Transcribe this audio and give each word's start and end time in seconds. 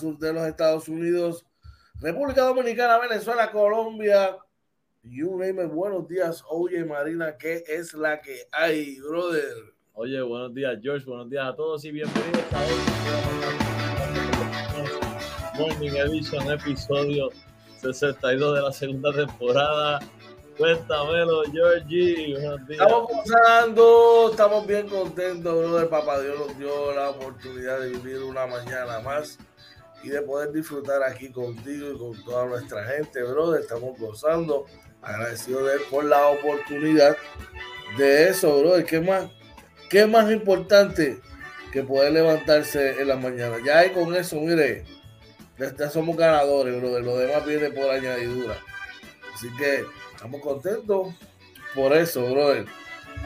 Sur 0.00 0.18
de 0.18 0.32
los 0.32 0.46
Estados 0.46 0.88
Unidos, 0.88 1.44
República 2.00 2.42
Dominicana, 2.42 2.98
Venezuela, 2.98 3.50
Colombia. 3.50 4.38
You 5.02 5.38
name 5.38 5.62
it. 5.62 5.70
Buenos 5.70 6.08
días, 6.08 6.42
oye 6.48 6.84
Marina, 6.84 7.36
¿qué 7.36 7.62
es 7.66 7.94
la 7.94 8.20
que 8.20 8.48
hay, 8.50 8.98
brother? 9.00 9.74
Oye, 9.92 10.20
buenos 10.22 10.54
días, 10.54 10.78
George. 10.82 11.04
Buenos 11.04 11.28
días 11.28 11.46
a 11.46 11.54
todos 11.54 11.84
y 11.84 11.90
bienvenidos 11.90 12.42
a 12.52 12.60
Morning 15.58 15.90
Edition, 15.90 16.50
episodio 16.50 17.28
62 17.80 18.54
de 18.54 18.62
la 18.62 18.72
segunda 18.72 19.12
temporada. 19.12 20.00
Cuéntamelo, 20.56 21.42
Georgie. 21.52 22.36
Estamos 22.68 23.10
pasando, 23.10 24.28
estamos 24.30 24.66
bien 24.66 24.88
contentos, 24.88 25.54
brother. 25.54 25.88
Papá 25.88 26.20
Dios 26.20 26.38
nos 26.38 26.58
dio 26.58 26.94
la 26.94 27.10
oportunidad 27.10 27.80
de 27.80 27.90
vivir 27.90 28.22
una 28.22 28.46
mañana 28.46 29.00
más 29.00 29.38
y 30.02 30.08
de 30.08 30.22
poder 30.22 30.52
disfrutar 30.52 31.02
aquí 31.02 31.30
contigo 31.30 31.90
y 31.92 31.98
con 31.98 32.24
toda 32.24 32.46
nuestra 32.46 32.84
gente, 32.84 33.22
brother. 33.22 33.60
Estamos 33.60 33.98
gozando, 33.98 34.66
agradecido 35.02 35.64
de 35.64 35.74
él 35.74 35.80
por 35.90 36.04
la 36.04 36.26
oportunidad 36.28 37.16
de 37.98 38.28
eso, 38.28 38.60
brother. 38.60 38.84
¿Qué 38.84 39.00
más, 39.00 39.26
qué 39.88 40.06
más 40.06 40.30
importante 40.30 41.20
que 41.72 41.82
poder 41.82 42.12
levantarse 42.12 43.00
en 43.00 43.08
la 43.08 43.16
mañana? 43.16 43.56
Ya 43.64 43.78
hay 43.78 43.90
con 43.90 44.14
eso, 44.14 44.36
mire, 44.36 44.84
ya 45.58 45.90
somos 45.90 46.16
ganadores, 46.16 46.80
brother. 46.80 47.02
Lo 47.02 47.16
demás 47.18 47.44
viene 47.44 47.70
por 47.70 47.90
añadidura. 47.90 48.56
Así 49.34 49.48
que 49.56 49.84
estamos 50.14 50.40
contentos 50.40 51.14
por 51.74 51.92
eso, 51.92 52.30
brother. 52.30 52.64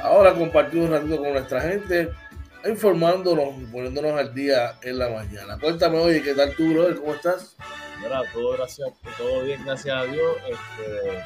Ahora 0.03 0.35
compartimos 0.35 0.87
un 0.87 0.93
ratito 0.93 1.19
con 1.19 1.33
nuestra 1.33 1.61
gente 1.61 2.11
informándonos 2.67 3.61
y 3.61 3.65
poniéndonos 3.67 4.19
al 4.19 4.35
día 4.35 4.79
en 4.83 4.99
la 4.99 5.09
mañana. 5.09 5.59
Cuéntame, 5.59 5.99
oye, 5.99 6.23
¿qué 6.23 6.35
tal 6.35 6.55
tú, 6.55 6.73
brother? 6.73 6.97
¿Cómo 6.97 7.15
estás? 7.15 7.57
Mira, 8.03 8.23
todo 8.33 8.53
gracias, 8.53 8.91
todo 9.17 9.43
bien, 9.43 9.65
gracias 9.65 9.97
a 9.97 10.05
Dios. 10.05 10.37
Este, 10.49 11.19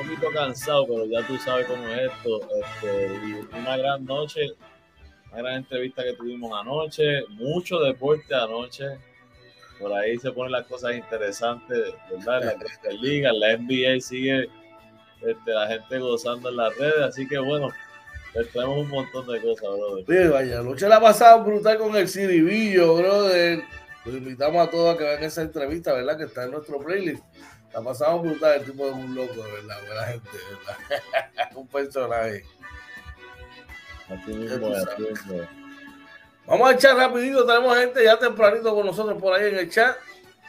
un 0.00 0.06
poquito 0.06 0.30
cansado, 0.32 0.86
pero 0.86 1.06
ya 1.06 1.26
tú 1.26 1.36
sabes 1.38 1.66
cómo 1.66 1.88
es 1.88 2.10
esto. 2.12 2.40
Este, 2.62 3.06
y 3.26 3.56
una 3.56 3.76
gran 3.76 4.04
noche, 4.04 4.40
una 5.32 5.42
gran 5.42 5.54
entrevista 5.56 6.04
que 6.04 6.14
tuvimos 6.14 6.52
anoche, 6.58 7.24
mucho 7.30 7.80
deporte 7.80 8.34
anoche. 8.34 8.84
Por 9.80 9.92
ahí 9.92 10.18
se 10.18 10.32
ponen 10.32 10.52
las 10.52 10.66
cosas 10.66 10.94
interesantes, 10.94 11.94
¿verdad? 12.10 12.56
La 12.82 12.90
Liga, 13.00 13.32
la 13.32 13.56
NBA 13.56 14.00
sigue 14.00 14.48
este, 15.20 15.52
la 15.52 15.66
gente 15.68 15.98
gozando 15.98 16.48
en 16.48 16.56
las 16.56 16.76
redes, 16.76 17.02
así 17.02 17.26
que 17.26 17.38
bueno, 17.38 17.70
tenemos 18.52 18.78
un 18.78 18.88
montón 18.88 19.26
de 19.26 19.40
cosas, 19.40 19.68
brother. 19.76 20.04
Sí, 20.06 20.28
vaya, 20.28 20.62
noche 20.62 20.88
la 20.88 20.96
ha 20.96 21.00
pasado 21.00 21.44
brutal 21.44 21.78
con 21.78 21.96
el 21.96 22.08
Ciribillo, 22.08 22.96
brother. 22.96 23.62
Los 24.04 24.14
invitamos 24.14 24.66
a 24.66 24.70
todos 24.70 24.94
a 24.94 24.98
que 24.98 25.04
vean 25.04 25.22
esa 25.22 25.42
entrevista, 25.42 25.92
¿verdad? 25.92 26.16
Que 26.16 26.24
está 26.24 26.44
en 26.44 26.52
nuestro 26.52 26.78
playlist. 26.78 27.22
La 27.72 27.82
pasamos 27.82 28.22
brutal, 28.22 28.60
el 28.60 28.64
tipo 28.64 28.86
de 28.86 28.92
un 28.92 29.14
loco, 29.14 29.34
¿verdad? 29.34 29.76
Buena 29.86 30.02
gente, 30.04 30.30
¿verdad? 30.50 31.52
un 31.54 31.68
personaje. 31.68 32.44
Vamos 36.46 36.70
a 36.70 36.72
echar 36.72 36.96
rapidito, 36.96 37.44
tenemos 37.44 37.76
gente 37.76 38.02
ya 38.02 38.18
tempranito 38.18 38.74
con 38.74 38.86
nosotros 38.86 39.20
por 39.20 39.34
ahí 39.34 39.50
en 39.50 39.58
el 39.58 39.70
chat. 39.70 39.96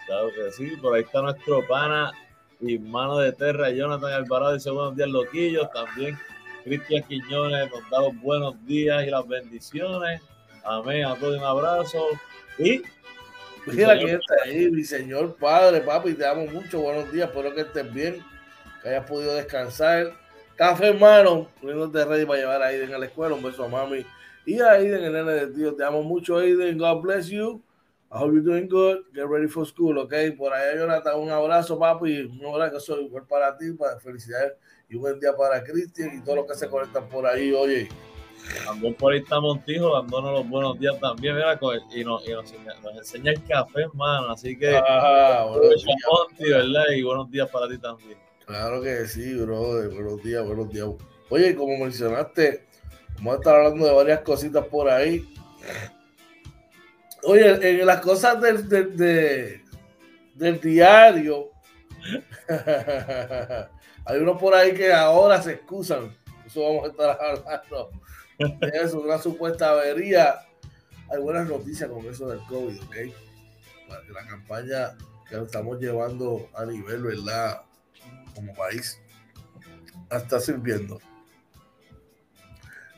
Claro 0.06 0.30
que 0.34 0.52
sí, 0.52 0.78
por 0.78 0.96
ahí 0.96 1.04
está 1.04 1.22
nuestro 1.22 1.68
pana 1.68 2.12
y 2.62 2.80
mano 2.80 3.18
de 3.18 3.34
terra, 3.34 3.70
Jonathan 3.70 4.14
Alvarado, 4.14 4.54
dice 4.54 4.70
buenos 4.70 4.96
días, 4.96 5.10
loquillos, 5.10 5.70
también 5.72 6.18
Cristian 6.64 7.04
Quiñones 7.04 7.72
nos 7.72 7.90
da 7.90 8.02
los 8.02 8.20
buenos 8.22 8.66
días 8.66 9.06
y 9.06 9.10
las 9.10 9.28
bendiciones. 9.28 10.22
Amén. 10.64 11.06
A 11.06 11.16
todos 11.16 11.38
un 11.38 11.44
abrazo. 11.44 12.06
Y. 12.58 12.82
Mira 13.68 14.00
que 14.00 14.14
está 14.14 14.36
ahí, 14.46 14.72
mi 14.72 14.84
señor 14.84 15.36
padre, 15.36 15.82
papi, 15.82 16.14
te 16.14 16.26
amo 16.26 16.46
mucho. 16.48 16.82
Buenos 16.82 17.12
días, 17.12 17.30
espero 17.30 17.54
que 17.54 17.62
estés 17.62 17.94
bien, 17.94 18.24
que 18.82 18.90
hayas 18.90 19.06
podido 19.06 19.36
descansar. 19.36 20.14
Café, 20.56 20.88
hermano, 20.88 21.50
poniéndote 21.62 22.04
ready 22.06 22.26
para 22.26 22.40
llevar 22.40 22.64
a 22.64 22.68
Aiden 22.68 22.94
a 22.94 22.98
la 22.98 23.06
escuela. 23.06 23.36
Un 23.36 23.44
beso 23.44 23.64
a 23.64 23.68
mami 23.68 24.06
y 24.46 24.60
a 24.60 24.72
Aiden, 24.72 25.04
el 25.04 25.14
nene 25.14 25.32
de 25.32 25.48
tío. 25.48 25.76
Te 25.76 25.84
amo 25.84 26.02
mucho, 26.02 26.38
Aiden. 26.38 26.78
God 26.78 27.02
bless 27.02 27.28
you. 27.28 27.62
I 28.12 28.18
hope 28.18 28.34
you're 28.34 28.44
doing 28.44 28.68
good. 28.68 29.04
Get 29.14 29.28
ready 29.28 29.48
for 29.48 29.68
school, 29.68 30.00
ok? 30.00 30.14
Por 30.36 30.52
allá, 30.52 30.76
Jonathan, 30.76 31.20
un 31.20 31.30
abrazo, 31.30 31.78
papi. 31.78 32.22
Un 32.22 32.46
abrazo 32.46 32.80
soy 32.80 33.06
igual 33.06 33.28
para 33.28 33.56
ti, 33.56 33.72
para 33.74 34.00
felicidades 34.00 34.54
y 34.90 34.98
buen 34.98 35.20
día 35.20 35.36
para 35.36 35.64
Cristian 35.64 36.18
y 36.18 36.22
todos 36.22 36.38
los 36.38 36.48
que 36.48 36.56
se 36.56 36.68
conectan 36.68 37.08
por 37.10 37.26
ahí, 37.26 37.54
oye. 37.54 37.88
También 38.66 38.96
por 38.96 39.14
ahí 39.14 39.20
está 39.20 39.40
Montijo 39.40 39.94
dándonos 39.94 40.40
los 40.40 40.50
buenos 40.50 40.80
días 40.80 41.00
también, 41.00 41.36
mira, 41.36 41.60
y 41.94 42.04
nos, 42.04 42.28
y 42.28 42.34
nos, 42.34 42.52
enseña 42.98 43.32
el 43.34 43.44
café, 43.44 43.82
hermano. 43.82 44.32
Así 44.32 44.58
que, 44.58 44.76
ah, 44.76 45.46
buenos 45.50 45.84
días. 45.84 45.98
Monti, 46.12 46.50
¿verdad? 46.50 46.86
Y 46.96 47.04
buenos 47.04 47.30
días 47.30 47.50
para 47.50 47.68
ti 47.68 47.78
también. 47.78 48.18
Claro 48.48 48.82
que 48.82 49.06
sí, 49.06 49.36
bro. 49.36 49.90
Buenos 49.92 50.24
días, 50.24 50.44
buenos 50.44 50.70
días. 50.72 50.88
Oye, 51.30 51.56
como 51.56 51.78
mencionaste, 51.78 52.66
vamos 53.18 53.34
a 53.34 53.38
estar 53.38 53.56
hablando 53.56 53.86
de 53.86 53.94
varias 53.94 54.22
cositas 54.22 54.66
por 54.66 54.90
ahí. 54.90 55.32
Oye, 57.24 57.82
en 57.82 57.86
las 57.86 58.02
cosas 58.02 58.42
del, 58.42 58.68
del, 58.68 59.62
del 60.34 60.60
diario. 60.60 61.52
Hay 64.06 64.20
unos 64.20 64.40
por 64.40 64.54
ahí 64.54 64.74
que 64.74 64.92
ahora 64.92 65.42
se 65.42 65.54
excusan. 65.54 66.16
Eso 66.46 66.62
vamos 66.62 66.86
a 66.86 66.88
estar 66.88 67.20
hablando. 67.22 67.92
Eso, 68.74 69.02
una 69.02 69.18
supuesta 69.18 69.72
avería. 69.72 70.36
Hay 71.12 71.20
buenas 71.20 71.48
noticias 71.48 71.90
con 71.90 72.06
eso 72.06 72.28
del 72.30 72.40
COVID, 72.46 72.82
¿ok? 72.84 72.96
La 74.10 74.26
campaña 74.28 74.98
que 75.28 75.36
estamos 75.42 75.80
llevando 75.80 76.48
a 76.54 76.66
nivel, 76.66 77.04
¿verdad? 77.04 77.62
Como 78.36 78.54
país, 78.54 79.02
está 80.12 80.40
sirviendo. 80.40 81.00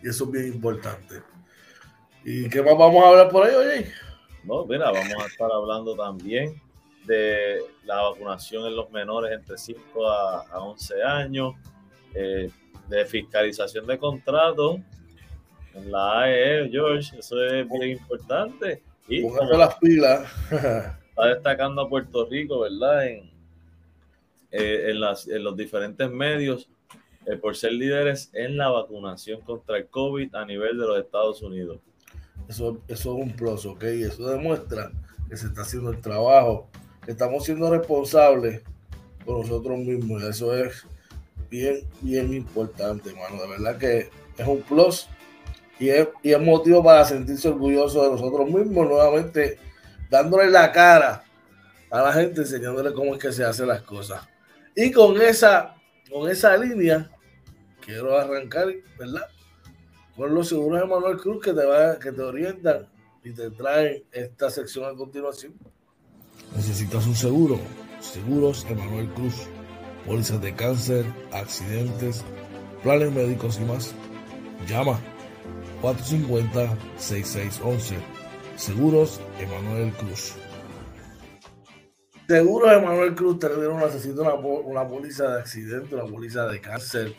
Y 0.04 0.10
eso 0.10 0.26
es 0.26 0.32
bien 0.32 0.48
importante. 0.48 1.22
¿Y 2.24 2.50
qué 2.50 2.62
más 2.62 2.78
vamos 2.78 3.04
a 3.04 3.10
hablar 3.10 3.30
por 3.30 3.46
ahí, 3.46 3.56
oye? 3.56 3.92
No, 4.44 4.66
mira, 4.66 4.92
vamos 4.92 5.24
a 5.24 5.28
estar 5.28 5.52
hablando 5.52 5.96
también 5.96 6.62
de 7.06 7.60
la 7.86 8.02
vacunación 8.02 8.66
en 8.68 8.76
los 8.76 8.92
menores 8.92 9.32
entre 9.32 9.58
5 9.58 10.08
a, 10.08 10.60
11 10.60 11.04
años, 11.04 11.56
eh, 12.14 12.50
de 12.88 13.06
fiscalización 13.06 13.88
de 13.88 13.98
contratos 13.98 14.80
en 15.74 15.92
la 15.92 16.22
AE, 16.22 16.70
George, 16.70 17.18
eso 17.18 17.42
es 17.44 17.68
bien 17.70 17.92
importante. 17.92 18.84
Y 19.08 19.22
las 19.58 19.76
pilas. 19.76 20.30
está 20.52 21.26
destacando 21.28 21.82
a 21.82 21.90
Puerto 21.90 22.26
Rico, 22.26 22.62
¿verdad? 22.62 23.08
En, 23.08 23.32
eh, 24.52 24.90
en, 24.90 25.00
las, 25.00 25.28
en 25.28 25.44
los 25.44 25.56
diferentes 25.56 26.10
medios 26.10 26.70
eh, 27.26 27.38
por 27.38 27.56
ser 27.56 27.74
líderes 27.74 28.30
en 28.34 28.58
la 28.58 28.70
vacunación 28.70 29.42
contra 29.42 29.78
el 29.78 29.88
COVID 29.88 30.36
a 30.36 30.46
nivel 30.46 30.78
de 30.78 30.88
los 30.88 31.00
Estados 31.00 31.42
Unidos. 31.42 31.80
Eso, 32.50 32.82
eso 32.88 33.18
es 33.18 33.24
un 33.24 33.36
plus, 33.36 33.66
¿ok? 33.66 33.84
Eso 33.84 34.28
demuestra 34.28 34.92
que 35.30 35.38
se 35.38 35.48
está 35.48 35.62
haciendo 35.62 35.92
el 35.92 36.02
trabajo 36.02 36.70
estamos 37.08 37.46
siendo 37.46 37.70
responsables 37.72 38.62
por 39.26 39.40
nosotros 39.40 39.78
mismos. 39.80 40.24
Eso 40.24 40.56
es 40.56 40.86
bien, 41.50 41.82
bien 42.02 42.34
importante, 42.34 43.10
hermano. 43.10 43.42
De 43.42 43.48
verdad 43.48 43.78
que 43.78 44.10
es 44.38 44.48
un 44.48 44.62
plus 44.62 45.08
y 45.80 45.90
es, 45.90 46.08
y 46.22 46.32
es 46.32 46.40
motivo 46.40 46.84
para 46.84 47.04
sentirse 47.06 47.50
orgulloso 47.50 48.04
de 48.04 48.10
nosotros 48.12 48.50
mismos, 48.50 48.88
nuevamente 48.88 49.58
dándole 50.10 50.50
la 50.50 50.72
cara 50.72 51.24
a 51.90 52.02
la 52.02 52.14
gente, 52.14 52.42
enseñándole 52.42 52.94
cómo 52.94 53.16
es 53.16 53.22
que 53.22 53.32
se 53.32 53.44
hacen 53.44 53.68
las 53.68 53.82
cosas. 53.82 54.28
Y 54.76 54.92
con 54.92 55.20
esa, 55.22 55.76
con 56.10 56.30
esa 56.30 56.56
línea, 56.56 57.10
quiero 57.84 58.18
arrancar, 58.18 58.68
¿verdad? 58.98 59.28
Con 60.16 60.34
los 60.34 60.50
seguros 60.50 60.82
de 60.82 60.88
Manuel 60.88 61.18
Cruz 61.18 61.44
que 61.44 61.54
te, 61.54 61.66
va, 61.66 61.98
que 62.00 62.12
te 62.12 62.22
orientan 62.22 62.88
y 63.24 63.32
te 63.32 63.50
traen 63.52 64.04
esta 64.12 64.50
sección 64.50 64.86
a 64.86 64.96
continuación. 64.96 65.54
Necesitas 66.56 67.06
un 67.08 67.16
seguro. 67.16 67.60
Seguros 68.00 68.66
Emanuel 68.70 69.10
Cruz. 69.10 69.48
Pólizas 70.06 70.40
de 70.42 70.56
cáncer, 70.56 71.06
accidentes, 71.32 72.24
planes 72.84 73.12
médicos 73.12 73.60
y 73.62 73.66
más. 73.66 73.96
Llama 74.68 75.00
450-6611. 75.82 77.96
Seguros 78.56 79.20
Emanuel 79.40 79.92
Cruz. 79.94 80.36
Seguros 82.28 82.72
Emanuel 82.72 83.16
Cruz 83.16 83.40
te 83.40 83.50
necesita 83.50 84.22
una, 84.22 84.36
una 84.36 84.88
póliza 84.88 85.36
de 85.36 85.40
accidente, 85.40 85.96
una 85.96 86.06
póliza 86.06 86.46
de 86.48 86.62
cáncer. 86.62 87.16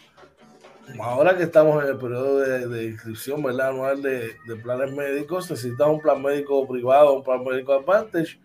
Ahora 1.01 1.37
que 1.37 1.45
estamos 1.45 1.83
en 1.83 1.91
el 1.91 1.97
periodo 1.97 2.39
de, 2.39 2.85
inscripción 2.85 3.43
¿verdad? 3.43 3.69
anual 3.69 4.03
de, 4.03 4.37
planes 4.63 4.93
médicos, 4.93 5.51
necesitas 5.51 5.89
un 5.89 6.01
plan 6.01 6.23
médico 6.23 6.67
privado, 6.67 7.15
un 7.15 7.23
plan 7.23 7.43
médico 7.45 7.73
Advantage, 7.73 8.39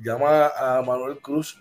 llama 0.00 0.48
a 0.48 0.82
Manuel 0.82 1.18
Cruz 1.18 1.60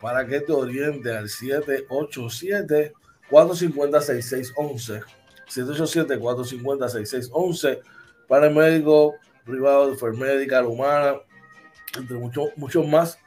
para 0.00 0.26
que 0.26 0.40
te 0.40 0.52
oriente 0.52 1.16
al 1.16 1.28
787 1.28 2.94
450 3.28 4.00
6611 4.00 5.20
787-450-6611, 5.50 7.80
para 8.28 8.46
el 8.46 8.54
médico 8.54 9.16
privado, 9.44 9.90
enfermédica, 9.90 10.66
humana, 10.66 11.16
entre 11.96 12.16
muchos 12.16 12.50
muchos 12.56 12.86
más, 12.86 13.18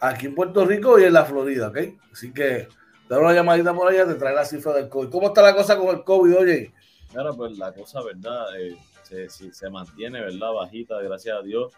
aquí 0.00 0.26
en 0.26 0.34
Puerto 0.34 0.64
Rico 0.64 0.98
y 0.98 1.04
en 1.04 1.12
la 1.12 1.24
Florida, 1.24 1.68
¿ok? 1.68 1.78
Así 2.12 2.32
que 2.32 2.66
da 3.08 3.18
una 3.18 3.34
llamadita 3.34 3.74
por 3.74 3.90
allá, 3.90 4.06
te 4.06 4.14
trae 4.14 4.34
la 4.34 4.44
cifra 4.44 4.72
del 4.72 4.88
COVID. 4.88 5.10
¿Cómo 5.10 5.26
está 5.28 5.42
la 5.42 5.54
cosa 5.54 5.76
con 5.76 5.88
el 5.88 6.02
COVID, 6.04 6.36
oye? 6.36 6.72
Claro, 7.10 7.36
pues 7.36 7.58
la 7.58 7.72
cosa, 7.72 8.00
¿verdad? 8.02 8.58
Eh, 8.58 8.76
se, 9.02 9.28
se, 9.52 9.70
mantiene, 9.70 10.20
¿verdad? 10.20 10.52
Bajita, 10.52 11.00
gracias 11.02 11.36
a 11.36 11.42
Dios. 11.42 11.72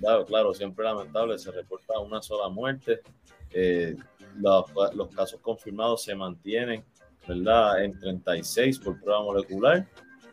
Claro, 0.00 0.24
claro, 0.24 0.54
siempre 0.54 0.84
lamentable, 0.84 1.38
se 1.38 1.50
reporta 1.50 1.98
una 1.98 2.20
sola 2.22 2.48
muerte. 2.48 3.00
Eh, 3.50 3.96
los, 4.36 5.08
casos 5.14 5.40
confirmados 5.40 6.02
se 6.02 6.14
mantienen 6.14 6.84
¿verdad? 7.26 7.84
En 7.84 7.98
36 7.98 8.78
por 8.78 9.00
prueba 9.00 9.22
molecular. 9.22 9.86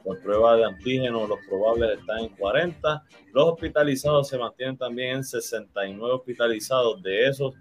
Por 0.04 0.20
prueba 0.20 0.58
de 0.58 0.66
antígenos, 0.66 1.30
los 1.30 1.40
probables 1.48 2.00
están 2.00 2.20
en 2.20 2.30
40. 2.30 3.04
Los 3.34 3.50
hospitalizados 3.50 4.28
se 4.28 4.38
mantienen 4.38 4.78
también 4.78 5.18
en 5.18 5.24
69 5.24 6.16
hospitalizados. 6.16 7.02
De 7.04 7.28
esos, 7.28 7.54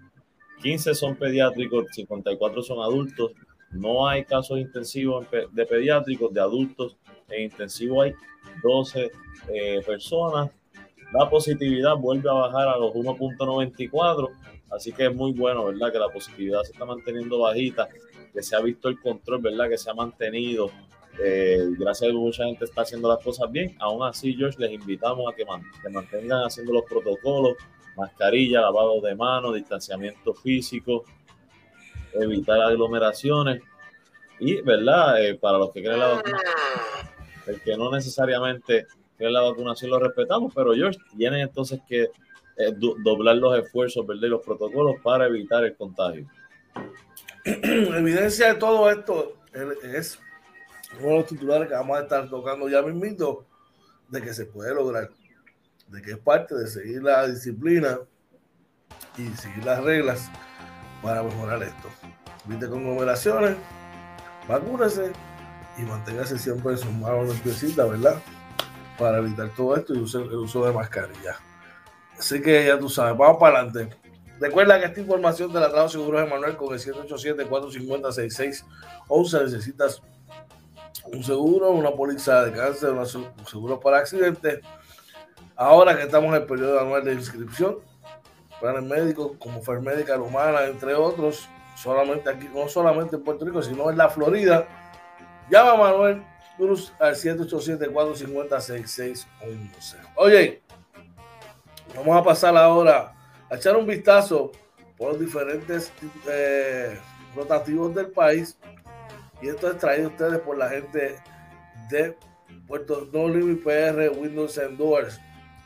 15 0.61 0.95
son 0.95 1.15
pediátricos, 1.15 1.85
54 1.91 2.63
son 2.63 2.81
adultos. 2.81 3.31
No 3.71 4.07
hay 4.07 4.25
casos 4.25 4.57
intensivos 4.57 5.27
de 5.51 5.65
pediátricos, 5.65 6.33
de 6.33 6.41
adultos 6.41 6.97
en 7.29 7.43
intensivo 7.43 8.01
hay 8.01 8.13
12 8.63 9.11
eh, 9.53 9.81
personas. 9.85 10.49
La 11.11 11.29
positividad 11.29 11.95
vuelve 11.97 12.29
a 12.29 12.33
bajar 12.33 12.69
a 12.69 12.77
los 12.77 12.93
1.94, 12.93 14.29
así 14.71 14.93
que 14.93 15.07
es 15.07 15.15
muy 15.15 15.33
bueno, 15.33 15.65
¿verdad? 15.65 15.91
Que 15.91 15.99
la 15.99 16.09
positividad 16.09 16.61
se 16.63 16.71
está 16.71 16.85
manteniendo 16.85 17.39
bajita 17.39 17.89
que 18.33 18.41
se 18.41 18.55
ha 18.55 18.61
visto 18.61 18.87
el 18.87 18.99
control, 18.99 19.41
¿verdad? 19.41 19.69
Que 19.69 19.77
se 19.77 19.89
ha 19.89 19.93
mantenido. 19.93 20.71
Eh, 21.21 21.67
gracias 21.77 22.09
a 22.09 22.13
que 22.13 22.17
mucha 22.17 22.45
gente 22.45 22.65
está 22.65 22.81
haciendo 22.83 23.09
las 23.09 23.23
cosas 23.23 23.51
bien. 23.51 23.75
Aún 23.79 24.03
así, 24.03 24.33
George, 24.33 24.57
les 24.59 24.71
invitamos 24.71 25.31
a 25.31 25.35
que, 25.35 25.45
mantengan 25.89 26.45
haciendo 26.45 26.73
los 26.73 26.83
protocolos, 26.85 27.57
mascarilla, 27.97 28.61
lavado 28.61 29.01
de 29.01 29.13
manos, 29.15 29.53
distanciamiento 29.53 30.33
físico, 30.33 31.03
evitar 32.13 32.61
aglomeraciones. 32.61 33.61
Y, 34.39 34.61
¿verdad? 34.61 35.23
Eh, 35.23 35.35
para 35.35 35.57
los 35.57 35.71
que 35.71 35.83
creen 35.83 35.99
la 35.99 36.07
vacunación, 36.07 36.41
el 37.47 37.61
que 37.61 37.77
no 37.77 37.91
necesariamente 37.91 38.87
la 39.29 39.41
vacunación 39.41 39.91
lo 39.91 39.99
respetamos, 39.99 40.53
pero 40.55 40.73
George, 40.73 40.99
tienen 41.17 41.41
entonces 41.41 41.79
que 41.87 42.03
eh, 42.03 42.73
doblar 42.77 43.37
los 43.37 43.57
esfuerzos, 43.57 44.05
¿verdad? 44.05 44.23
Y 44.23 44.29
los 44.29 44.43
protocolos 44.43 44.95
para 45.01 45.27
evitar 45.27 45.63
el 45.63 45.75
contagio. 45.75 46.27
evidencia 47.45 48.53
de 48.53 48.59
todo 48.59 48.89
esto 48.89 49.37
es 49.83 50.19
uno 50.99 51.09
de 51.09 51.15
los 51.17 51.25
titulares 51.27 51.67
que 51.67 51.73
vamos 51.73 51.97
a 51.97 52.01
estar 52.01 52.29
tocando 52.29 52.69
ya 52.69 52.81
mismito 52.81 53.45
de 54.09 54.21
que 54.21 54.33
se 54.33 54.45
puede 54.45 54.73
lograr, 54.75 55.09
de 55.87 56.01
que 56.01 56.11
es 56.11 56.17
parte 56.17 56.55
de 56.55 56.67
seguir 56.67 57.01
la 57.01 57.27
disciplina 57.27 57.99
y 59.17 59.27
seguir 59.37 59.65
las 59.65 59.83
reglas 59.83 60.29
para 61.01 61.23
mejorar 61.23 61.63
esto. 61.63 61.89
Viste 62.45 62.67
conglomeraciones, 62.67 63.55
vacúnese 64.47 65.11
y 65.77 65.81
manténgase 65.83 66.37
siempre 66.37 66.73
en 66.73 66.77
sus 66.77 66.91
manos 66.91 67.41
¿verdad? 67.43 68.21
Para 68.97 69.17
evitar 69.17 69.49
todo 69.55 69.75
esto 69.75 69.93
y 69.93 69.97
el 69.97 70.03
uso 70.03 70.65
de 70.65 70.73
mascarilla. 70.73 71.37
Así 72.17 72.41
que 72.41 72.65
ya 72.65 72.77
tú 72.77 72.89
sabes, 72.89 73.17
vamos 73.17 73.37
para 73.39 73.59
adelante. 73.59 73.95
Recuerda 74.39 74.79
que 74.79 74.87
esta 74.87 74.99
información 74.99 75.53
te 75.53 75.59
la 75.59 75.69
trajo 75.69 75.89
Seguros 75.89 76.23
Emanuel 76.23 76.57
con 76.57 76.73
el 76.73 76.79
787-450-6611. 76.79 79.43
Necesitas 79.43 80.01
un 81.05 81.23
seguro, 81.23 81.69
una 81.71 81.91
póliza 81.91 82.43
de 82.43 82.51
cáncer, 82.51 82.89
un 82.91 83.45
seguro 83.45 83.79
para 83.79 83.99
accidentes. 83.99 84.61
Ahora 85.55 85.95
que 85.95 86.01
estamos 86.03 86.29
en 86.29 86.35
el 86.41 86.47
periodo 86.47 86.79
anual 86.79 87.03
de 87.03 87.13
inscripción, 87.13 87.77
planes 88.59 88.83
médicos 88.83 89.33
como 89.37 89.61
Fermédica 89.61 90.19
Humana, 90.19 90.65
entre 90.65 90.95
otros, 90.95 91.47
solamente 91.75 92.27
aquí, 92.29 92.49
no 92.53 92.67
solamente 92.67 93.17
en 93.17 93.23
Puerto 93.23 93.45
Rico, 93.45 93.61
sino 93.61 93.91
en 93.91 93.97
la 93.97 94.09
Florida. 94.09 94.67
Llama 95.49 95.71
a 95.71 95.77
Manuel 95.77 96.23
Cruz 96.61 96.93
al 96.99 97.15
787-450-6611. 97.15 99.25
Oye, 100.15 100.61
vamos 101.95 102.15
a 102.15 102.23
pasar 102.23 102.55
ahora 102.55 103.15
a 103.49 103.55
echar 103.55 103.75
un 103.75 103.87
vistazo 103.87 104.51
por 104.95 105.13
los 105.13 105.19
diferentes 105.19 105.91
eh, 106.29 106.99
rotativos 107.35 107.95
del 107.95 108.11
país. 108.11 108.59
Y 109.41 109.47
esto 109.47 109.71
es 109.71 109.79
traído 109.79 110.09
a 110.09 110.11
ustedes 110.11 110.39
por 110.41 110.55
la 110.55 110.69
gente 110.69 111.15
de 111.89 112.15
Puerto 112.67 113.09
No 113.11 113.27
Limit 113.27 113.63
PR 113.63 114.11
Windows 114.15 114.59
and. 114.59 114.79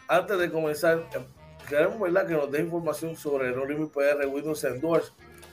Antes 0.07 0.39
de 0.39 0.49
comenzar, 0.49 0.99
eh, 1.13 1.25
queremos 1.67 1.99
¿verdad? 1.99 2.25
que 2.25 2.35
nos 2.35 2.49
dé 2.49 2.61
información 2.61 3.17
sobre 3.17 3.51
No 3.51 3.65
Limit 3.65 3.91
PR 3.91 4.25
Windows 4.27 4.63
and 4.63 4.81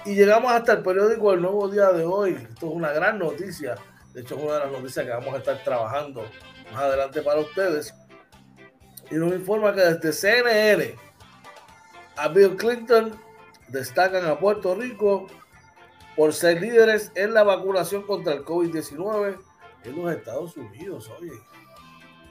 y 0.05 0.15
llegamos 0.15 0.51
hasta 0.51 0.73
el 0.73 0.83
periódico 0.83 1.33
El 1.33 1.41
Nuevo 1.41 1.67
Día 1.67 1.91
de 1.91 2.05
hoy. 2.05 2.33
Esto 2.33 2.67
es 2.67 2.73
una 2.73 2.91
gran 2.91 3.17
noticia. 3.17 3.75
De 4.13 4.21
hecho, 4.21 4.37
es 4.37 4.43
una 4.43 4.53
de 4.53 4.59
las 4.59 4.71
noticias 4.71 5.05
que 5.05 5.11
vamos 5.11 5.33
a 5.33 5.37
estar 5.37 5.63
trabajando 5.63 6.23
más 6.71 6.83
adelante 6.83 7.21
para 7.21 7.39
ustedes. 7.39 7.93
Y 9.09 9.15
nos 9.15 9.33
informa 9.33 9.73
que 9.73 9.81
desde 9.81 10.13
CNN 10.13 10.95
a 12.15 12.27
Bill 12.27 12.55
Clinton 12.55 13.19
destacan 13.73 14.25
a 14.25 14.39
Puerto 14.39 14.75
Rico 14.75 15.27
por 16.15 16.31
ser 16.31 16.61
líderes 16.61 17.11
en 17.15 17.33
la 17.33 17.43
vacunación 17.43 18.03
contra 18.03 18.33
el 18.33 18.45
COVID-19 18.45 19.39
en 19.83 19.95
los 19.95 20.13
Estados 20.13 20.55
Unidos. 20.55 21.11
Oye. 21.19 21.31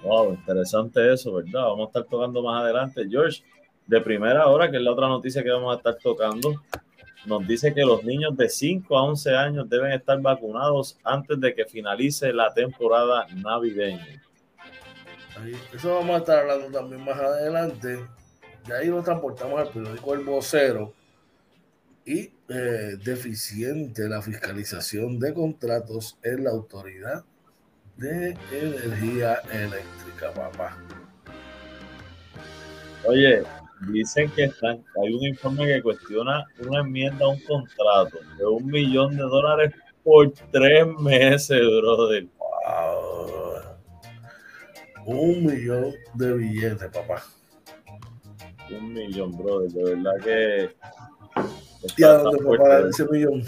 Wow, 0.04 0.34
interesante 0.34 1.12
eso, 1.12 1.34
¿verdad? 1.34 1.64
Vamos 1.64 1.86
a 1.86 1.88
estar 1.88 2.04
tocando 2.04 2.42
más 2.42 2.62
adelante. 2.62 3.06
George, 3.10 3.42
de 3.86 4.00
primera 4.00 4.46
hora, 4.46 4.70
que 4.70 4.76
es 4.76 4.82
la 4.82 4.92
otra 4.92 5.08
noticia 5.08 5.42
que 5.42 5.50
vamos 5.50 5.74
a 5.74 5.78
estar 5.78 5.96
tocando, 5.96 6.62
nos 7.26 7.46
dice 7.46 7.74
que 7.74 7.82
los 7.82 8.04
niños 8.04 8.36
de 8.36 8.48
5 8.48 8.96
a 8.96 9.02
11 9.02 9.36
años 9.36 9.68
deben 9.68 9.92
estar 9.92 10.20
vacunados 10.20 10.96
antes 11.02 11.40
de 11.40 11.54
que 11.54 11.64
finalice 11.64 12.32
la 12.32 12.54
temporada 12.54 13.26
navideña. 13.34 14.22
Eso 15.72 15.94
vamos 15.96 16.14
a 16.14 16.18
estar 16.18 16.38
hablando 16.38 16.78
también 16.78 17.04
más 17.04 17.18
adelante. 17.18 18.06
De 18.66 18.76
ahí 18.76 18.88
nos 18.88 19.04
transportamos 19.04 19.58
al 19.58 19.68
periódico 19.68 20.14
El 20.14 20.20
Vocero 20.20 21.01
y 22.04 22.32
eh, 22.48 22.96
deficiente 23.02 24.08
la 24.08 24.20
fiscalización 24.22 25.18
de 25.18 25.32
contratos 25.32 26.18
en 26.22 26.44
la 26.44 26.50
autoridad 26.50 27.24
de 27.96 28.36
energía 28.50 29.34
eléctrica, 29.52 30.32
papá. 30.34 30.76
Oye, 33.06 33.42
dicen 33.92 34.30
que 34.30 34.44
están, 34.44 34.84
hay 35.02 35.12
un 35.12 35.24
informe 35.24 35.66
que 35.66 35.82
cuestiona 35.82 36.46
una 36.66 36.80
enmienda 36.80 37.24
a 37.24 37.28
un 37.28 37.40
contrato 37.40 38.18
de 38.38 38.46
un 38.46 38.66
millón 38.66 39.16
de 39.16 39.22
dólares 39.22 39.74
por 40.04 40.32
tres 40.50 40.86
meses, 41.00 41.60
brother. 41.60 42.26
Wow. 42.38 43.32
Un 45.06 45.46
millón 45.46 45.94
de 46.14 46.32
billetes, 46.34 46.90
papá. 46.90 47.22
Un 48.70 48.92
millón, 48.92 49.36
brother. 49.36 49.70
De 49.70 49.82
verdad 49.82 50.12
que. 50.22 50.70
¿Y 51.96 52.02
a 52.04 52.08
dónde 52.18 52.42
fue 52.42 52.58
parar 52.58 52.86
ese 52.86 53.04
millón? 53.06 53.42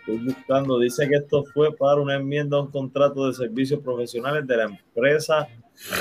Estoy 0.00 0.18
buscando, 0.18 0.78
dice 0.78 1.08
que 1.08 1.16
esto 1.16 1.44
fue 1.54 1.74
para 1.76 2.00
una 2.00 2.16
enmienda 2.16 2.56
a 2.56 2.60
un 2.60 2.70
contrato 2.70 3.28
de 3.28 3.34
servicios 3.34 3.80
profesionales 3.80 4.46
de 4.46 4.56
la 4.56 4.64
empresa 4.64 5.48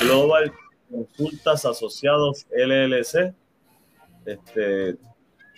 Global 0.02 0.52
Consultas 0.90 1.66
Asociados 1.66 2.48
LLC. 2.52 3.34
Este, 4.26 4.98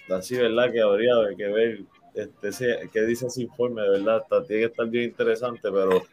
así, 0.09 0.35
¿verdad? 0.35 0.71
Que 0.71 0.81
habría 0.81 1.13
que 1.37 1.47
ver 1.47 1.83
este, 2.13 2.89
qué 2.91 3.01
dice 3.01 3.27
ese 3.27 3.43
informe, 3.43 3.81
verdad. 3.81 4.21
Está, 4.23 4.43
tiene 4.43 4.63
que 4.63 4.67
estar 4.67 4.87
bien 4.87 5.05
interesante, 5.05 5.61
pero 5.71 6.03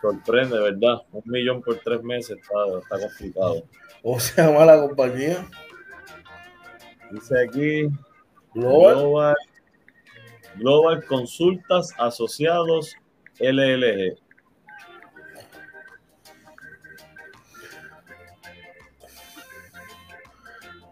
sorprende, 0.00 0.58
¿verdad? 0.60 1.02
Un 1.12 1.22
millón 1.24 1.62
por 1.62 1.76
tres 1.78 2.02
meses 2.02 2.38
está, 2.38 2.78
está 2.78 3.08
complicado. 3.08 3.62
¿Cómo 4.02 4.20
se 4.20 4.40
llama 4.40 4.64
la 4.64 4.80
compañía? 4.80 5.46
Dice 7.10 7.40
aquí 7.40 7.88
Global, 8.54 9.34
Global 10.56 11.04
Consultas 11.06 11.92
Asociados 11.98 12.96
LLG. 13.40 14.16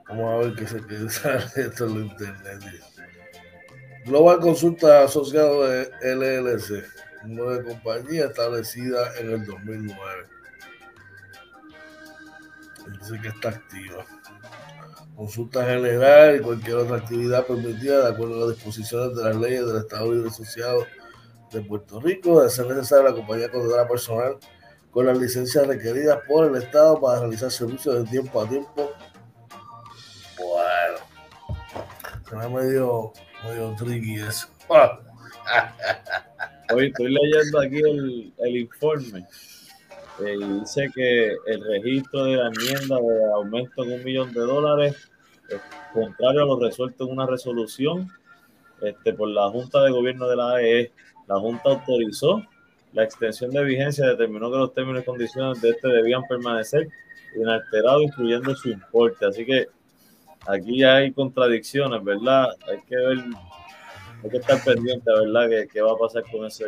Vamos 0.08 0.32
a 0.32 0.36
ver 0.38 0.54
qué 0.56 0.66
se 0.66 0.86
queda 0.86 1.06
esto 1.56 1.86
en 1.86 1.96
internet. 1.96 2.82
Global 4.06 4.40
Consulta 4.40 5.04
Asociado 5.04 5.68
de 5.68 5.90
LLC, 6.02 6.84
una 7.24 7.62
compañía 7.62 8.26
establecida 8.26 9.16
en 9.18 9.30
el 9.32 9.44
2009. 9.44 10.26
Dice 13.00 13.20
que 13.20 13.28
está 13.28 13.50
activa. 13.50 14.06
Consulta 15.18 15.64
general 15.64 16.36
y 16.36 16.40
cualquier 16.40 16.76
otra 16.76 16.98
actividad 16.98 17.44
permitida 17.44 18.04
de 18.04 18.14
acuerdo 18.14 18.36
a 18.36 18.46
las 18.46 18.54
disposiciones 18.54 19.16
de 19.16 19.24
las 19.24 19.34
leyes 19.34 19.66
del 19.66 19.78
Estado 19.78 20.12
Libre 20.12 20.28
Asociado 20.28 20.86
de 21.50 21.60
Puerto 21.60 21.98
Rico, 21.98 22.40
de 22.40 22.48
ser 22.48 22.66
necesaria 22.66 23.10
la 23.10 23.16
compañía 23.16 23.50
contratará 23.50 23.88
personal 23.88 24.36
con 24.92 25.06
las 25.06 25.18
licencias 25.18 25.66
requeridas 25.66 26.20
por 26.28 26.46
el 26.46 26.62
Estado 26.62 27.00
para 27.00 27.18
realizar 27.18 27.50
servicios 27.50 27.96
de 27.96 28.04
tiempo 28.08 28.40
a 28.40 28.48
tiempo 28.48 28.92
Se 32.30 32.36
medio, 32.36 33.12
medio 33.42 33.74
tricky 33.76 34.20
eso. 34.20 34.46
Hoy 36.72 36.86
estoy 36.86 37.12
leyendo 37.12 37.58
aquí 37.58 37.78
el, 37.78 38.32
el 38.38 38.56
informe. 38.56 39.26
Dice 40.18 40.90
que 40.94 41.36
el 41.46 41.64
registro 41.64 42.24
de 42.24 42.36
la 42.36 42.48
enmienda 42.48 43.00
de 43.00 43.32
aumento 43.34 43.84
en 43.84 43.92
un 43.92 44.04
millón 44.04 44.32
de 44.32 44.40
dólares, 44.40 44.96
es 44.96 45.07
contrario 45.92 46.42
a 46.42 46.46
lo 46.46 46.58
resuelto 46.58 47.04
en 47.04 47.12
una 47.12 47.26
resolución 47.26 48.10
este, 48.80 49.12
por 49.12 49.28
la 49.28 49.48
Junta 49.48 49.82
de 49.82 49.90
Gobierno 49.90 50.28
de 50.28 50.36
la 50.36 50.52
AE, 50.52 50.92
la 51.26 51.38
Junta 51.38 51.70
autorizó 51.70 52.42
la 52.92 53.04
extensión 53.04 53.50
de 53.50 53.64
vigencia, 53.64 54.06
determinó 54.06 54.50
que 54.50 54.58
los 54.58 54.72
términos 54.72 55.02
y 55.02 55.06
condiciones 55.06 55.60
de 55.60 55.70
este 55.70 55.88
debían 55.88 56.22
permanecer 56.28 56.88
inalterados, 57.36 58.02
incluyendo 58.02 58.54
su 58.54 58.70
importe. 58.70 59.26
Así 59.26 59.44
que 59.44 59.66
aquí 60.46 60.82
hay 60.82 61.12
contradicciones, 61.12 62.02
¿verdad? 62.02 62.48
Hay 62.70 62.80
que 62.88 62.96
ver, 62.96 63.18
hay 64.22 64.30
que 64.30 64.36
estar 64.38 64.62
pendiente, 64.64 65.10
¿verdad? 65.10 65.48
¿Qué, 65.48 65.68
qué 65.72 65.82
va 65.82 65.92
a 65.92 65.98
pasar 65.98 66.22
con 66.30 66.46
ese 66.46 66.64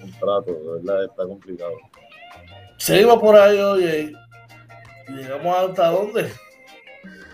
contrato? 0.00 0.56
¿Verdad? 0.76 1.04
Está 1.04 1.26
complicado. 1.26 1.74
Seguimos 2.78 3.18
por 3.20 3.36
ahí, 3.36 3.58
oye. 3.58 4.12
¿Llegamos 5.08 5.56
hasta 5.56 5.90
dónde? 5.90 6.30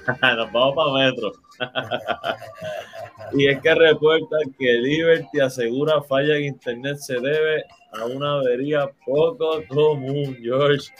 Nos 0.37 0.53
vamos 0.53 0.75
para 0.75 0.93
Metro. 0.93 1.33
y 3.33 3.49
es 3.49 3.61
que 3.61 3.75
reportan 3.75 4.53
que 4.59 4.73
Liberty 4.73 5.41
asegura 5.41 6.03
falla 6.03 6.37
en 6.37 6.45
internet 6.45 6.97
se 6.99 7.21
debe 7.21 7.65
a 7.93 8.05
una 8.07 8.35
avería 8.35 8.91
poco 9.07 9.63
común, 9.69 10.37
George. 10.43 10.93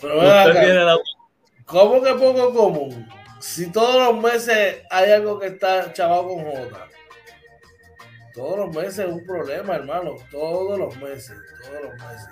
Pero 0.00 0.22
la... 0.22 0.96
¿Cómo 1.66 2.02
que 2.02 2.12
poco 2.14 2.52
común? 2.52 3.08
si 3.40 3.70
todos 3.70 3.96
los 3.96 4.22
meses 4.22 4.82
hay 4.90 5.12
algo 5.12 5.38
que 5.38 5.48
está 5.48 5.92
chavado 5.92 6.28
con 6.28 6.44
J, 6.44 6.88
todos 8.34 8.58
los 8.58 8.74
meses 8.74 8.98
es 9.00 9.12
un 9.12 9.24
problema, 9.24 9.76
hermano. 9.76 10.16
Todos 10.30 10.76
los 10.76 10.96
meses, 10.96 11.38
todos 11.62 11.82
los 11.82 11.92
meses. 11.92 12.28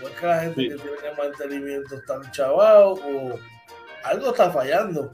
No 0.00 0.08
es 0.08 0.14
que 0.18 0.26
la 0.26 0.40
gente 0.40 0.68
que 0.68 0.74
tiene 0.74 1.16
mantenimiento 1.16 1.94
está 1.94 2.20
chavado 2.32 2.94
o 2.94 3.38
algo 4.04 4.30
está 4.30 4.50
fallando. 4.50 5.10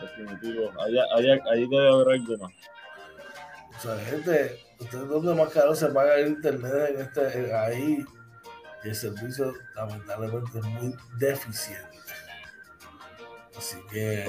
Definitivo. 0.00 0.72
Ahí, 0.80 1.68
debe 1.68 1.88
haber 1.88 2.08
algo 2.08 2.38
más. 2.38 2.52
O 3.76 3.80
sea, 3.80 3.98
gente, 4.06 4.60
ustedes 4.78 5.08
dónde 5.08 5.34
más 5.34 5.48
caro 5.52 5.74
se 5.74 5.88
paga 5.88 6.16
el 6.16 6.28
internet 6.28 6.94
en 6.94 7.00
este, 7.00 7.54
ahí. 7.54 8.04
El 8.84 8.94
servicio 8.96 9.54
lamentablemente 9.76 10.58
es 10.58 10.64
muy 10.64 10.96
deficiente. 11.18 11.98
Así 13.56 13.76
que. 13.90 14.28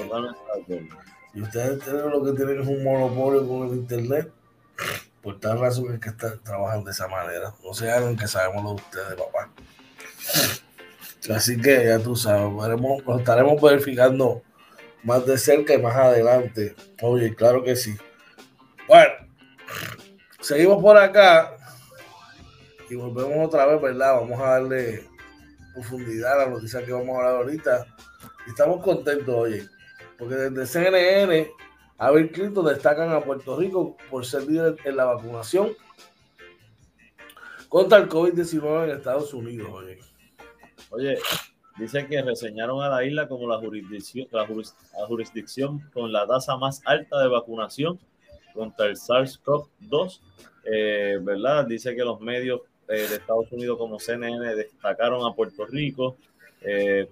Y 1.34 1.42
ustedes 1.42 1.82
tienen 1.82 2.10
lo 2.10 2.24
que 2.24 2.32
tienen 2.32 2.60
es 2.60 2.68
un 2.68 2.84
monopolio 2.84 3.46
con 3.48 3.68
el 3.68 3.74
internet. 3.78 4.32
Por 5.20 5.40
tal 5.40 5.58
razón 5.58 5.92
es 5.92 6.00
que 6.00 6.10
están, 6.10 6.38
trabajan 6.44 6.84
de 6.84 6.92
esa 6.92 7.08
manera. 7.08 7.52
No 7.64 7.74
se 7.74 7.90
hagan 7.90 8.16
que 8.16 8.28
sabemos 8.28 8.62
lo 8.62 8.68
de 8.70 8.74
ustedes, 8.76 9.14
papá. 9.14 9.50
Así 11.30 11.60
que 11.60 11.86
ya 11.86 11.98
tú 11.98 12.16
sabes, 12.16 12.52
lo 13.06 13.18
estaremos 13.18 13.60
verificando 13.60 14.42
más 15.02 15.24
de 15.26 15.38
cerca 15.38 15.74
y 15.74 15.78
más 15.78 15.96
adelante. 15.96 16.74
Oye, 17.02 17.34
claro 17.34 17.62
que 17.62 17.76
sí. 17.76 17.96
Bueno, 18.88 19.12
seguimos 20.40 20.82
por 20.82 20.96
acá 20.96 21.56
y 22.90 22.94
volvemos 22.94 23.46
otra 23.46 23.66
vez, 23.66 23.80
¿verdad? 23.80 24.20
Vamos 24.20 24.40
a 24.40 24.50
darle 24.50 25.04
profundidad 25.72 26.34
a 26.34 26.44
la 26.44 26.50
noticia 26.50 26.84
que 26.84 26.92
vamos 26.92 27.16
a 27.16 27.18
hablar 27.18 27.36
ahorita 27.36 27.86
estamos 28.46 28.82
contentos, 28.82 29.34
oye, 29.34 29.68
porque 30.18 30.34
desde 30.34 30.66
CNN, 30.66 31.50
a 31.98 32.10
Bill 32.10 32.30
Clinton 32.30 32.66
destacan 32.66 33.10
a 33.10 33.20
Puerto 33.20 33.56
Rico 33.56 33.96
por 34.10 34.24
ser 34.26 34.44
líder 34.44 34.76
en 34.84 34.96
la 34.96 35.04
vacunación 35.04 35.72
contra 37.68 37.98
el 37.98 38.08
COVID-19 38.08 38.84
en 38.84 38.90
Estados 38.90 39.32
Unidos, 39.34 39.68
oye. 39.72 39.98
Oye, 40.94 41.18
dicen 41.78 42.06
que 42.08 42.22
reseñaron 42.22 42.82
a 42.82 42.88
la 42.88 43.04
isla 43.04 43.26
como 43.26 43.48
la 43.48 43.58
jurisdicción, 43.58 44.28
la, 44.30 44.46
jurisdicción 45.06 45.80
con 45.92 46.12
la 46.12 46.26
tasa 46.26 46.56
más 46.56 46.82
alta 46.84 47.20
de 47.20 47.28
vacunación 47.28 47.98
contra 48.54 48.86
el 48.86 48.96
SARS-CoV-2, 48.96 50.20
eh, 50.64 51.18
¿verdad? 51.20 51.66
Dice 51.66 51.94
que 51.96 52.04
los 52.04 52.20
medios 52.20 52.60
eh, 52.88 53.06
de 53.08 53.16
Estados 53.16 53.50
Unidos 53.50 53.76
como 53.78 53.98
CNN 53.98 54.54
destacaron 54.54 55.26
a 55.26 55.34
Puerto 55.34 55.66
Rico. 55.66 56.16
Eh, 56.60 57.08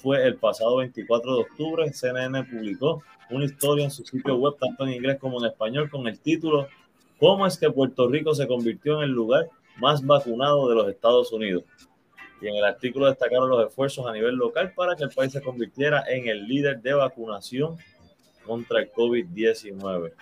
fue 0.00 0.26
el 0.26 0.36
pasado 0.36 0.76
24 0.76 1.36
de 1.36 1.40
octubre. 1.42 1.92
CNN 1.92 2.44
publicó 2.44 3.02
una 3.30 3.44
historia 3.44 3.84
en 3.84 3.90
su 3.90 4.04
sitio 4.04 4.36
web, 4.36 4.54
tanto 4.58 4.84
en 4.84 4.94
inglés 4.94 5.18
como 5.20 5.38
en 5.40 5.50
español, 5.50 5.90
con 5.90 6.06
el 6.08 6.18
título 6.18 6.68
¿Cómo 7.18 7.46
es 7.46 7.56
que 7.56 7.70
Puerto 7.70 8.08
Rico 8.08 8.34
se 8.34 8.46
convirtió 8.46 8.98
en 8.98 9.04
el 9.04 9.10
lugar 9.10 9.48
más 9.78 10.04
vacunados 10.04 10.68
de 10.68 10.74
los 10.74 10.88
Estados 10.88 11.32
Unidos. 11.32 11.64
Y 12.44 12.48
en 12.48 12.56
el 12.56 12.64
artículo 12.64 13.06
destacaron 13.06 13.48
los 13.48 13.66
esfuerzos 13.66 14.06
a 14.06 14.12
nivel 14.12 14.34
local 14.34 14.74
para 14.74 14.94
que 14.94 15.04
el 15.04 15.08
país 15.08 15.32
se 15.32 15.40
convirtiera 15.40 16.04
en 16.06 16.28
el 16.28 16.46
líder 16.46 16.82
de 16.82 16.92
vacunación 16.92 17.78
contra 18.44 18.80
el 18.80 18.92
COVID-19. 18.92 20.12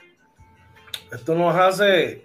Esto 1.10 1.34
nos 1.34 1.56
hace, 1.56 2.24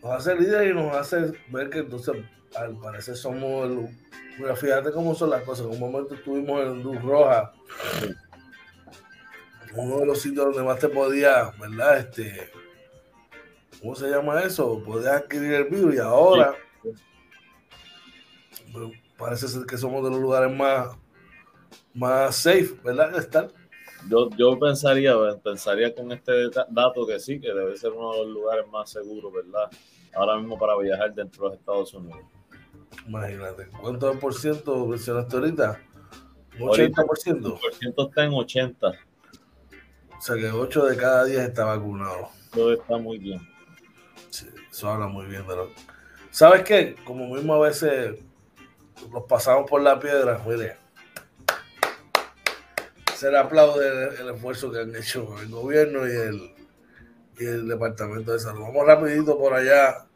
nos 0.00 0.12
hace 0.12 0.36
líder 0.36 0.68
y 0.68 0.74
nos 0.74 0.94
hace 0.94 1.32
ver 1.48 1.70
que 1.70 1.78
entonces 1.80 2.24
al 2.54 2.78
parecer 2.78 3.16
somos 3.16 3.68
el, 3.68 3.88
mira, 4.38 4.54
fíjate 4.54 4.92
cómo 4.92 5.12
son 5.12 5.30
las 5.30 5.42
cosas. 5.42 5.66
En 5.66 5.72
un 5.72 5.80
momento 5.80 6.14
estuvimos 6.14 6.62
en 6.62 6.80
Luz 6.80 7.02
Roja, 7.02 7.52
uno 9.74 9.98
de 9.98 10.06
los 10.06 10.22
sitios 10.22 10.46
donde 10.46 10.62
más 10.62 10.78
te 10.78 10.88
podía, 10.88 11.50
¿verdad? 11.58 11.98
Este, 11.98 12.48
¿cómo 13.80 13.96
se 13.96 14.08
llama 14.08 14.40
eso? 14.42 14.80
Podías 14.84 15.14
adquirir 15.14 15.54
el 15.54 15.64
virus 15.64 15.96
y 15.96 15.98
ahora 15.98 16.54
parece 19.16 19.48
ser 19.48 19.66
que 19.66 19.76
somos 19.76 20.02
de 20.04 20.10
los 20.10 20.20
lugares 20.20 20.54
más, 20.54 20.96
más 21.94 22.36
safe, 22.36 22.74
¿verdad? 22.84 23.16
Estar. 23.18 23.48
Yo, 24.08 24.30
yo 24.36 24.58
pensaría, 24.58 25.14
pensaría 25.42 25.94
con 25.94 26.12
este 26.12 26.50
dato 26.70 27.06
que 27.06 27.18
sí, 27.18 27.40
que 27.40 27.48
debe 27.48 27.76
ser 27.76 27.92
uno 27.92 28.12
de 28.12 28.18
los 28.20 28.28
lugares 28.28 28.66
más 28.68 28.90
seguros, 28.90 29.32
¿verdad? 29.32 29.68
Ahora 30.14 30.36
mismo 30.36 30.56
para 30.58 30.76
viajar 30.78 31.12
dentro 31.14 31.44
de 31.44 31.50
los 31.50 31.58
Estados 31.58 31.94
Unidos. 31.94 32.20
Imagínate, 33.06 33.68
¿cuánto 33.80 34.18
por 34.18 34.34
ciento 34.34 34.86
mencionaste 34.86 35.36
ahorita? 35.36 35.80
80%. 36.58 36.84
El 36.86 36.92
por 36.92 37.18
ciento 37.18 38.08
está 38.08 38.24
en 38.24 38.32
80. 38.32 38.88
O 38.88 40.20
sea 40.20 40.36
que 40.36 40.50
8 40.50 40.86
de 40.86 40.96
cada 40.96 41.24
10 41.24 41.40
está 41.40 41.64
vacunado. 41.64 42.28
Todo 42.52 42.72
está 42.72 42.98
muy 42.98 43.18
bien. 43.18 43.40
Sí, 44.30 44.46
eso 44.70 44.90
habla 44.90 45.06
muy 45.06 45.26
bien 45.26 45.46
de 45.46 45.56
lo. 45.56 45.70
¿Sabes 46.30 46.62
qué? 46.62 46.96
Como 47.04 47.34
mismo 47.34 47.54
a 47.54 47.68
veces 47.68 48.18
nos 49.12 49.24
pasamos 49.24 49.68
por 49.68 49.80
la 49.82 49.98
piedra, 49.98 50.40
mire. 50.46 50.76
Se 53.14 53.30
le 53.30 53.38
aplaude 53.38 54.20
el, 54.20 54.28
esfuerzo 54.30 54.70
que 54.70 54.80
han 54.80 54.94
hecho 54.94 55.34
el 55.40 55.48
gobierno 55.48 56.06
y 56.06 56.12
el, 56.12 56.54
y 57.38 57.44
el 57.46 57.68
departamento 57.68 58.32
de 58.32 58.38
salud. 58.38 58.62
Vamos 58.62 58.86
rapidito 58.86 59.36
por 59.38 59.54
allá 59.54 60.06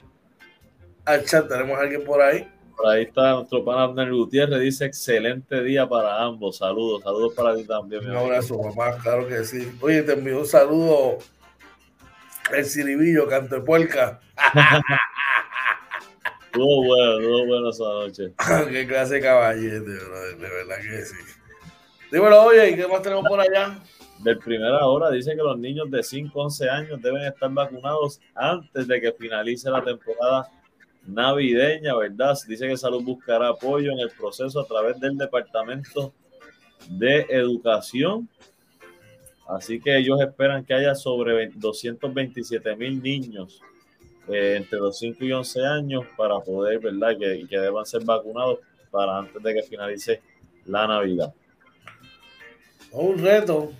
al 1.05 1.25
chat. 1.25 1.49
¿Tenemos 1.49 1.79
a 1.79 1.83
alguien 1.83 2.05
por 2.05 2.23
ahí? 2.23 2.49
Por 2.77 2.89
ahí 2.89 3.03
está 3.03 3.33
nuestro 3.33 3.65
pana 3.65 3.83
Abner 3.83 4.13
Gutiérrez, 4.13 4.61
dice 4.61 4.85
excelente 4.85 5.63
día 5.63 5.89
para 5.89 6.23
ambos. 6.23 6.59
Saludos, 6.59 7.03
saludos 7.03 7.35
para 7.35 7.57
ti 7.57 7.65
también. 7.65 8.09
Un 8.09 8.17
abrazo, 8.17 8.61
papá, 8.61 8.97
claro 8.99 9.27
que 9.27 9.45
sí. 9.45 9.77
Oye, 9.81 10.03
te 10.03 10.13
envío 10.13 10.39
un 10.39 10.47
saludo 10.47 11.19
el 12.53 12.65
Ciribillo, 12.65 13.29
canto 13.29 13.57
de 13.57 13.61
puerca. 13.63 14.21
Estuvo 16.53 16.85
bueno, 16.85 17.19
estuvo 17.19 17.47
bueno 17.47 17.71
esa 17.71 17.85
noche. 17.85 18.35
Qué 18.71 18.87
clase 18.87 19.15
de 19.15 19.21
caballete, 19.23 19.79
bro, 19.81 20.21
de 20.37 20.37
verdad 20.37 20.77
que 20.83 21.03
sí. 21.07 21.17
Dímelo, 22.11 22.43
oye, 22.43 22.71
¿y 22.71 22.77
qué 22.77 22.87
más 22.87 23.01
tenemos 23.01 23.25
por 23.27 23.41
allá? 23.41 23.83
De 24.19 24.37
primera 24.37 24.85
hora 24.85 25.11
dice 25.11 25.31
que 25.31 25.43
los 25.43 25.59
niños 25.59 25.91
de 25.91 26.03
5 26.03 26.39
11 26.39 26.69
años 26.69 27.01
deben 27.01 27.23
estar 27.23 27.51
vacunados 27.51 28.21
antes 28.35 28.87
de 28.87 29.01
que 29.01 29.13
finalice 29.13 29.71
la 29.71 29.83
temporada 29.83 30.51
navideña, 31.07 31.97
¿verdad? 31.97 32.37
Dice 32.47 32.69
que 32.69 32.77
Salud 32.77 33.03
buscará 33.03 33.49
apoyo 33.49 33.91
en 33.91 34.01
el 34.01 34.11
proceso 34.11 34.61
a 34.61 34.67
través 34.67 35.01
del 35.01 35.17
Departamento 35.17 36.13
de 36.87 37.25
Educación. 37.31 38.29
Así 39.49 39.81
que 39.81 39.97
ellos 39.97 40.21
esperan 40.21 40.67
que 40.67 40.75
haya 40.75 40.95
sobre 40.95 41.49
227 41.49 42.77
mil 42.77 43.03
niños 43.03 43.63
eh, 44.29 44.55
entre 44.57 44.79
los 44.79 44.99
5 44.99 45.25
y 45.25 45.33
11 45.33 45.67
años 45.67 46.05
para 46.17 46.39
poder, 46.41 46.79
¿verdad? 46.79 47.17
Que, 47.19 47.47
que 47.49 47.59
deban 47.59 47.87
ser 47.87 48.05
vacunados 48.05 48.59
para 48.91 49.19
antes 49.19 49.43
de 49.43 49.55
que 49.55 49.63
finalice 49.63 50.21
la 50.67 50.87
Navidad. 50.87 51.33
Un 52.93 53.19
reto 53.19 53.73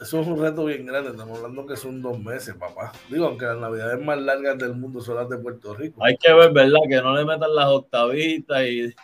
eso 0.00 0.20
es 0.20 0.26
un 0.26 0.38
reto 0.38 0.66
bien 0.66 0.84
grande. 0.84 1.10
Estamos 1.10 1.38
hablando 1.38 1.66
que 1.66 1.76
son 1.76 2.02
dos 2.02 2.18
meses, 2.18 2.54
papá. 2.54 2.92
Digo, 3.08 3.26
aunque 3.26 3.46
las 3.46 3.56
navidades 3.56 4.04
más 4.04 4.18
largas 4.20 4.58
del 4.58 4.74
mundo 4.74 5.00
son 5.00 5.16
las 5.16 5.28
de 5.28 5.38
Puerto 5.38 5.74
Rico. 5.74 6.04
Hay 6.04 6.16
que 6.18 6.32
ver, 6.34 6.52
¿verdad? 6.52 6.80
Que 6.88 6.96
no 6.96 7.16
le 7.16 7.24
metan 7.24 7.54
las 7.54 7.66
octavitas 7.66 8.62
y. 8.66 8.94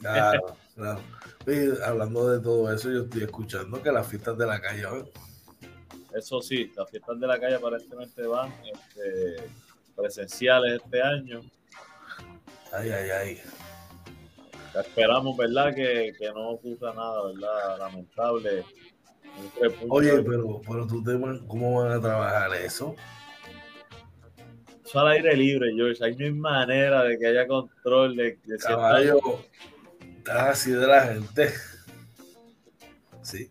Claro, 0.00 0.56
claro. 0.74 1.00
Y 1.46 1.82
hablando 1.82 2.28
de 2.28 2.40
todo 2.40 2.72
eso, 2.72 2.90
yo 2.90 3.02
estoy 3.02 3.22
escuchando 3.22 3.82
que 3.82 3.90
las 3.90 4.06
fiestas 4.06 4.36
de 4.36 4.46
la 4.46 4.60
calle 4.60 4.84
van. 4.84 5.04
Eso 6.14 6.42
sí, 6.42 6.70
las 6.76 6.90
fiestas 6.90 7.18
de 7.18 7.26
la 7.26 7.40
calle 7.40 7.54
aparentemente 7.54 8.26
van 8.26 8.52
este, 8.70 9.36
presenciales 9.96 10.82
este 10.82 11.02
año. 11.02 11.40
Ay, 12.72 12.90
ay, 12.90 13.10
ay. 13.10 13.40
Esperamos, 14.78 15.36
¿verdad? 15.36 15.74
Que, 15.74 16.12
que 16.18 16.28
no 16.32 16.50
ocurra 16.50 16.94
nada, 16.94 17.26
¿verdad? 17.26 17.78
Lamentable 17.78 18.64
Oye, 19.88 20.22
pero, 20.22 20.60
pero 20.66 20.86
tú 20.86 21.02
te, 21.02 21.18
¿cómo 21.46 21.82
van 21.82 21.92
a 21.92 22.00
trabajar 22.00 22.54
eso? 22.54 22.94
Eso 24.84 25.00
al 25.00 25.08
aire 25.08 25.36
libre, 25.36 25.72
George. 25.74 26.04
Hay 26.04 26.16
no 26.16 26.24
hay 26.24 26.32
manera 26.32 27.04
de 27.04 27.18
que 27.18 27.26
haya 27.26 27.46
control 27.46 28.16
de, 28.16 28.38
de 28.44 28.58
Caballo, 28.58 29.20
estás 30.18 30.48
así 30.50 30.72
de 30.72 30.86
la 30.86 31.00
gente. 31.02 31.52
Sí. 33.22 33.50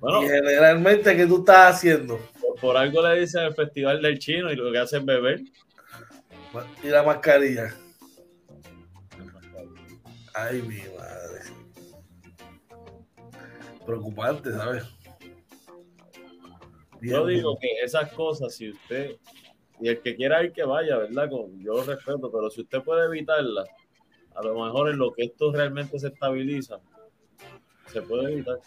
Bueno, 0.00 0.22
y 0.22 0.28
generalmente, 0.28 1.16
¿qué 1.16 1.26
tú 1.26 1.38
estás 1.40 1.76
haciendo? 1.76 2.20
Por, 2.60 2.76
algo 2.76 3.06
le 3.06 3.20
dicen 3.20 3.44
el 3.44 3.54
Festival 3.54 4.02
del 4.02 4.18
Chino 4.18 4.52
y 4.52 4.56
lo 4.56 4.70
que 4.70 4.78
hacen 4.78 5.06
beber. 5.06 5.40
Y 6.82 6.88
la 6.88 7.02
mascarilla. 7.02 7.74
Ay, 10.34 10.62
mi 10.62 10.80
preocupante, 13.90 14.52
¿sabes? 14.52 14.84
Yo 17.02 17.26
digo 17.26 17.58
que 17.58 17.68
esas 17.82 18.12
cosas, 18.12 18.54
si 18.54 18.70
usted, 18.70 19.16
y 19.80 19.88
el 19.88 20.00
que 20.00 20.14
quiera 20.14 20.44
ir 20.44 20.52
que 20.52 20.64
vaya, 20.64 20.98
¿verdad? 20.98 21.28
yo 21.30 21.74
lo 21.74 21.82
respeto, 21.82 22.30
pero 22.30 22.50
si 22.50 22.60
usted 22.60 22.82
puede 22.82 23.06
evitarlas, 23.06 23.68
a 24.34 24.42
lo 24.42 24.64
mejor 24.64 24.90
en 24.90 24.98
lo 24.98 25.12
que 25.12 25.24
esto 25.24 25.50
realmente 25.50 25.98
se 25.98 26.08
estabiliza, 26.08 26.78
se 27.86 28.02
puede 28.02 28.32
evitar. 28.32 28.58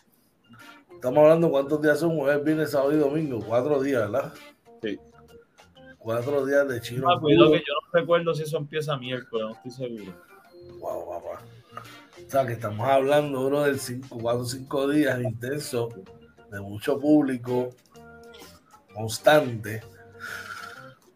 Estamos 0.94 1.20
hablando 1.20 1.52
cuántos 1.52 1.82
días 1.82 2.00
son, 2.00 2.16
jueves, 2.16 2.44
viernes, 2.44 2.72
sábado 2.72 2.94
y 2.94 2.98
domingo, 2.98 3.44
cuatro 3.46 3.82
días, 3.82 4.10
¿verdad? 4.10 4.34
Sí. 4.82 5.00
Cuatro 5.98 6.46
días 6.46 6.68
de 6.68 6.82
chino. 6.82 7.10
Ah, 7.10 7.20
cuidado 7.20 7.52
que 7.52 7.60
yo 7.60 7.74
no 7.74 8.00
recuerdo 8.00 8.34
si 8.34 8.44
eso 8.44 8.58
empieza 8.58 8.98
miércoles, 8.98 9.48
no 9.48 9.54
estoy 9.54 9.72
seguro. 9.72 10.14
Wow, 10.80 11.10
papá. 11.10 11.42
O 12.26 12.30
sea, 12.30 12.46
que 12.46 12.54
estamos 12.54 12.88
hablando, 12.88 13.46
bro, 13.46 13.64
del 13.64 13.80
5, 13.80 14.18
4 14.22 14.46
5 14.46 14.88
días 14.90 15.22
intenso, 15.22 15.90
de 16.52 16.62
mucho 16.62 17.00
público, 17.00 17.70
constante. 18.94 19.82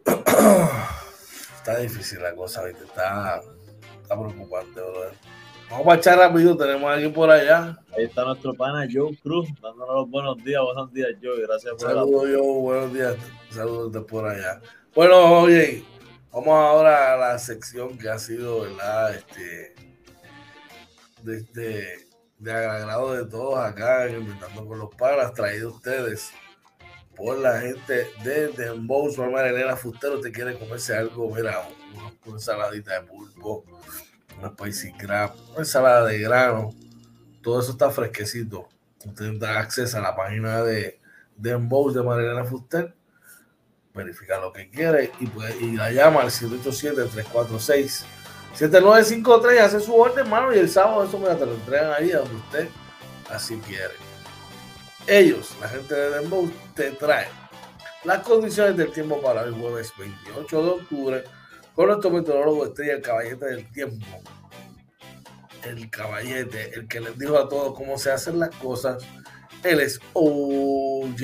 está 1.56 1.78
difícil 1.78 2.22
la 2.22 2.34
cosa, 2.34 2.64
¿viste? 2.64 2.84
Está, 2.84 3.40
está 4.02 4.18
preocupante, 4.18 4.80
bro. 4.80 5.10
Vamos 5.70 5.86
a 5.86 5.94
echar 5.96 6.18
rápido, 6.18 6.56
tenemos 6.56 6.90
a 6.90 6.94
alguien 6.94 7.12
por 7.12 7.30
allá. 7.30 7.78
Ahí 7.96 8.04
está 8.04 8.24
nuestro 8.24 8.54
pana 8.54 8.88
Joe 8.90 9.16
Cruz, 9.18 9.48
dándonos 9.60 9.94
los 9.94 10.10
buenos 10.10 10.36
días. 10.42 10.62
Buenos 10.62 10.92
días, 10.92 11.10
Joe. 11.22 11.42
Gracias 11.42 11.74
por 11.74 11.82
Saludos, 11.82 12.28
Joe. 12.34 12.60
Buenos 12.60 12.92
días. 12.94 13.16
Saludos 13.50 14.04
por 14.06 14.26
allá. 14.26 14.60
Bueno, 14.94 15.40
oye, 15.40 15.84
vamos 16.32 16.48
ahora 16.48 17.14
a 17.14 17.16
la 17.16 17.38
sección 17.38 17.98
que 17.98 18.08
ha 18.08 18.18
sido, 18.18 18.62
¿verdad? 18.62 19.14
Este, 19.14 19.74
de, 21.22 22.08
de 22.38 22.52
agrado 22.52 23.12
de 23.12 23.26
todos 23.26 23.58
acá, 23.58 24.08
inventando 24.08 24.66
con 24.66 24.78
los 24.78 24.94
panas, 24.94 25.34
traído 25.34 25.70
ustedes 25.70 26.32
por 27.18 27.36
la 27.36 27.60
gente 27.60 28.06
de 28.22 28.48
Dembow. 28.48 29.10
Su 29.10 29.22
hermana 29.22 29.48
Elena 29.48 29.76
Fustero 29.76 30.20
te 30.20 30.30
quiere 30.30 30.56
comerse 30.56 30.96
algo, 30.96 31.34
mira, 31.34 31.68
una, 31.94 32.34
ensaladita 32.34 32.94
de 32.94 33.06
pulpo, 33.06 33.64
una 34.38 34.50
spicy 34.50 34.92
crab, 34.92 35.34
una 35.50 35.58
ensalada 35.58 36.06
de 36.06 36.18
grano, 36.18 36.70
todo 37.42 37.60
eso 37.60 37.72
está 37.72 37.90
fresquecito. 37.90 38.68
Usted 39.04 39.38
da 39.38 39.58
acceso 39.58 39.98
a 39.98 40.00
la 40.00 40.16
página 40.16 40.62
de 40.62 41.00
Dembow 41.36 41.92
de 41.92 42.02
Marilena 42.02 42.44
Fuster, 42.44 42.94
verifica 43.94 44.38
lo 44.40 44.52
que 44.52 44.70
quiere 44.70 45.10
y, 45.20 45.26
puede, 45.26 45.56
y 45.58 45.72
la 45.76 45.90
llama 45.90 46.22
al 46.22 46.30
787-346. 46.30 48.04
7953 48.54 49.60
hace 49.60 49.80
su 49.80 49.94
orden, 49.94 50.20
hermano, 50.20 50.54
y 50.54 50.58
el 50.58 50.68
sábado 50.68 51.04
eso 51.04 51.18
me 51.18 51.28
te 51.34 51.46
lo 51.46 51.54
entregan 51.54 51.92
ahí 51.92 52.10
donde 52.10 52.34
usted 52.34 52.68
así 53.30 53.56
quiere. 53.66 53.94
Ellos, 55.06 55.54
la 55.60 55.68
gente 55.68 55.94
de 55.94 56.10
Dembow, 56.10 56.50
te 56.74 56.90
traen 56.92 57.28
las 58.04 58.20
condiciones 58.20 58.76
del 58.76 58.92
tiempo 58.92 59.20
para 59.20 59.42
el 59.42 59.52
jueves 59.52 59.92
28 59.98 60.62
de 60.62 60.70
octubre 60.70 61.24
con 61.78 61.86
nuestro 61.86 62.10
meteorólogo 62.10 62.64
estrella, 62.64 62.94
el 62.94 63.02
caballete 63.02 63.46
del 63.46 63.70
tiempo. 63.70 64.04
El 65.62 65.88
caballete, 65.88 66.74
el 66.74 66.88
que 66.88 66.98
les 66.98 67.16
dijo 67.16 67.38
a 67.38 67.48
todos 67.48 67.76
cómo 67.76 67.96
se 67.96 68.10
hacen 68.10 68.40
las 68.40 68.50
cosas. 68.56 69.06
Él 69.62 69.78
es 69.78 70.00
OJ, 70.12 71.22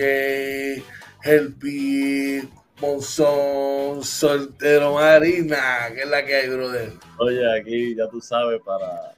Helpi, 1.25 2.49
Monzón 2.81 4.05
Soltero 4.05 4.95
Marina, 4.95 5.89
que 5.93 6.03
es 6.03 6.09
la 6.09 6.25
que 6.25 6.37
hay, 6.37 6.49
brother. 6.49 6.93
Oye, 7.19 7.61
aquí 7.61 7.97
ya 7.97 8.07
tú 8.09 8.21
sabes, 8.21 8.61
para 8.65 9.13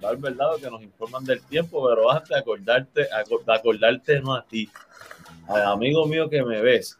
dar 0.00 0.16
verdad 0.18 0.46
que 0.62 0.70
nos 0.70 0.80
informan 0.80 1.24
del 1.24 1.42
tiempo, 1.42 1.88
pero 1.88 2.08
antes 2.08 2.36
acordarte, 2.36 3.08
acordarte 3.48 4.20
no 4.20 4.32
a 4.32 4.46
ti, 4.46 4.70
al 5.48 5.62
amigo 5.62 6.06
mío 6.06 6.30
que 6.30 6.44
me 6.44 6.62
ves, 6.62 6.96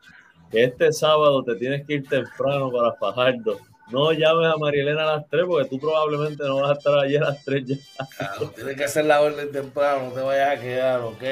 que 0.51 0.65
este 0.65 0.93
sábado 0.93 1.45
te 1.45 1.55
tienes 1.55 1.87
que 1.87 1.95
ir 1.95 2.09
temprano 2.09 2.73
para 2.73 2.93
Fajardo. 2.95 3.68
No 3.91 4.13
llames 4.13 4.53
a 4.53 4.57
Marielena 4.59 5.03
a 5.03 5.17
las 5.17 5.29
3 5.29 5.45
porque 5.47 5.69
tú 5.69 5.79
probablemente 5.79 6.45
no 6.45 6.57
vas 6.61 6.71
a 6.71 6.73
estar 6.75 6.99
allí 6.99 7.17
a 7.17 7.21
las 7.21 7.45
3 7.45 7.65
ya. 7.65 7.77
Claro, 8.17 8.51
tienes 8.51 8.77
que 8.77 8.85
hacer 8.85 9.05
la 9.07 9.21
orden 9.21 9.51
temprano, 9.51 10.09
no 10.09 10.13
te 10.13 10.21
vayas 10.21 10.59
a 10.59 10.61
quedar, 10.61 11.01
¿ok? 11.01 11.23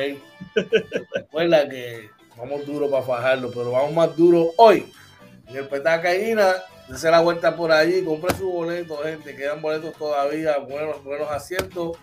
Recuerda 1.14 1.68
que 1.68 2.10
vamos 2.36 2.64
duro 2.66 2.90
para 2.90 3.02
Fajardo, 3.02 3.50
pero 3.50 3.72
vamos 3.72 3.92
más 3.92 4.16
duro 4.16 4.52
hoy. 4.56 4.90
En 5.48 5.56
el 5.56 5.68
Petacaína, 5.68 6.54
dése 6.88 7.10
la 7.10 7.20
vuelta 7.20 7.54
por 7.54 7.70
allí, 7.70 8.02
compre 8.02 8.34
su 8.34 8.50
boleto, 8.50 8.96
gente. 8.98 9.36
Quedan 9.36 9.60
boletos 9.60 9.94
todavía, 9.94 10.58
buenos, 10.58 11.04
buenos 11.04 11.30
asientos 11.30 11.96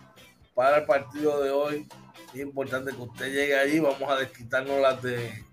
para 0.54 0.78
el 0.78 0.86
partido 0.86 1.44
de 1.44 1.50
hoy. 1.50 1.88
Es 2.34 2.40
importante 2.40 2.92
que 2.92 3.02
usted 3.02 3.26
llegue 3.28 3.58
allí. 3.58 3.80
Vamos 3.80 4.10
a 4.10 4.16
desquitarnos 4.18 4.80
las 4.80 5.02
de, 5.02 5.44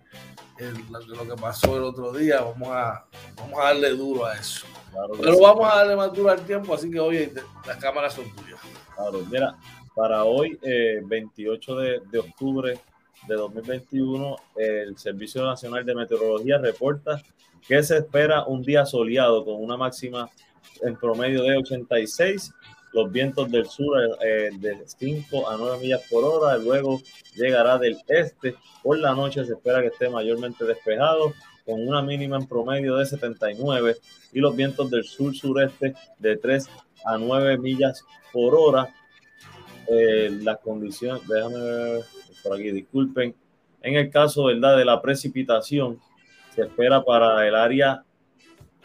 lo 0.89 1.27
que 1.27 1.41
pasó 1.41 1.77
el 1.77 1.85
otro 1.85 2.13
día. 2.13 2.41
Vamos 2.43 2.69
a, 2.69 3.07
vamos 3.37 3.59
a 3.61 3.65
darle 3.65 3.91
duro 3.91 4.27
a 4.27 4.35
eso. 4.35 4.67
Pero 5.21 5.39
vamos 5.41 5.73
a 5.73 5.77
darle 5.77 5.97
más 5.97 6.13
duro 6.13 6.31
al 6.31 6.41
tiempo, 6.41 6.75
así 6.75 6.91
que 6.91 7.01
hoy 7.01 7.33
las 7.67 7.77
cámaras 7.79 8.15
son 8.15 8.25
tuyas. 8.35 8.61
Claro, 8.95 9.21
mira, 9.31 9.57
para 9.95 10.25
hoy, 10.25 10.59
28 11.05 11.83
eh, 11.83 11.85
de, 11.85 12.01
de 12.11 12.19
octubre 12.19 12.79
de 13.29 13.35
2021, 13.35 14.37
el 14.57 14.99
Servicio 14.99 15.45
Nacional 15.45 15.85
de 15.85 15.95
Meteorología 15.95 16.59
reporta 16.59 17.23
que 17.67 17.83
se 17.83 17.99
espera 17.99 18.45
un 18.45 18.63
día 18.63 18.87
soleado 18.87 19.45
con 19.45 19.63
una 19.63 19.77
máxima 19.77 20.29
en 20.83 20.97
promedio 20.97 21.43
de 21.43 21.59
86 21.59 22.53
los 22.93 23.11
vientos 23.11 23.51
del 23.51 23.67
sur 23.67 23.97
eh, 24.21 24.51
de 24.53 24.83
5 24.85 25.49
a 25.49 25.57
9 25.57 25.79
millas 25.79 26.03
por 26.11 26.25
hora, 26.25 26.57
luego 26.59 27.01
llegará 27.35 27.79
del 27.79 27.99
este. 28.09 28.57
Por 28.83 28.99
la 28.99 29.15
noche 29.15 29.45
se 29.45 29.53
espera 29.53 29.81
que 29.81 29.89
esté 29.89 30.09
mayormente 30.09 30.65
despejado, 30.65 31.33
con 31.71 31.87
una 31.87 32.03
mínima 32.03 32.37
en 32.37 32.47
promedio 32.47 32.97
de 32.97 33.07
79 33.07 33.97
y 34.33 34.41
los 34.41 34.57
vientos 34.57 34.91
del 34.91 35.05
sur-sureste 35.05 35.95
de 36.19 36.37
3 36.37 36.69
a 37.05 37.17
9 37.17 37.59
millas 37.59 38.05
por 38.33 38.57
hora. 38.57 38.93
Eh, 39.89 40.37
las 40.43 40.59
condiciones, 40.59 41.23
déjame 41.29 41.61
ver 41.61 42.03
por 42.43 42.55
aquí, 42.57 42.73
disculpen. 42.73 43.35
En 43.83 43.95
el 43.95 44.11
caso 44.11 44.45
¿verdad? 44.45 44.77
de 44.77 44.85
la 44.85 45.01
precipitación, 45.01 46.01
se 46.55 46.63
espera 46.63 47.05
para 47.05 47.47
el 47.47 47.55
área 47.55 48.05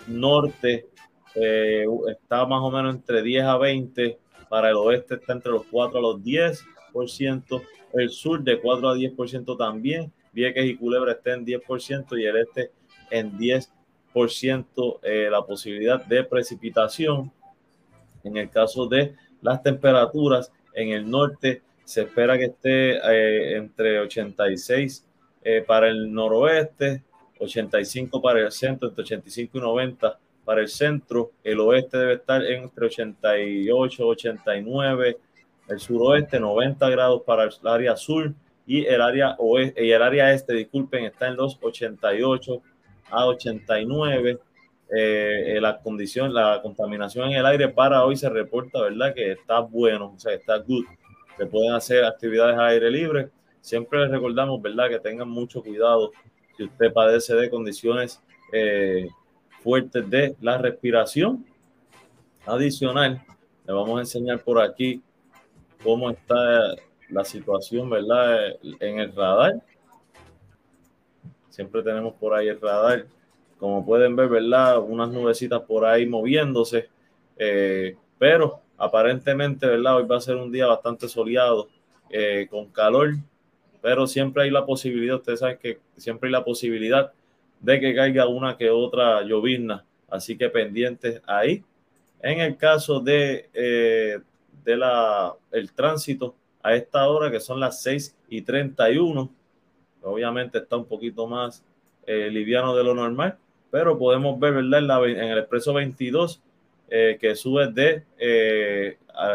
norte 0.07 0.85
eh, 1.33 1.85
está 2.09 2.45
más 2.45 2.61
o 2.61 2.69
menos 2.69 2.95
entre 2.95 3.23
10 3.23 3.43
a 3.45 3.57
20, 3.57 4.17
para 4.47 4.69
el 4.69 4.75
oeste 4.75 5.15
está 5.15 5.33
entre 5.33 5.51
los 5.51 5.65
4 5.65 5.97
a 5.97 6.01
los 6.01 6.21
10%, 6.21 7.61
el 7.93 8.09
sur 8.09 8.43
de 8.43 8.59
4 8.61 8.89
a 8.89 8.95
10% 8.95 9.57
también, 9.57 10.13
Vieques 10.35 10.65
y 10.65 10.75
Culebra 10.75 11.13
está 11.13 11.33
en 11.33 11.45
10% 11.45 12.19
y 12.19 12.25
el 12.25 12.37
este 12.37 12.71
en 13.09 13.37
10% 13.37 14.99
eh, 15.01 15.29
la 15.31 15.41
posibilidad 15.43 16.05
de 16.05 16.23
precipitación. 16.23 17.31
En 18.23 18.37
el 18.37 18.49
caso 18.49 18.87
de 18.87 19.15
las 19.41 19.63
temperaturas, 19.63 20.51
en 20.73 20.89
el 20.89 21.09
norte 21.09 21.61
se 21.83 22.01
espera 22.01 22.37
que 22.37 22.45
esté 22.45 22.97
eh, 22.97 23.57
entre 23.57 23.99
86 23.99 25.07
para 25.67 25.89
el 25.89 26.11
noroeste, 26.11 27.03
85 27.39 28.19
para 28.19 28.39
el 28.39 28.51
centro, 28.51 28.89
entre 28.89 29.03
85 29.03 29.57
y 29.59 29.61
90 29.61 30.19
para 30.45 30.61
el 30.61 30.69
centro, 30.69 31.31
el 31.43 31.59
oeste 31.59 31.97
debe 31.97 32.13
estar 32.13 32.45
entre 32.45 32.85
88, 32.85 34.07
89, 34.07 35.17
el 35.67 35.79
suroeste 35.79 36.39
90 36.39 36.89
grados 36.89 37.23
para 37.23 37.43
el 37.43 37.51
área 37.63 37.97
sur 37.97 38.31
y 38.65 38.85
el 38.85 39.01
área 39.01 39.35
oeste 39.37 39.85
y 39.85 39.91
el 39.91 40.01
área 40.01 40.33
este, 40.33 40.53
disculpen, 40.53 41.05
está 41.05 41.27
en 41.27 41.35
los 41.35 41.57
88 41.61 42.61
a 43.11 43.25
89. 43.27 44.39
Eh, 44.95 45.57
la 45.61 45.79
condición, 45.79 46.33
la 46.33 46.59
contaminación 46.61 47.31
en 47.31 47.37
el 47.37 47.45
aire 47.45 47.69
para 47.69 48.05
hoy 48.05 48.15
se 48.15 48.29
reporta, 48.29 48.81
¿verdad? 48.81 49.13
Que 49.13 49.31
está 49.31 49.59
bueno, 49.59 50.13
o 50.15 50.19
sea, 50.19 50.33
está 50.33 50.57
good. 50.57 50.85
Se 51.37 51.45
pueden 51.45 51.73
hacer 51.73 52.05
actividades 52.05 52.57
al 52.57 52.67
aire 52.67 52.91
libre. 52.91 53.29
Siempre 53.61 53.99
les 53.99 54.11
recordamos, 54.11 54.61
¿verdad? 54.61 54.89
Que 54.89 54.99
tengan 54.99 55.29
mucho 55.29 55.63
cuidado 55.63 56.11
si 56.55 56.63
usted 56.63 56.93
padece 56.93 57.35
de 57.35 57.49
condiciones 57.49 58.21
eh, 58.53 59.07
fuertes 59.61 60.07
de 60.09 60.35
la 60.39 60.57
respiración. 60.57 61.45
Adicional, 62.45 63.23
le 63.65 63.73
vamos 63.73 63.97
a 63.97 64.01
enseñar 64.01 64.39
por 64.43 64.61
aquí 64.61 65.01
cómo 65.83 66.11
está 66.11 66.75
la 67.15 67.23
situación, 67.23 67.89
¿verdad? 67.89 68.57
En 68.79 68.99
el 68.99 69.15
radar. 69.15 69.53
Siempre 71.49 71.81
tenemos 71.81 72.13
por 72.15 72.33
ahí 72.33 72.49
el 72.49 72.59
radar. 72.59 73.05
Como 73.57 73.85
pueden 73.85 74.17
ver, 74.17 74.27
¿verdad? 74.27 74.79
Unas 74.79 75.09
nubecitas 75.09 75.61
por 75.61 75.85
ahí 75.85 76.05
moviéndose. 76.05 76.89
Eh, 77.37 77.95
pero 78.19 78.59
aparentemente, 78.77 79.65
¿verdad? 79.65 79.95
Hoy 79.95 80.05
va 80.05 80.17
a 80.17 80.21
ser 80.21 80.35
un 80.35 80.51
día 80.51 80.67
bastante 80.67 81.07
soleado, 81.07 81.69
eh, 82.09 82.47
con 82.49 82.69
calor. 82.69 83.15
Pero 83.81 84.07
siempre 84.07 84.43
hay 84.43 84.49
la 84.49 84.65
posibilidad, 84.65 85.15
ustedes 85.15 85.39
saben 85.39 85.57
que 85.57 85.79
siempre 85.95 86.27
hay 86.27 86.33
la 86.33 86.43
posibilidad 86.43 87.13
de 87.61 87.79
que 87.79 87.95
caiga 87.95 88.27
una 88.27 88.57
que 88.57 88.69
otra 88.69 89.21
llovizna. 89.21 89.85
Así 90.09 90.37
que 90.37 90.49
pendientes 90.49 91.21
ahí. 91.25 91.63
En 92.21 92.41
el 92.41 92.57
caso 92.57 92.99
de, 92.99 93.49
eh, 93.53 94.19
de 94.65 94.75
la, 94.75 95.33
el 95.51 95.71
tránsito 95.71 96.35
a 96.65 96.75
esta 96.75 97.07
hora, 97.07 97.31
que 97.31 97.39
son 97.39 97.59
las 97.59 97.81
6 97.81 98.15
y 98.29 98.41
31, 98.41 99.29
obviamente 100.03 100.57
está 100.57 100.77
un 100.77 100.85
poquito 100.85 101.27
más 101.27 101.63
eh, 102.05 102.29
liviano 102.31 102.75
de 102.75 102.83
lo 102.83 102.93
normal, 102.93 103.37
pero 103.71 103.97
podemos 103.97 104.39
ver, 104.39 104.53
¿verdad? 104.53 105.07
En, 105.07 105.17
el 105.17 105.37
expreso 105.37 105.73
22, 105.73 106.41
eh, 106.89 107.17
que 107.19 107.35
sube 107.35 107.71
de, 107.71 108.03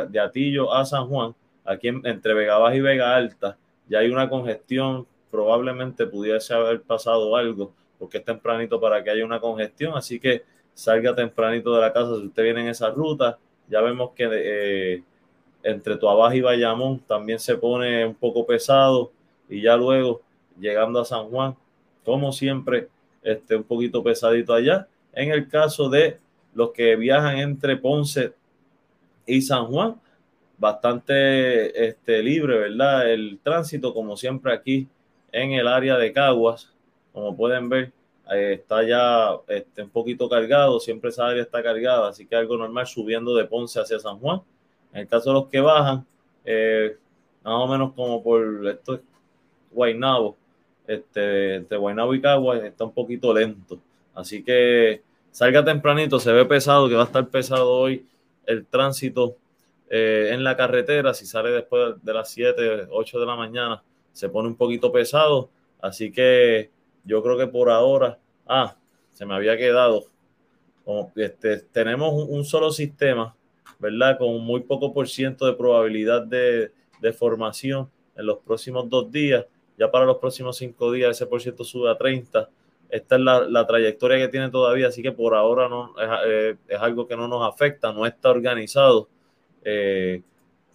de 0.08 0.20
Atillo 0.20 0.72
a 0.72 0.84
San 0.84 1.06
Juan, 1.08 1.34
aquí 1.64 1.88
entre 1.88 2.34
Vega 2.34 2.58
Baja 2.58 2.76
y 2.76 2.80
Vega 2.80 3.14
Alta, 3.14 3.56
ya 3.88 3.98
hay 3.98 4.08
una 4.08 4.28
congestión, 4.28 5.06
probablemente 5.30 6.06
pudiese 6.06 6.54
haber 6.54 6.82
pasado 6.82 7.36
algo 7.36 7.72
porque 8.00 8.16
es 8.16 8.24
tempranito 8.24 8.80
para 8.80 9.04
que 9.04 9.10
haya 9.10 9.24
una 9.26 9.38
congestión, 9.38 9.94
así 9.94 10.18
que 10.18 10.42
salga 10.72 11.14
tempranito 11.14 11.74
de 11.74 11.82
la 11.82 11.92
casa 11.92 12.16
si 12.16 12.26
usted 12.26 12.42
viene 12.42 12.62
en 12.62 12.68
esa 12.68 12.90
ruta. 12.90 13.38
Ya 13.68 13.82
vemos 13.82 14.12
que 14.12 14.26
eh, 14.32 15.02
entre 15.62 15.96
Tuabaja 15.96 16.34
y 16.36 16.40
Bayamón 16.40 17.00
también 17.00 17.38
se 17.38 17.56
pone 17.56 18.06
un 18.06 18.14
poco 18.14 18.46
pesado 18.46 19.12
y 19.48 19.62
ya 19.62 19.76
luego 19.76 20.22
llegando 20.58 21.00
a 21.00 21.04
San 21.04 21.28
Juan, 21.28 21.56
como 22.04 22.32
siempre, 22.32 22.88
este, 23.22 23.56
un 23.56 23.64
poquito 23.64 24.02
pesadito 24.02 24.54
allá. 24.54 24.88
En 25.12 25.30
el 25.30 25.48
caso 25.48 25.88
de 25.88 26.18
los 26.54 26.70
que 26.72 26.96
viajan 26.96 27.38
entre 27.38 27.76
Ponce 27.76 28.32
y 29.26 29.42
San 29.42 29.66
Juan, 29.66 30.00
bastante 30.58 31.88
este, 31.88 32.22
libre, 32.22 32.58
¿verdad? 32.58 33.10
El 33.10 33.38
tránsito, 33.42 33.94
como 33.94 34.16
siempre 34.16 34.52
aquí 34.52 34.88
en 35.32 35.52
el 35.52 35.66
área 35.66 35.96
de 35.96 36.12
Caguas, 36.12 36.72
como 37.12 37.36
pueden 37.36 37.68
ver, 37.68 37.92
eh, 38.30 38.54
está 38.60 38.86
ya 38.86 39.30
este, 39.48 39.82
un 39.82 39.90
poquito 39.90 40.28
cargado, 40.28 40.78
siempre 40.78 41.10
esa 41.10 41.26
área 41.26 41.42
está 41.42 41.62
cargada, 41.62 42.08
así 42.08 42.26
que 42.26 42.36
algo 42.36 42.56
normal 42.56 42.86
subiendo 42.86 43.34
de 43.34 43.44
Ponce 43.44 43.80
hacia 43.80 43.98
San 43.98 44.18
Juan. 44.18 44.42
En 44.92 45.00
el 45.00 45.09
caso 45.09 45.31
de 45.31 45.35
los 45.35 45.48
que 45.48 45.61
bajan, 45.61 46.07
eh, 46.44 46.96
más 47.42 47.55
o 47.55 47.66
menos 47.68 47.92
como 47.94 48.22
por 48.22 48.66
esto 48.66 48.94
es 48.94 49.00
este, 50.87 51.55
entre 51.55 51.79
Guaynabo 51.79 52.14
y 52.14 52.20
Caguas 52.20 52.62
está 52.64 52.85
un 52.85 52.92
poquito 52.92 53.33
lento. 53.33 53.79
Así 54.14 54.42
que 54.42 55.03
salga 55.31 55.64
tempranito, 55.64 56.18
se 56.18 56.33
ve 56.33 56.44
pesado, 56.44 56.88
que 56.88 56.96
va 56.96 57.03
a 57.03 57.07
estar 57.07 57.29
pesado 57.29 57.70
hoy 57.70 58.07
el 58.46 58.66
tránsito 58.66 59.37
eh, 59.88 60.31
en 60.33 60.42
la 60.42 60.57
carretera. 60.57 61.14
Si 61.14 61.26
sale 61.26 61.50
después 61.50 61.94
de 62.03 62.14
las 62.14 62.31
7, 62.31 62.88
8 62.90 63.20
de 63.20 63.26
la 63.26 63.37
mañana, 63.37 63.83
se 64.12 64.29
pone 64.29 64.48
un 64.48 64.57
poquito 64.57 64.90
pesado. 64.90 65.50
Así 65.81 66.11
que 66.12 66.70
yo 67.05 67.22
creo 67.22 67.38
que 67.38 67.46
por 67.46 67.70
ahora, 67.70 68.18
ah, 68.46 68.76
se 69.12 69.24
me 69.24 69.35
había 69.35 69.57
quedado, 69.57 70.05
este, 71.16 71.59
tenemos 71.59 72.12
un, 72.29 72.44
solo 72.44 72.70
sistema, 72.72 73.35
¿verdad? 73.80 74.18
Con 74.18 74.40
muy 74.44 74.60
poco 74.60 74.92
por 74.92 75.08
ciento 75.08 75.46
de 75.46 75.54
probabilidad 75.54 76.22
de, 76.22 76.70
de 77.00 77.12
formación 77.12 77.90
en 78.16 78.26
los 78.26 78.38
próximos 78.38 78.88
dos 78.88 79.10
días. 79.10 79.46
Ya 79.78 79.90
para 79.90 80.04
los 80.04 80.18
próximos 80.18 80.56
cinco 80.56 80.92
días 80.92 81.10
ese 81.10 81.26
por 81.26 81.40
ciento 81.40 81.64
sube 81.64 81.90
a 81.90 81.96
30. 81.96 82.48
Esta 82.90 83.16
es 83.16 83.20
la, 83.20 83.40
la, 83.40 83.66
trayectoria 83.66 84.18
que 84.18 84.28
tiene 84.28 84.50
todavía, 84.50 84.88
así 84.88 85.00
que 85.00 85.12
por 85.12 85.34
ahora 85.34 85.68
no 85.68 85.94
es, 85.98 86.08
eh, 86.26 86.56
es 86.68 86.78
algo 86.78 87.06
que 87.06 87.16
no 87.16 87.28
nos 87.28 87.48
afecta, 87.48 87.92
no 87.92 88.04
está 88.04 88.30
organizado. 88.30 89.08
Eh, 89.64 90.22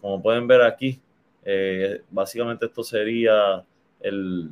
como 0.01 0.21
pueden 0.21 0.47
ver 0.47 0.61
aquí, 0.61 0.99
eh, 1.43 2.01
básicamente 2.09 2.65
esto 2.67 2.83
sería 2.83 3.63
el, 3.99 4.49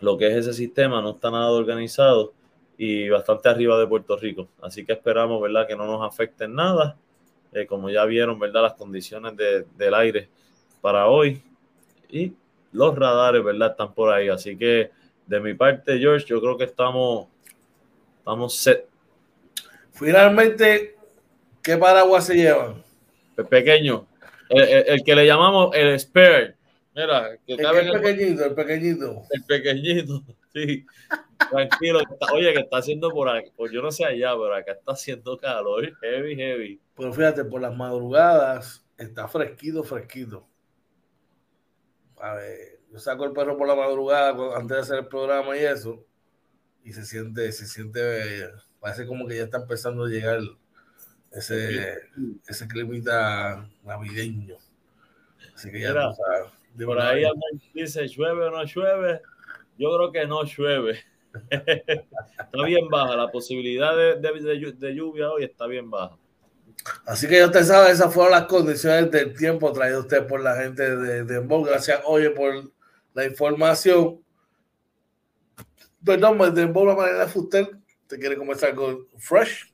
lo 0.00 0.16
que 0.18 0.28
es 0.28 0.34
ese 0.34 0.52
sistema, 0.52 1.00
no 1.02 1.10
está 1.10 1.30
nada 1.30 1.50
organizado. 1.50 2.32
y 2.80 3.08
bastante 3.08 3.48
arriba 3.48 3.78
de 3.78 3.88
Puerto 3.88 4.16
Rico. 4.16 4.48
Así 4.62 4.84
que 4.84 4.92
esperamos, 4.92 5.42
¿verdad? 5.42 5.66
Que 5.66 5.74
no 5.74 5.86
nos 5.86 6.06
afecten 6.06 6.54
nada. 6.54 6.96
Eh, 7.52 7.66
como 7.66 7.90
ya 7.90 8.04
vieron, 8.04 8.38
¿verdad? 8.38 8.62
Las 8.62 8.74
condiciones 8.74 9.34
del 9.36 9.94
aire 9.94 10.28
para 10.80 11.06
hoy. 11.06 11.42
Y 12.10 12.32
los 12.72 12.96
radares, 12.96 13.42
¿verdad? 13.42 13.70
Están 13.70 13.94
por 13.94 14.12
ahí. 14.12 14.28
Así 14.28 14.56
que 14.56 14.90
de 15.26 15.40
mi 15.40 15.54
parte, 15.54 15.98
George, 15.98 16.26
yo 16.26 16.40
creo 16.40 16.56
que 16.56 16.64
estamos, 16.64 17.28
estamos 18.18 18.56
set. 18.56 18.86
Finalmente, 19.92 20.96
¿qué 21.62 21.76
paraguas 21.76 22.26
se 22.26 22.34
llevan? 22.34 22.82
El 23.36 23.46
pequeño. 23.46 24.06
El, 24.48 25.02
que 25.04 25.14
le 25.14 25.26
llamamos 25.26 25.74
el 25.74 25.98
spare. 25.98 26.54
Mira, 26.94 27.36
que 27.46 27.54
el, 27.54 27.60
el 27.60 28.00
pequeñito, 28.00 28.44
el 28.46 28.54
pequeñito. 28.54 29.22
El 29.30 29.44
pequeñito, 29.44 30.22
sí. 30.52 30.86
Tranquilo, 31.50 32.00
oye, 32.32 32.52
que 32.52 32.60
está 32.60 32.78
haciendo 32.78 33.10
por 33.10 33.28
aquí, 33.28 33.50
pues 33.56 33.72
yo 33.72 33.80
no 33.80 33.90
sé 33.90 34.04
allá, 34.04 34.32
pero 34.32 34.54
acá 34.54 34.72
está 34.72 34.92
haciendo 34.92 35.36
calor, 35.38 35.96
heavy, 36.00 36.36
heavy. 36.36 36.80
Pero 36.96 37.12
fíjate, 37.12 37.44
por 37.44 37.60
las 37.60 37.74
madrugadas 37.76 38.84
está 38.96 39.28
fresquito, 39.28 39.82
fresquito. 39.82 40.46
A 42.20 42.34
ver, 42.34 42.80
yo 42.90 42.98
saco 42.98 43.24
el 43.24 43.32
perro 43.32 43.56
por 43.56 43.68
la 43.68 43.76
madrugada 43.76 44.56
antes 44.56 44.76
de 44.76 44.82
hacer 44.82 44.98
el 44.98 45.06
programa 45.06 45.56
y 45.56 45.60
eso, 45.60 46.04
y 46.84 46.92
se 46.92 47.04
siente, 47.04 47.50
se 47.52 47.66
siente, 47.66 48.50
parece 48.80 49.06
como 49.06 49.26
que 49.26 49.36
ya 49.36 49.44
está 49.44 49.58
empezando 49.58 50.04
a 50.04 50.08
llegar 50.08 50.40
ese, 51.30 51.98
ese 52.46 52.66
climita 52.66 53.68
navideño. 53.84 54.56
Así 55.54 55.70
que 55.70 55.80
ya 55.80 55.88
Mira, 55.90 56.12
Por 56.86 57.00
ahí 57.00 57.24
dice, 57.74 58.06
¿llueve 58.06 58.46
o 58.46 58.50
no 58.50 58.64
llueve? 58.64 59.20
Yo 59.78 59.94
creo 59.94 60.12
que 60.12 60.26
no 60.26 60.42
llueve. 60.44 60.98
está 61.50 62.64
bien 62.66 62.88
baja, 62.88 63.14
la 63.14 63.30
posibilidad 63.30 63.96
de, 63.96 64.16
de, 64.16 64.72
de, 64.72 64.94
lluvia 64.94 65.30
hoy 65.30 65.44
está 65.44 65.66
bien 65.66 65.88
baja. 65.88 66.16
Así 67.06 67.28
que 67.28 67.44
usted 67.44 67.64
sabe, 67.64 67.90
esas 67.90 68.12
fueron 68.12 68.32
las 68.32 68.46
condiciones 68.46 69.10
del 69.10 69.36
tiempo 69.36 69.72
traído 69.72 70.00
usted 70.00 70.26
por 70.26 70.40
la 70.40 70.56
gente 70.56 70.96
de 70.96 71.24
Dembow. 71.24 71.62
Gracias, 71.64 72.00
oye, 72.06 72.30
por 72.30 72.72
la 73.14 73.24
información. 73.24 74.20
Perdón, 76.04 76.38
de 76.38 76.50
Dembow, 76.50 76.86
la 76.86 76.96
manera 76.96 77.26
de 77.26 77.38
usted 77.38 77.68
te 78.06 78.18
quiere 78.18 78.36
comenzar 78.36 78.74
con 78.74 79.06
fresh, 79.18 79.72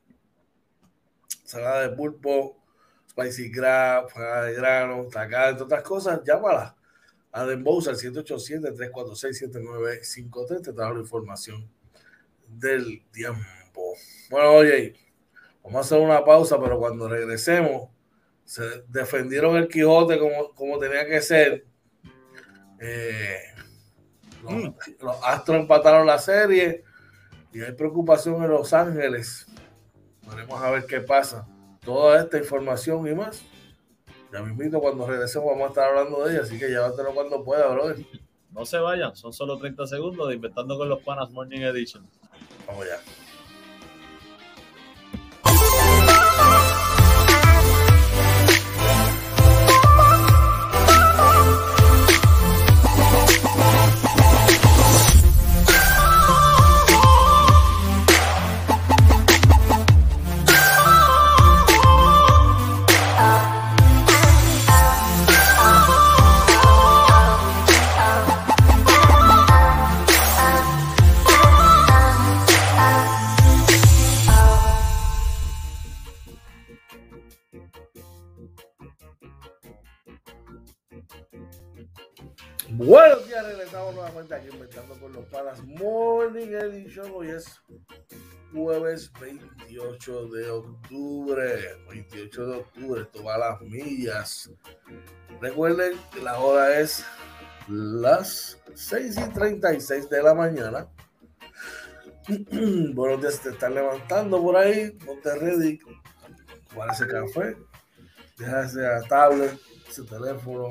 salada 1.44 1.88
de 1.88 1.96
pulpo, 1.96 2.62
spicy 3.08 3.50
crab, 3.52 4.12
de 4.12 4.54
grano, 4.54 5.06
tacada, 5.10 5.50
entre 5.50 5.64
otras 5.64 5.82
cosas, 5.82 6.20
llámala 6.24 6.76
a 7.34 7.44
Dembows 7.44 7.88
al 7.88 7.96
787-346-7953. 7.96 10.62
Te 10.62 10.72
trajo 10.72 10.94
la 10.94 11.00
información 11.00 11.68
del 12.46 13.04
tiempo. 13.10 13.96
Bueno, 14.30 14.52
oye, 14.52 14.94
vamos 15.64 15.78
a 15.78 15.80
hacer 15.80 15.98
una 15.98 16.24
pausa, 16.24 16.60
pero 16.60 16.78
cuando 16.78 17.08
regresemos, 17.08 17.90
se 18.44 18.84
defendieron 18.86 19.56
el 19.56 19.66
Quijote 19.66 20.16
como, 20.16 20.54
como 20.54 20.78
tenía 20.78 21.04
que 21.06 21.20
ser. 21.20 21.66
Eh, 22.78 23.40
los, 24.44 24.52
mm. 24.52 24.76
los, 25.00 25.16
Astros 25.24 25.58
empataron 25.58 26.06
la 26.06 26.20
serie 26.20 26.84
y 27.52 27.62
hay 27.62 27.72
preocupación 27.72 28.44
en 28.44 28.50
Los 28.50 28.72
Ángeles. 28.72 29.48
Veremos 30.30 30.62
a 30.62 30.70
ver 30.70 30.86
qué 30.86 31.00
pasa. 31.00 31.48
Toda 31.84 32.22
esta 32.22 32.38
información 32.38 33.08
y 33.08 33.14
más 33.14 33.42
ya 34.34 34.42
mismo 34.42 34.80
cuando 34.80 35.06
regresemos 35.06 35.46
vamos 35.46 35.66
a 35.66 35.68
estar 35.68 35.90
hablando 35.90 36.24
de 36.24 36.32
ella, 36.32 36.42
así 36.42 36.58
que 36.58 36.66
llévatelo 36.66 37.14
cuando 37.14 37.44
pueda, 37.44 37.68
brother. 37.68 38.04
No 38.50 38.66
se 38.66 38.78
vayan, 38.78 39.14
son 39.14 39.32
solo 39.32 39.58
30 39.58 39.86
segundos 39.86 40.28
de 40.28 40.34
Inventando 40.34 40.76
con 40.76 40.88
los 40.88 41.02
Panas 41.02 41.30
Morning 41.30 41.60
Edition. 41.60 42.04
Vamos 42.66 42.84
ya. 42.86 43.23
Regresamos 83.74 83.94
nuevamente 83.96 84.34
aquí 84.36 84.48
inventando 84.52 84.94
con 85.00 85.12
los 85.12 85.24
palas 85.26 85.60
Morning 85.64 86.46
Edition. 86.46 87.10
Hoy 87.12 87.30
es 87.30 87.60
jueves 88.52 89.10
28 89.20 90.28
de 90.28 90.48
octubre. 90.48 91.76
28 91.88 92.46
de 92.46 92.56
octubre, 92.58 93.02
esto 93.02 93.24
va 93.24 93.34
a 93.34 93.38
las 93.38 93.60
millas. 93.62 94.48
Recuerden 95.40 95.98
que 96.12 96.22
la 96.22 96.38
hora 96.38 96.78
es 96.78 97.04
las 97.66 98.60
6 98.74 99.16
y 99.18 99.32
36 99.32 100.08
de 100.08 100.22
la 100.22 100.34
mañana. 100.34 100.88
Buenos 102.94 103.20
días, 103.22 103.40
te 103.40 103.48
están 103.48 103.74
levantando 103.74 104.40
por 104.40 104.56
ahí. 104.56 104.92
Ponte 105.04 105.34
ready. 105.34 105.80
Para 106.76 106.92
ese 106.92 107.08
café. 107.08 107.56
Deja 108.38 108.66
ese 108.66 109.08
tablet, 109.08 109.58
ese 109.88 110.04
teléfono 110.04 110.68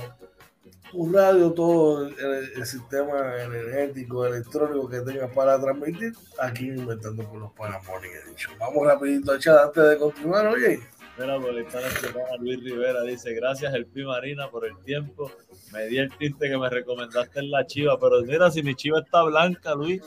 un 0.93 1.13
radio, 1.13 1.51
todo 1.51 2.07
el, 2.07 2.65
sistema 2.65 3.41
energético, 3.41 4.25
electrónico 4.25 4.89
que 4.89 5.01
tengas 5.01 5.31
para 5.31 5.59
transmitir, 5.59 6.13
aquí 6.39 6.67
inventando 6.67 7.23
por 7.23 7.39
los 7.39 7.51
Panamoni 7.53 8.07
dicho. 8.29 8.49
Vamos 8.59 8.85
rapidito 8.85 9.31
a 9.31 9.37
echar 9.37 9.57
antes 9.57 9.89
de 9.89 9.97
continuar, 9.97 10.47
oye. 10.47 10.79
Mira, 11.17 11.39
por 11.39 11.51
a 11.51 12.37
Luis 12.39 12.63
Rivera 12.63 13.03
dice, 13.03 13.35
gracias 13.35 13.71
el 13.75 13.85
Pi 13.85 14.03
Marina 14.03 14.49
por 14.49 14.65
el 14.65 14.75
tiempo. 14.79 15.31
Me 15.71 15.85
di 15.85 15.99
el 15.99 16.09
triste 16.09 16.49
que 16.49 16.57
me 16.57 16.69
recomendaste 16.69 17.39
en 17.39 17.51
la 17.51 17.67
chiva, 17.67 17.99
pero 17.99 18.23
mira, 18.23 18.49
si 18.49 18.63
mi 18.63 18.73
chiva 18.73 18.99
está 18.99 19.21
blanca, 19.21 19.75
Luis. 19.75 20.01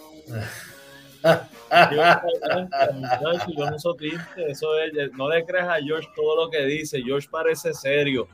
yo 3.56 3.70
no 3.70 3.78
soy 3.78 3.96
triste, 3.96 4.50
eso 4.50 4.76
es, 4.80 5.12
no 5.12 5.28
le 5.28 5.44
creas 5.44 5.68
a 5.68 5.76
George 5.80 6.08
todo 6.16 6.44
lo 6.44 6.50
que 6.50 6.64
dice, 6.66 7.00
George 7.02 7.28
parece 7.30 7.72
serio 7.72 8.28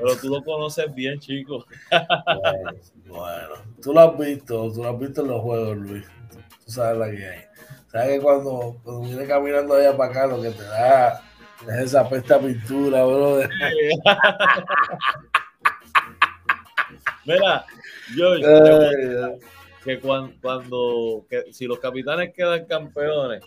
pero 0.00 0.16
tú 0.16 0.28
lo 0.28 0.42
conoces 0.42 0.94
bien, 0.94 1.18
chico. 1.20 1.66
bueno, 3.06 3.54
tú 3.82 3.92
lo 3.92 4.00
has 4.00 4.18
visto, 4.18 4.72
tú 4.72 4.82
lo 4.82 4.88
has 4.90 4.98
visto 4.98 5.20
en 5.20 5.28
los 5.28 5.40
juegos, 5.42 5.76
Luis. 5.76 6.06
Tú 6.64 6.72
sabes 6.72 6.98
la 6.98 7.10
que 7.10 7.26
hay. 7.26 7.40
Sabes 7.90 8.08
que 8.08 8.20
cuando, 8.20 8.78
cuando 8.82 9.02
vienes 9.02 9.28
caminando 9.28 9.74
allá 9.74 9.96
para 9.96 10.10
acá, 10.10 10.26
lo 10.26 10.40
que 10.40 10.50
te 10.50 10.62
da 10.62 11.22
es 11.68 11.78
esa 11.86 12.08
pesta 12.08 12.38
pintura, 12.38 13.04
bro. 13.04 13.40
Mira, 17.26 17.66
yo, 18.16 18.34
que 19.84 20.00
cuando, 20.00 20.32
cuando 20.40 21.26
que 21.28 21.52
si 21.52 21.66
los 21.66 21.78
capitanes 21.78 22.32
quedan 22.34 22.64
campeones, 22.66 23.42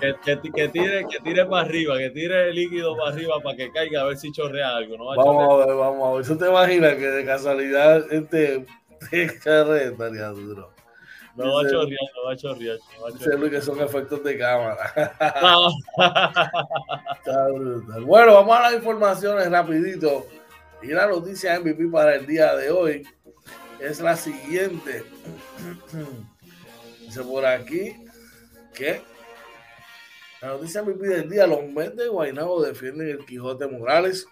que, 0.00 0.40
que, 0.52 0.68
tire, 0.68 1.06
que 1.08 1.18
tire 1.22 1.46
para 1.46 1.66
arriba, 1.66 1.98
que 1.98 2.10
tire 2.10 2.48
el 2.48 2.54
líquido 2.54 2.96
para 2.96 3.10
arriba 3.12 3.40
para 3.42 3.56
que 3.56 3.72
caiga 3.72 4.02
a 4.02 4.04
ver 4.04 4.16
si 4.16 4.30
chorrea 4.32 4.76
algo. 4.76 4.96
¿no? 4.96 5.06
vamos 5.06 5.62
a 5.62 5.66
ver, 5.66 5.76
vamos 5.76 6.08
a 6.08 6.16
ver. 6.16 6.26
¿Tú 6.26 6.36
te 6.36 6.48
imaginas 6.48 6.94
que 6.94 7.06
de 7.06 7.24
casualidad 7.24 8.12
este 8.12 8.64
carrera 9.44 9.90
estaría 9.90 10.28
duro? 10.28 10.70
No 11.34 11.54
va 11.54 11.62
a 11.62 11.70
chorrear, 11.70 12.00
no 12.14 12.24
va 12.26 12.32
a 12.32 12.36
chorrear. 12.36 12.78
No 12.96 13.02
va 13.04 13.08
a 13.08 13.12
chorrear. 13.18 13.50
que 13.50 13.62
son 13.62 13.80
efectos 13.80 14.22
de 14.22 14.38
cámara. 14.38 14.92
Está 17.18 17.48
brutal. 17.48 18.04
Bueno, 18.04 18.34
vamos 18.34 18.56
a 18.56 18.62
las 18.62 18.74
informaciones 18.74 19.50
rapidito. 19.50 20.26
Y 20.82 20.88
la 20.88 21.06
noticia 21.06 21.58
MVP 21.58 21.88
para 21.90 22.16
el 22.16 22.26
día 22.26 22.54
de 22.54 22.70
hoy 22.70 23.06
es 23.80 24.00
la 24.00 24.16
siguiente. 24.16 25.04
Dice 27.00 27.22
por 27.22 27.46
aquí 27.46 27.96
que 28.74 29.00
la 30.42 30.48
noticia 30.48 30.82
me 30.82 30.94
pide 30.94 31.20
el 31.20 31.30
día, 31.30 31.46
los 31.46 31.64
Mets 31.64 31.96
de 31.96 32.08
Guaynabo 32.08 32.62
defienden 32.62 33.08
el 33.08 33.24
Quijote 33.24 33.68
Morales 33.68 34.26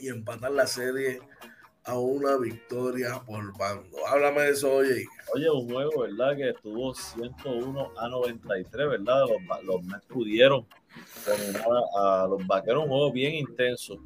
y 0.00 0.08
empatan 0.08 0.56
la 0.56 0.66
serie 0.66 1.20
a 1.84 1.98
una 1.98 2.36
victoria 2.36 3.20
por 3.26 3.56
bando. 3.58 4.06
Háblame 4.06 4.42
de 4.42 4.50
eso, 4.50 4.72
oye. 4.72 5.06
Oye, 5.34 5.50
un 5.50 5.70
juego, 5.70 6.02
¿verdad? 6.02 6.36
Que 6.36 6.50
estuvo 6.50 6.94
101 6.94 7.92
a 7.98 8.08
93, 8.08 8.88
¿verdad? 8.88 9.20
Los, 9.28 9.64
los 9.64 9.82
Mets 9.84 10.06
pudieron 10.06 10.66
a, 11.96 12.26
los 12.28 12.46
vaqueros, 12.46 12.84
un 12.84 12.88
juego 12.88 13.12
bien 13.12 13.34
intenso, 13.34 14.02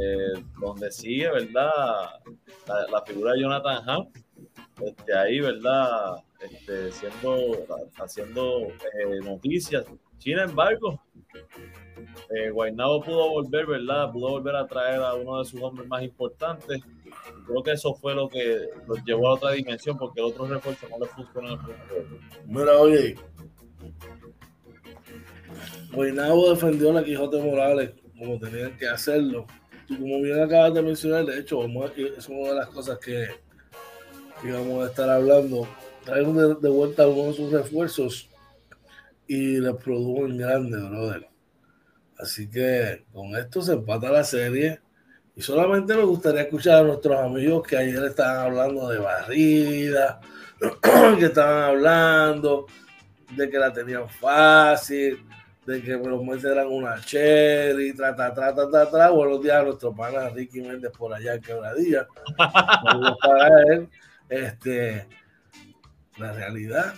eh, 0.00 0.42
donde 0.60 0.90
sigue, 0.90 1.30
¿verdad? 1.30 2.20
La, 2.66 3.02
figura 3.04 3.32
de 3.32 3.40
Jonathan 3.40 3.88
Hunt 3.88 4.16
este, 4.80 5.16
ahí, 5.16 5.40
¿verdad? 5.40 6.16
Este, 6.42 6.90
siendo, 6.92 7.66
haciendo 7.96 8.68
eh, 8.68 9.20
noticias. 9.22 9.84
Sin 10.18 10.38
embargo, 10.38 11.00
eh, 12.34 12.50
Guaynabo 12.50 13.02
pudo 13.02 13.30
volver, 13.30 13.66
¿verdad? 13.66 14.10
Pudo 14.10 14.30
volver 14.30 14.56
a 14.56 14.66
traer 14.66 15.00
a 15.00 15.14
uno 15.14 15.38
de 15.38 15.44
sus 15.44 15.60
hombres 15.62 15.88
más 15.88 16.02
importantes. 16.02 16.80
Creo 17.46 17.62
que 17.62 17.72
eso 17.72 17.94
fue 17.94 18.14
lo 18.14 18.28
que 18.28 18.68
los 18.86 19.04
llevó 19.04 19.28
a 19.28 19.34
otra 19.34 19.52
dimensión, 19.52 19.96
porque 19.96 20.20
el 20.20 20.26
otro 20.26 20.46
refuerzo 20.46 20.86
no 20.88 20.98
le 20.98 21.06
funcionó 21.06 21.48
en 21.48 21.54
el 21.54 21.60
primer 21.60 22.06
Mira, 22.46 22.78
oye, 22.78 23.16
Guaynabo 25.92 26.50
defendió 26.50 26.90
a 26.90 26.94
la 26.94 27.04
Quijote 27.04 27.40
Morales 27.40 27.92
como 28.18 28.38
tenían 28.38 28.76
que 28.76 28.88
hacerlo. 28.88 29.46
Y 29.88 29.96
como 29.96 30.22
bien 30.22 30.40
acabas 30.40 30.74
de 30.74 30.82
mencionar, 30.82 31.24
de 31.26 31.40
hecho, 31.40 31.64
es 31.64 32.28
una 32.28 32.48
de 32.48 32.54
las 32.54 32.68
cosas 32.68 32.98
que, 32.98 33.28
íbamos 34.44 34.84
a 34.84 34.88
estar 34.88 35.08
hablando. 35.08 35.66
Trajeron 36.04 36.36
de, 36.36 36.54
de 36.60 36.68
vuelta 36.68 37.02
algunos 37.02 37.36
de 37.36 37.42
sus 37.44 37.52
refuerzos 37.52 38.28
y 39.26 39.58
les 39.58 39.74
produjo 39.76 40.26
en 40.26 40.38
grande, 40.38 40.78
brother. 40.78 41.28
Así 42.18 42.48
que 42.48 43.04
con 43.12 43.34
esto 43.36 43.62
se 43.62 43.72
empata 43.72 44.10
la 44.10 44.24
serie. 44.24 44.80
Y 45.34 45.40
solamente 45.40 45.96
me 45.96 46.04
gustaría 46.04 46.42
escuchar 46.42 46.80
a 46.80 46.82
nuestros 46.82 47.18
amigos 47.18 47.66
que 47.66 47.76
ayer 47.76 48.04
estaban 48.04 48.46
hablando 48.46 48.88
de 48.88 48.98
barrida, 48.98 50.20
que 51.18 51.24
estaban 51.24 51.70
hablando 51.70 52.66
de 53.34 53.48
que 53.48 53.58
la 53.58 53.72
tenían 53.72 54.08
fácil, 54.08 55.24
de 55.64 55.82
que 55.82 55.92
los 55.92 56.22
meses 56.22 56.44
eran 56.44 56.66
una 56.66 57.00
cherry, 57.00 57.94
tra, 57.94 58.14
tra, 58.14 58.34
tra, 58.34 58.54
tra, 58.54 58.90
tra, 58.90 59.10
Buenos 59.10 59.42
días 59.42 59.56
a 59.56 59.62
nuestro 59.62 59.94
pana 59.94 60.28
Ricky 60.28 60.60
Méndez 60.60 60.92
por 60.96 61.14
allá 61.14 61.34
en 61.34 61.40
Quebradilla. 61.40 62.06
para 62.36 63.62
él. 63.72 63.88
Este, 64.28 65.08
la 66.16 66.32
realidad. 66.32 66.94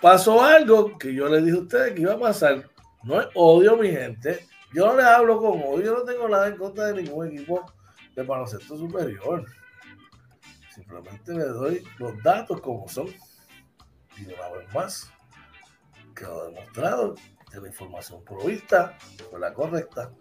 Pasó 0.00 0.42
algo 0.42 0.98
que 0.98 1.14
yo 1.14 1.28
le 1.28 1.42
dije 1.42 1.56
a 1.56 1.60
ustedes 1.60 1.94
que 1.94 2.02
iba 2.02 2.14
a 2.14 2.18
pasar. 2.18 2.68
No 3.02 3.20
es 3.20 3.28
odio, 3.34 3.76
mi 3.76 3.90
gente. 3.90 4.46
Yo 4.72 4.86
no 4.86 4.96
les 4.96 5.06
hablo 5.06 5.38
con 5.38 5.62
odio. 5.62 5.84
Yo 5.84 5.94
no 5.98 6.02
tengo 6.04 6.28
nada 6.28 6.48
en 6.48 6.56
contra 6.56 6.86
de 6.86 7.02
ningún 7.02 7.28
equipo 7.28 7.72
de 8.14 8.22
baloncesto 8.22 8.76
superior. 8.76 9.44
Simplemente 10.74 11.32
le 11.32 11.44
doy 11.44 11.84
los 11.98 12.22
datos 12.22 12.60
como 12.60 12.88
son. 12.88 13.08
Y 14.18 14.24
una 14.26 14.48
vez 14.56 14.74
más, 14.74 15.12
quedó 16.14 16.46
demostrado 16.50 17.14
la 17.60 17.68
información 17.68 18.24
provista 18.24 18.96
fue 19.30 19.40
la 19.40 19.52
correcta. 19.52 20.12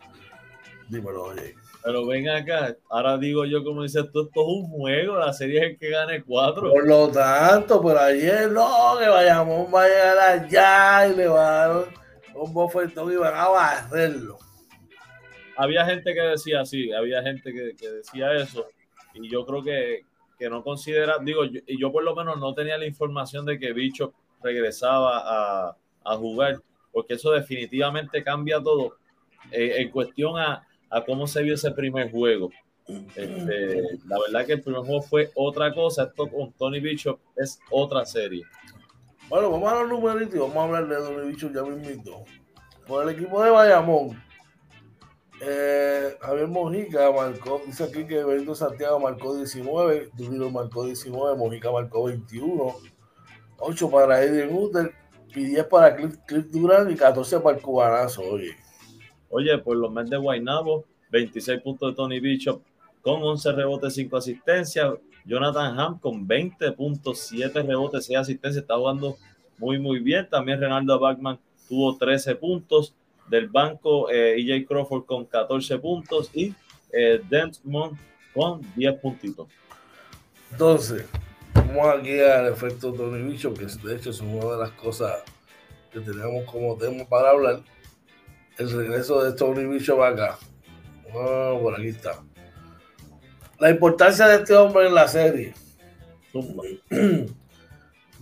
Dímelo, 0.89 1.23
oye. 1.25 1.55
Pero 1.85 2.03
ven 2.07 2.27
acá, 2.27 2.75
ahora 2.89 3.15
digo 3.15 3.45
yo, 3.45 3.63
como 3.63 3.83
dices 3.83 4.05
tú, 4.11 4.23
esto 4.23 4.41
es 4.41 4.47
un 4.47 4.67
juego, 4.67 5.17
la 5.17 5.31
serie 5.31 5.59
es 5.59 5.63
el 5.65 5.77
que 5.77 5.91
gane 5.91 6.23
cuatro. 6.23 6.71
Por 6.71 6.87
lo 6.87 7.09
tanto, 7.09 7.79
pero 7.79 7.99
ayer 7.99 8.51
no, 8.51 8.97
que 8.99 9.07
vayamos 9.07 9.71
a 9.71 9.87
llegar 9.87 10.17
allá 10.17 11.07
y 11.07 11.15
le 11.15 11.27
van 11.27 11.45
a 11.45 11.67
dar 11.67 11.87
un 12.33 12.51
bofetón 12.51 13.13
y 13.13 13.17
van 13.17 13.35
a 13.35 13.49
barrerlo. 13.49 14.39
Había 15.57 15.85
gente 15.85 16.15
que 16.15 16.21
decía 16.21 16.61
así, 16.61 16.91
había 16.91 17.21
gente 17.21 17.53
que, 17.53 17.75
que 17.75 17.89
decía 17.89 18.33
eso, 18.33 18.65
y 19.13 19.29
yo 19.29 19.45
creo 19.45 19.63
que, 19.63 20.01
que 20.39 20.49
no 20.49 20.63
considera, 20.63 21.19
digo, 21.21 21.45
yo, 21.45 21.61
y 21.67 21.79
yo 21.79 21.91
por 21.91 22.03
lo 22.03 22.15
menos 22.15 22.39
no 22.39 22.55
tenía 22.55 22.79
la 22.79 22.87
información 22.87 23.45
de 23.45 23.59
que 23.59 23.73
Bicho 23.73 24.11
regresaba 24.41 25.19
a, 25.23 25.77
a 26.03 26.17
jugar 26.17 26.59
porque 26.95 27.15
eso 27.15 27.31
definitivamente 27.31 28.23
cambia 28.23 28.63
todo 28.63 28.95
eh, 29.51 29.73
en 29.79 29.91
cuestión 29.91 30.39
a, 30.39 30.64
cómo 31.05 31.27
se 31.27 31.43
vio 31.43 31.55
ese 31.55 31.71
primer 31.71 32.11
juego. 32.11 32.49
Este, 32.87 33.81
la 34.05 34.19
verdad 34.19 34.45
que 34.45 34.53
el 34.53 34.61
primer 34.61 34.81
juego 34.81 35.01
fue 35.01 35.31
otra 35.33 35.73
cosa, 35.73 36.03
esto 36.03 36.27
con 36.27 36.51
Tony 36.53 36.79
Bishop 36.79 37.19
es 37.35 37.59
otra 37.71 38.05
serie. 38.05 38.43
Bueno, 39.27 39.49
vamos 39.49 39.71
a 39.71 39.81
los 39.81 39.89
numeritos 39.89 40.35
y 40.35 40.39
vamos 40.39 40.57
a 40.57 40.63
hablar 40.63 40.87
de 40.87 40.95
Tony 40.95 41.27
Bishop 41.27 41.53
ya 41.53 41.63
mismo. 41.63 42.25
Por 42.87 43.03
el 43.03 43.15
equipo 43.15 43.43
de 43.43 43.49
Bayamón, 43.49 44.23
eh, 45.41 46.15
Javier 46.21 46.47
Mojica 46.47 47.11
marcó, 47.11 47.61
dice 47.65 47.85
aquí 47.85 48.05
que 48.05 48.23
Benito 48.23 48.53
Santiago 48.53 48.99
marcó 48.99 49.35
19, 49.35 50.11
Duvilo 50.13 50.51
marcó 50.51 50.85
19, 50.85 51.35
Mojica 51.37 51.71
marcó 51.71 52.05
21, 52.05 52.75
8 53.57 53.89
para 53.89 54.23
Eddie 54.23 54.47
Uter, 54.47 54.93
y 55.35 55.45
10 55.45 55.65
para 55.65 55.95
Cliff, 55.95 56.15
Durán 56.51 56.89
y 56.89 56.95
14 56.95 57.39
para 57.39 57.57
el 57.57 57.61
cubanazo, 57.61 58.21
oye. 58.21 58.55
Oye, 59.35 59.57
por 59.57 59.75
los 59.75 59.91
Mendes 59.91 60.11
de 60.11 60.17
Guaynabo, 60.17 60.85
26 61.11 61.61
puntos 61.61 61.89
de 61.89 61.95
Tony 61.97 62.21
Bishop 62.21 62.61
con 63.01 63.21
11 63.21 63.51
rebotes, 63.51 63.93
5 63.93 64.15
asistencias. 64.15 64.93
Jonathan 65.25 65.77
Ham 65.77 65.99
con 65.99 66.25
20 66.25 66.71
puntos, 66.71 67.19
7 67.19 67.63
rebotes, 67.63 68.05
6 68.05 68.17
asistencias. 68.17 68.61
Está 68.61 68.77
jugando 68.77 69.17
muy, 69.57 69.77
muy 69.77 69.99
bien. 69.99 70.25
También 70.29 70.61
Renaldo 70.61 70.97
Bachman 70.97 71.37
tuvo 71.67 71.97
13 71.97 72.35
puntos. 72.35 72.95
Del 73.29 73.49
banco, 73.49 74.09
eh, 74.09 74.35
EJ 74.39 74.65
Crawford 74.67 75.03
con 75.03 75.25
14 75.25 75.79
puntos 75.79 76.31
y 76.33 76.53
eh, 76.93 77.21
con 78.33 78.61
10 78.73 78.99
puntitos. 79.01 79.49
Entonces, 80.49 81.05
vamos 81.53 81.87
aquí 81.87 82.21
al 82.21 82.53
efecto 82.53 82.93
Tony 82.93 83.21
Bishop, 83.21 83.57
que 83.57 83.65
de 83.65 83.95
hecho 83.97 84.11
es 84.11 84.21
una 84.21 84.53
de 84.53 84.59
las 84.59 84.71
cosas 84.71 85.23
que 85.91 85.99
tenemos 85.99 86.45
como 86.45 86.77
tema 86.77 87.03
para 87.03 87.31
hablar. 87.31 87.74
El 88.57 88.71
regreso 88.71 89.23
de 89.23 89.33
Tony 89.33 89.65
Bishop 89.65 90.01
acá. 90.01 90.37
Oh, 91.13 91.59
por 91.61 91.75
aquí 91.75 91.89
está. 91.89 92.23
La 93.59 93.69
importancia 93.69 94.27
de 94.27 94.37
este 94.37 94.55
hombre 94.55 94.87
en 94.87 94.95
la 94.95 95.07
serie. 95.07 95.53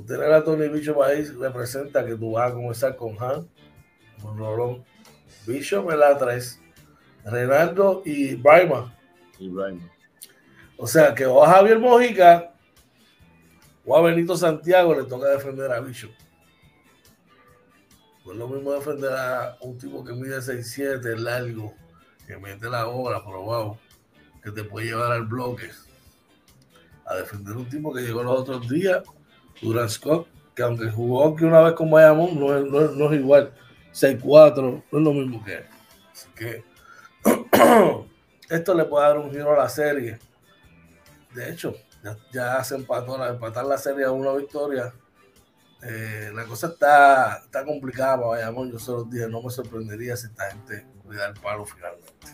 tener 0.08 0.32
a 0.32 0.44
Tony 0.44 0.68
Bishop 0.68 1.02
ahí 1.02 1.24
representa 1.26 2.06
que 2.06 2.16
tú 2.16 2.32
vas 2.32 2.52
a 2.52 2.54
comenzar 2.54 2.96
con 2.96 3.16
Han, 3.20 3.48
con 4.22 4.38
Rolón, 4.38 4.84
Bishop 5.46 5.90
en 5.92 6.00
la 6.00 6.18
3, 6.18 6.62
Renaldo 7.26 8.02
y 8.06 8.36
Brima. 8.36 8.96
Y 9.40 9.52
O 10.78 10.88
sea 10.88 11.14
que 11.14 11.26
o 11.26 11.44
a 11.44 11.50
Javier 11.50 11.80
Mojica 11.80 12.54
o 13.86 13.98
a 13.98 14.02
Benito 14.02 14.38
Santiago 14.38 14.94
le 14.96 15.04
toca 15.04 15.28
defender 15.28 15.72
a 15.72 15.82
Bishop. 18.24 18.34
Pues 18.34 18.38
lo 18.38 18.48
mismo 18.48 18.72
defender 18.72 19.14
a 19.14 19.58
un 19.62 19.78
tipo 19.78 20.04
que 20.04 20.14
mide 20.14 20.38
6'7, 20.38 21.16
largo, 21.18 21.74
que 22.26 22.38
mete 22.38 22.70
la 22.70 22.88
obra, 22.88 23.24
probado, 23.24 23.78
que 24.42 24.52
te 24.52 24.64
puede 24.64 24.88
llevar 24.88 25.12
al 25.12 25.26
bloque. 25.26 25.70
A 27.06 27.16
defender 27.16 27.58
un 27.58 27.68
tipo 27.68 27.94
que 27.94 28.02
llegó 28.02 28.24
los 28.24 28.40
otros 28.40 28.70
días, 28.70 29.04
Durant 29.62 29.90
Scott, 29.90 30.28
que 30.56 30.64
aunque 30.64 30.90
jugó 30.90 31.34
aquí 31.34 31.44
una 31.44 31.62
vez 31.62 31.74
con 31.74 31.90
Bayamón, 31.90 32.40
no 32.40 32.58
es, 32.58 32.96
no, 32.96 33.12
es 33.12 33.20
igual. 33.20 33.54
6'4, 33.94 34.84
no 34.92 35.00
es 35.00 35.04
lo 35.04 35.14
mismo 35.14 35.44
que 35.44 35.56
él. 35.56 35.66
Así 36.12 36.28
que 36.36 36.64
esto 38.50 38.74
le 38.74 38.86
puede 38.86 39.08
dar 39.08 39.18
un 39.18 39.32
giro 39.32 39.54
a 39.54 39.58
la 39.58 39.70
serie. 39.70 40.20
De 41.34 41.52
hecho, 41.52 41.76
ya, 42.32 42.64
se 42.64 42.76
empató, 42.76 43.24
empatar 43.26 43.66
la 43.66 43.78
serie 43.78 44.06
a 44.06 44.12
una 44.12 44.34
victoria. 44.34 44.94
Eh, 45.86 46.32
la 46.34 46.46
cosa 46.46 46.68
está, 46.68 47.42
está 47.44 47.66
complicada 47.66 48.16
para 48.16 48.28
Bayamón. 48.28 48.72
Yo 48.72 48.80
se 48.80 48.92
los 48.92 49.10
dije, 49.10 49.28
no 49.28 49.42
me 49.42 49.50
sorprendería 49.50 50.16
si 50.16 50.28
esta 50.28 50.50
gente 50.52 50.88
le 51.10 51.16
el 51.24 51.34
palo 51.42 51.66
finalmente. 51.66 52.28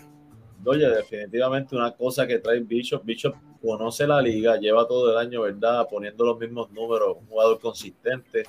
Oye, 0.65 0.87
definitivamente 0.87 1.75
una 1.75 1.91
cosa 1.91 2.27
que 2.27 2.37
trae 2.37 2.59
Bishop. 2.59 3.03
Bishop 3.03 3.35
conoce 3.61 4.05
la 4.05 4.21
liga, 4.21 4.57
lleva 4.57 4.87
todo 4.87 5.11
el 5.11 5.17
año, 5.17 5.41
¿verdad? 5.41 5.87
Poniendo 5.89 6.25
los 6.25 6.37
mismos 6.37 6.69
números, 6.71 7.17
un 7.19 7.27
jugador 7.27 7.59
consistente. 7.59 8.43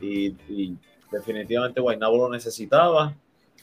Y, 0.00 0.28
y 0.48 0.76
definitivamente 1.12 1.80
Guaynabo 1.80 2.16
lo 2.16 2.30
necesitaba. 2.30 3.14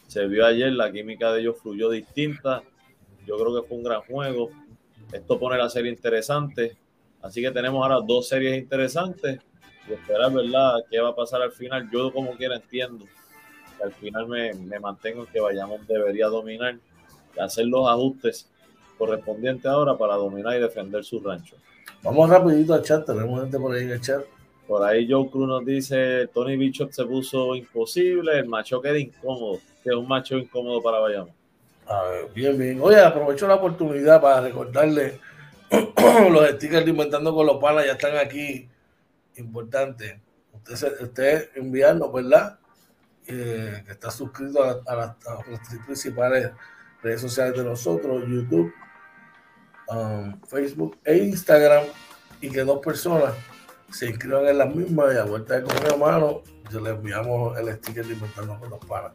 Se 0.07 0.25
vio 0.27 0.45
ayer, 0.45 0.71
la 0.71 0.91
química 0.91 1.33
de 1.33 1.41
ellos 1.41 1.57
fluyó 1.61 1.89
distinta. 1.89 2.63
Yo 3.25 3.37
creo 3.37 3.61
que 3.61 3.67
fue 3.67 3.77
un 3.77 3.83
gran 3.83 4.01
juego. 4.01 4.49
Esto 5.11 5.37
pone 5.37 5.57
la 5.57 5.69
serie 5.69 5.91
interesante. 5.91 6.77
Así 7.21 7.41
que 7.41 7.51
tenemos 7.51 7.83
ahora 7.83 7.99
dos 8.05 8.27
series 8.27 8.57
interesantes 8.57 9.39
y 9.87 9.93
esperar, 9.93 10.31
¿verdad?, 10.31 10.75
qué 10.89 10.99
va 10.99 11.09
a 11.09 11.15
pasar 11.15 11.41
al 11.41 11.51
final. 11.51 11.89
Yo, 11.91 12.11
como 12.11 12.35
quiera, 12.35 12.55
entiendo 12.55 13.05
que 13.77 13.83
al 13.83 13.93
final 13.93 14.27
me, 14.27 14.53
me 14.53 14.79
mantengo 14.79 15.25
que 15.25 15.39
Bayamón 15.39 15.85
debería 15.87 16.27
dominar 16.27 16.77
y 17.35 17.39
hacer 17.39 17.65
los 17.65 17.87
ajustes 17.89 18.47
correspondientes 18.97 19.65
ahora 19.65 19.97
para 19.97 20.15
dominar 20.15 20.55
y 20.55 20.59
defender 20.59 21.03
su 21.03 21.19
rancho. 21.19 21.55
Vamos 22.03 22.29
rapidito 22.29 22.73
al 22.73 22.83
chat, 22.83 23.05
tenemos 23.05 23.41
gente 23.41 23.57
por 23.59 23.75
ahí 23.75 23.83
en 23.83 23.91
el 23.91 24.01
chat. 24.01 24.21
Por 24.67 24.83
ahí 24.83 25.07
Joe 25.09 25.29
Cruz 25.29 25.47
nos 25.47 25.65
dice, 25.65 26.27
Tony 26.33 26.55
Bishop 26.55 26.91
se 26.91 27.03
puso 27.05 27.55
imposible, 27.55 28.39
el 28.39 28.47
macho 28.47 28.81
queda 28.81 28.97
incómodo, 28.97 29.59
que 29.83 29.89
es 29.89 29.95
un 29.95 30.07
macho 30.07 30.37
incómodo 30.37 30.81
para 30.81 30.99
Bayamón. 30.99 31.33
A 31.87 32.03
ver, 32.03 32.29
bien, 32.33 32.57
bien. 32.57 32.79
Oye, 32.81 32.99
aprovecho 32.99 33.47
la 33.47 33.55
oportunidad 33.55 34.21
para 34.21 34.41
recordarle 34.41 35.19
los 36.31 36.49
stickers 36.51 36.85
de 36.85 36.91
Inventando 36.91 37.33
con 37.33 37.45
los 37.45 37.57
Panas 37.57 37.85
ya 37.85 37.93
están 37.93 38.15
aquí. 38.17 38.67
Importante. 39.37 40.21
Usted, 40.53 41.01
usted 41.01 41.49
enviarnos, 41.55 42.11
¿verdad? 42.11 42.59
Eh, 43.27 43.83
que 43.85 43.91
está 43.91 44.11
suscrito 44.11 44.63
a, 44.63 44.95
las, 44.95 45.15
principales 45.85 46.51
redes 47.01 47.21
sociales 47.21 47.55
de 47.55 47.63
nosotros, 47.63 48.23
YouTube, 48.27 48.73
um, 49.87 50.39
Facebook 50.47 50.97
e 51.03 51.17
Instagram. 51.17 51.85
y 52.41 52.49
que 52.49 52.61
dos 52.63 52.79
personas 52.79 53.33
se 53.91 54.07
inscriban 54.07 54.47
en 54.47 54.57
las 54.57 54.75
mismas 54.75 55.13
y 55.13 55.17
a 55.17 55.25
vuelta 55.25 55.59
de 55.59 55.63
correo 55.63 55.97
mano, 55.97 56.41
yo 56.71 56.79
le 56.79 56.91
enviamos 56.91 57.57
el 57.59 57.75
sticker 57.75 58.05
de 58.05 58.13
inventando 58.13 58.59
con 58.59 58.69
los 58.69 58.79
panas. 58.85 59.11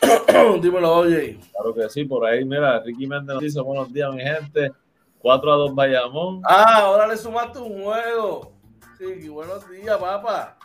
Dímelo, 0.62 0.94
oye. 0.94 1.38
Claro 1.52 1.74
que 1.74 1.88
sí, 1.90 2.04
por 2.04 2.24
ahí, 2.24 2.44
mira, 2.44 2.80
Ricky 2.80 3.06
Méndez 3.06 3.34
nos 3.34 3.42
dice, 3.42 3.60
buenos 3.60 3.92
días, 3.92 4.12
mi 4.14 4.22
gente. 4.22 4.72
4 5.18 5.52
a 5.52 5.56
2 5.56 5.74
Bayamón. 5.74 6.42
Ah, 6.44 6.80
ahora 6.82 7.06
le 7.06 7.16
sumaste 7.16 7.58
un 7.58 7.82
juego. 7.82 8.53
Sí, 9.04 9.28
buenos 9.28 9.68
días, 9.68 9.98
papá. 9.98 10.56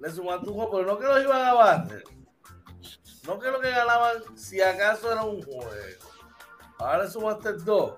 Le 0.00 0.10
sumaste 0.10 0.48
un 0.48 0.54
juego, 0.54 0.78
pero 0.78 0.86
no 0.86 0.98
que 0.98 1.06
los 1.06 1.22
iban 1.22 1.42
a 1.42 1.54
bater. 1.54 2.02
No 3.24 3.38
que 3.38 3.50
lo 3.50 3.60
que 3.60 3.70
ganaban, 3.70 4.36
si 4.36 4.60
acaso 4.60 5.12
era 5.12 5.22
un 5.22 5.40
juego. 5.40 5.70
Ahora 6.78 7.04
le 7.04 7.10
sumaste 7.10 7.52
dos. 7.52 7.92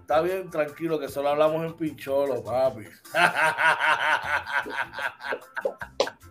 Está 0.00 0.20
bien, 0.22 0.50
tranquilo, 0.50 0.98
que 0.98 1.08
solo 1.08 1.28
hablamos 1.28 1.64
en 1.64 1.76
pincholo, 1.76 2.42
papi. 2.42 2.84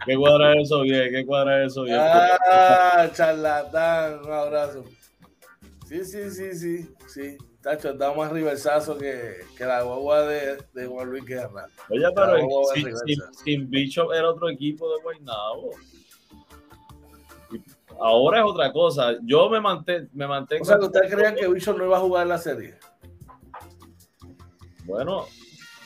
¿Qué 0.05 0.17
cuadra 0.17 0.53
eso 0.61 0.81
bien? 0.81 1.11
¿Qué 1.11 1.25
cuadra 1.25 1.65
eso 1.65 1.83
bien? 1.83 1.97
Ah, 1.99 3.07
charlatán, 3.13 4.19
un 4.19 4.31
abrazo. 4.33 4.83
Sí, 5.87 6.03
sí, 6.03 6.29
sí, 6.29 6.53
sí, 6.55 6.93
sí. 7.07 7.37
Tacho, 7.65 7.93
da 7.95 8.13
más 8.13 8.31
riversazo 8.31 8.95
que, 8.95 9.37
que 9.57 9.65
la 9.65 9.81
guagua 9.81 10.21
de, 10.21 10.63
de 10.71 10.85
Juan 10.85 11.09
Luis 11.09 11.25
Guerra. 11.25 11.65
Oye, 11.89 12.05
pero 12.13 12.37
sin, 12.75 12.95
sin, 12.95 13.19
sin, 13.43 13.69
Bishop 13.71 14.13
era 14.13 14.29
otro 14.29 14.49
equipo 14.51 14.87
de 14.95 15.01
Guaynabo. 15.01 15.71
Ahora 17.99 18.41
es 18.41 18.45
otra 18.45 18.71
cosa. 18.71 19.15
Yo 19.23 19.49
me, 19.49 19.59
manté, 19.59 20.07
me 20.13 20.27
mantengo. 20.27 20.61
O 20.61 20.65
sea, 20.65 20.77
que 20.77 20.85
ustedes 20.85 21.11
creían 21.11 21.33
que 21.33 21.47
Bishop 21.47 21.75
no 21.75 21.85
iba 21.85 21.97
a 21.97 22.01
jugar 22.01 22.21
en 22.21 22.29
la 22.29 22.37
serie. 22.37 22.77
Bueno, 24.83 25.25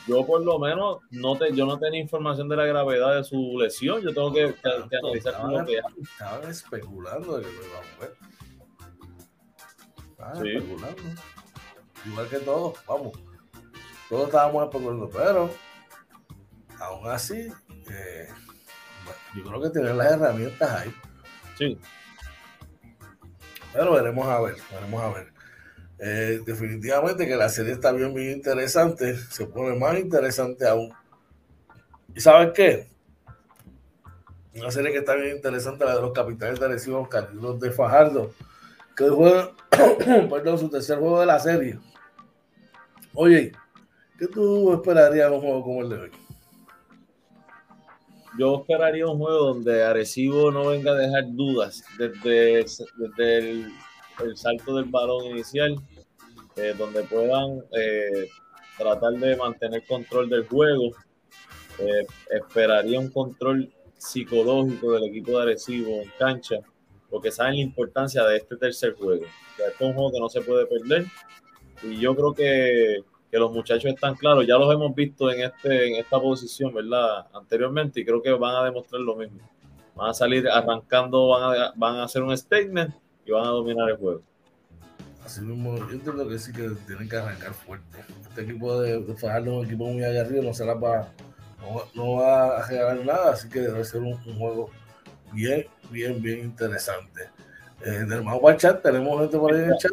yo 0.06 0.26
por 0.26 0.42
lo 0.44 0.60
menos 0.60 0.98
no 1.12 1.38
te, 1.38 1.56
yo 1.56 1.66
no 1.66 1.80
tenía 1.80 2.02
información 2.02 2.50
de 2.50 2.58
la 2.58 2.66
gravedad 2.66 3.16
de 3.16 3.24
su 3.24 3.58
lesión. 3.58 4.02
Yo 4.02 4.14
tengo 4.14 4.34
que, 4.34 4.48
que, 4.48 4.90
que 4.90 4.98
analizar 4.98 5.34
estaban, 5.34 5.66
que 5.66 5.80
estaban 6.02 6.50
especulando 6.50 7.38
de 7.38 7.46
que 7.46 7.54
lo 7.54 7.66
iba 7.66 7.80
a 7.80 7.96
mover. 7.96 8.18
Estaban 10.10 10.44
sí. 10.44 10.50
especulando. 10.58 11.39
Igual 12.06 12.30
que 12.30 12.40
todos, 12.40 12.78
vamos. 12.88 13.20
Todos 14.10 14.26
estábamos 14.28 14.64
especulando, 14.64 15.10
pero 15.10 15.50
aún 16.80 17.08
así, 17.10 17.52
eh, 17.90 18.28
yo 19.36 19.44
creo 19.44 19.62
que 19.62 19.70
tienen 19.70 19.98
las 19.98 20.14
herramientas 20.14 20.72
ahí. 20.72 20.94
Sí. 21.58 21.80
Pero 23.74 23.94
veremos 23.94 24.28
a 24.28 24.42
ver, 24.42 24.56
veremos 24.72 25.02
a 25.02 25.10
ver. 25.10 25.34
Eh, 26.00 26.42
definitivamente 26.46 27.28
que 27.28 27.36
la 27.36 27.50
serie 27.50 27.74
está 27.74 27.92
bien, 27.92 28.14
bien 28.14 28.32
interesante, 28.32 29.16
se 29.18 29.46
pone 29.46 29.78
más 29.78 30.00
interesante 30.00 30.68
aún. 30.68 30.94
¿Y 32.16 32.22
sabes 32.22 32.52
qué? 32.56 32.88
Una 34.56 34.72
serie 34.72 34.92
que 34.92 35.00
está 35.00 35.16
bien 35.16 35.36
interesante, 35.36 35.86
la 35.86 35.96
de 35.96 36.02
los 36.02 36.14
capitanes 36.14 36.60
de 36.60 36.66
Arecibo, 36.66 37.08
los 37.34 37.60
de 37.60 37.72
Fajardo, 37.72 38.34
que 39.00 39.10
juegan, 39.10 39.50
perdón, 40.30 40.60
su 40.60 40.70
tercer 40.70 41.00
juego 41.00 41.22
de 41.22 41.26
la 41.26 41.40
serie. 41.40 41.80
Oye, 43.16 43.52
¿qué 44.20 44.28
tú 44.28 44.74
esperarías 44.74 45.30
de 45.30 45.36
un 45.36 45.42
juego 45.42 45.64
como 45.64 45.82
el 45.82 45.90
de 45.90 45.96
hoy? 45.96 46.12
Yo 48.38 48.60
esperaría 48.62 49.08
un 49.08 49.18
juego 49.18 49.54
donde 49.54 49.84
Arecibo 49.84 50.52
no 50.52 50.68
venga 50.68 50.92
a 50.92 50.96
dejar 50.96 51.24
dudas 51.32 51.84
desde, 51.98 52.66
desde 52.98 53.38
el 53.40 53.74
el 54.24 54.38
salto 54.38 54.76
del 54.76 54.86
balón 54.86 55.26
inicial, 55.26 55.76
eh, 56.56 56.74
donde 56.78 57.04
puedan 57.04 57.64
eh, 57.72 58.28
tratar 58.78 59.14
de 59.14 59.36
mantener 59.36 59.86
control 59.86 60.30
del 60.30 60.48
juego. 60.48 60.92
Eh, 61.80 62.06
esperaría 62.30 63.00
un 63.00 63.10
control 63.10 63.72
psicológico 63.98 64.94
del 64.94 65.06
equipo 65.06 65.32
de 65.32 65.44
Arecibo 65.44 66.02
en 66.02 66.12
cancha, 66.18 66.58
porque 67.10 67.32
saben 67.32 67.56
la 67.56 67.62
importancia 67.62 68.24
de 68.24 68.38
este 68.38 68.56
tercer 68.58 68.96
juego. 68.96 69.26
este 69.26 69.64
es 69.68 69.82
un 69.82 69.94
juego 69.94 70.12
que 70.12 70.20
no 70.20 70.30
se 70.30 70.42
puede 70.42 70.66
perder. 70.66 71.06
Y 71.82 72.00
yo 72.00 72.16
creo 72.16 72.34
que, 72.34 73.04
que, 73.32 73.38
los 73.38 73.52
muchachos 73.52 73.86
están 73.86 74.16
claros, 74.16 74.46
ya 74.46 74.58
los 74.58 74.74
hemos 74.74 74.94
visto 74.94 75.32
en, 75.32 75.42
este, 75.42 75.88
en 75.88 75.96
esta 75.96 76.20
posición, 76.20 76.74
¿verdad? 76.74 77.28
Anteriormente, 77.34 78.02
y 78.02 78.06
creo 78.06 78.22
que 78.22 78.32
van 78.32 78.56
a 78.56 78.66
demostrar 78.66 79.02
lo 79.02 79.16
mismo. 79.16 79.40
Van 79.96 80.10
a 80.10 80.14
salir 80.14 80.48
arrancando, 80.48 81.30
van 81.30 81.62
a, 81.62 81.74
van 81.76 81.96
a 81.96 82.04
hacer 82.04 82.22
un 82.22 82.38
statement 82.38 82.94
y 83.26 83.32
van 83.32 83.46
a 83.46 83.50
dominar 83.50 83.90
el 83.90 83.98
juego. 83.98 84.22
Así 85.24 85.42
mismo, 85.42 85.78
yo 85.78 85.90
entiendo 85.92 86.28
que 86.28 86.40
sí 86.40 86.52
que 86.52 86.70
tienen 86.88 87.08
que 87.08 87.16
arrancar 87.16 87.54
fuerte. 87.54 88.00
Este 88.22 88.42
equipo 88.42 88.82
de, 88.82 89.00
de 89.00 89.16
Fajardo 89.16 89.52
es 89.52 89.58
un 89.60 89.66
equipo 89.66 89.86
muy 89.86 90.04
agarrido, 90.04 90.44
no 90.44 90.54
se 90.54 90.66
la 90.66 90.74
va, 90.74 91.08
no, 91.62 91.84
no 91.94 92.14
va 92.14 92.58
a 92.58 92.68
regalar 92.68 93.06
nada, 93.06 93.34
así 93.34 93.48
que 93.48 93.60
debe 93.60 93.84
ser 93.86 94.02
un, 94.02 94.14
un 94.26 94.38
juego 94.38 94.70
bien, 95.34 95.66
bien, 95.90 96.22
bien 96.22 96.40
interesante. 96.40 97.30
Eh, 97.86 98.06
chat, 98.58 98.82
tenemos 98.82 99.20
gente 99.22 99.38
por 99.38 99.54
ahí 99.54 99.64
en 99.64 99.72
el 99.72 99.78
chat. 99.78 99.92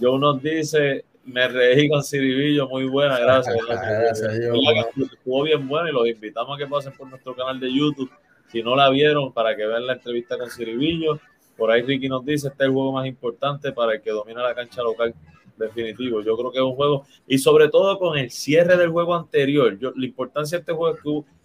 Yo 0.00 0.18
nos 0.18 0.42
dice, 0.42 1.04
me 1.24 1.48
reí 1.48 1.88
con 1.88 2.02
Ciribillo, 2.02 2.68
muy 2.68 2.84
buena, 2.84 3.18
gracias. 3.18 3.56
gracias, 3.66 4.22
gracias 4.22 5.12
Estuvo 5.12 5.42
bien 5.42 5.66
bueno 5.66 5.88
y 5.88 5.92
los 5.92 6.06
invitamos 6.06 6.56
a 6.56 6.58
que 6.58 6.68
pasen 6.68 6.92
por 6.92 7.08
nuestro 7.08 7.34
canal 7.34 7.58
de 7.58 7.72
YouTube. 7.72 8.10
Si 8.50 8.62
no 8.62 8.76
la 8.76 8.88
vieron, 8.90 9.32
para 9.32 9.56
que 9.56 9.66
vean 9.66 9.86
la 9.86 9.94
entrevista 9.94 10.38
con 10.38 10.50
Ciribillo. 10.50 11.18
Por 11.56 11.70
ahí 11.70 11.82
Ricky 11.82 12.08
nos 12.08 12.24
dice, 12.24 12.48
este 12.48 12.64
es 12.64 12.68
el 12.68 12.74
juego 12.74 12.92
más 12.92 13.06
importante 13.06 13.72
para 13.72 13.94
el 13.94 14.02
que 14.02 14.10
domina 14.10 14.42
la 14.42 14.54
cancha 14.54 14.82
local 14.82 15.14
definitivo. 15.56 16.20
Yo 16.22 16.36
creo 16.36 16.52
que 16.52 16.58
es 16.58 16.64
un 16.64 16.74
juego, 16.74 17.06
y 17.26 17.38
sobre 17.38 17.68
todo 17.68 17.98
con 17.98 18.16
el 18.16 18.30
cierre 18.30 18.76
del 18.76 18.90
juego 18.90 19.14
anterior, 19.14 19.78
yo, 19.78 19.92
la 19.96 20.06
importancia 20.06 20.58
de 20.58 20.60
este 20.60 20.72
juego 20.72 20.94
es 20.94 21.02
que 21.02 21.36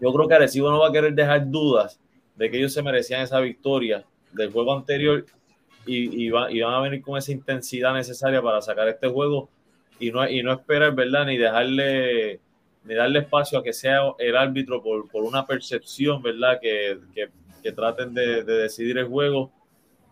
yo 0.00 0.12
creo 0.12 0.28
que 0.28 0.34
Arecibo 0.34 0.70
no 0.70 0.80
va 0.80 0.88
a 0.88 0.92
querer 0.92 1.12
dejar 1.14 1.50
dudas 1.50 2.00
de 2.36 2.50
que 2.50 2.58
ellos 2.58 2.72
se 2.72 2.82
merecían 2.82 3.22
esa 3.22 3.40
victoria 3.40 4.04
del 4.32 4.50
juego 4.50 4.74
anterior 4.74 5.24
y, 5.86 6.24
y, 6.24 6.30
va, 6.30 6.50
y 6.50 6.60
van 6.60 6.74
a 6.74 6.80
venir 6.80 7.02
con 7.02 7.18
esa 7.18 7.32
intensidad 7.32 7.92
necesaria 7.94 8.40
para 8.40 8.62
sacar 8.62 8.88
este 8.88 9.08
juego 9.08 9.48
y 9.98 10.10
no, 10.10 10.28
y 10.28 10.42
no 10.42 10.52
esperar, 10.52 10.94
¿verdad? 10.94 11.26
Ni 11.26 11.36
dejarle 11.36 12.40
ni 12.84 12.94
darle 12.94 13.20
espacio 13.20 13.60
a 13.60 13.62
que 13.62 13.72
sea 13.72 14.00
el 14.18 14.36
árbitro 14.36 14.82
por, 14.82 15.08
por 15.08 15.22
una 15.22 15.46
percepción, 15.46 16.20
¿verdad? 16.20 16.58
Que, 16.60 16.98
que 17.14 17.28
que 17.62 17.72
traten 17.72 18.12
de, 18.12 18.42
de, 18.42 18.54
decidir 18.54 18.98
el 18.98 19.06
juego 19.06 19.52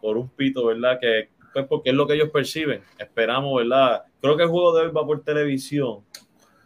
por 0.00 0.16
un 0.16 0.28
pito, 0.28 0.64
¿verdad? 0.66 0.98
Que 1.00 1.28
pues 1.52 1.66
porque 1.66 1.90
es 1.90 1.96
lo 1.96 2.06
que 2.06 2.14
ellos 2.14 2.30
perciben. 2.30 2.82
Esperamos, 2.96 3.56
¿verdad? 3.56 4.04
Creo 4.20 4.36
que 4.36 4.44
el 4.44 4.48
juego 4.48 4.72
de 4.74 4.86
hoy 4.86 4.92
va 4.92 5.04
por 5.04 5.22
televisión. 5.24 6.04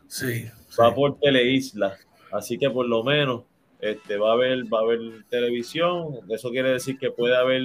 Sí. 0.07 0.45
Va 0.79 0.91
sí. 0.91 0.95
por 0.95 1.19
Teleisla. 1.19 1.97
Así 2.31 2.59
que 2.59 2.69
por 2.69 2.87
lo 2.87 3.03
menos 3.03 3.45
este, 3.85 4.17
va 4.17 4.31
a 4.31 4.33
haber, 4.33 4.65
va 4.73 4.79
a 4.79 4.83
haber 4.83 4.99
televisión. 5.29 6.21
Eso 6.31 6.51
quiere 6.51 6.71
decir 6.71 6.99
que 6.99 7.11
puede 7.11 7.37
haber 7.37 7.63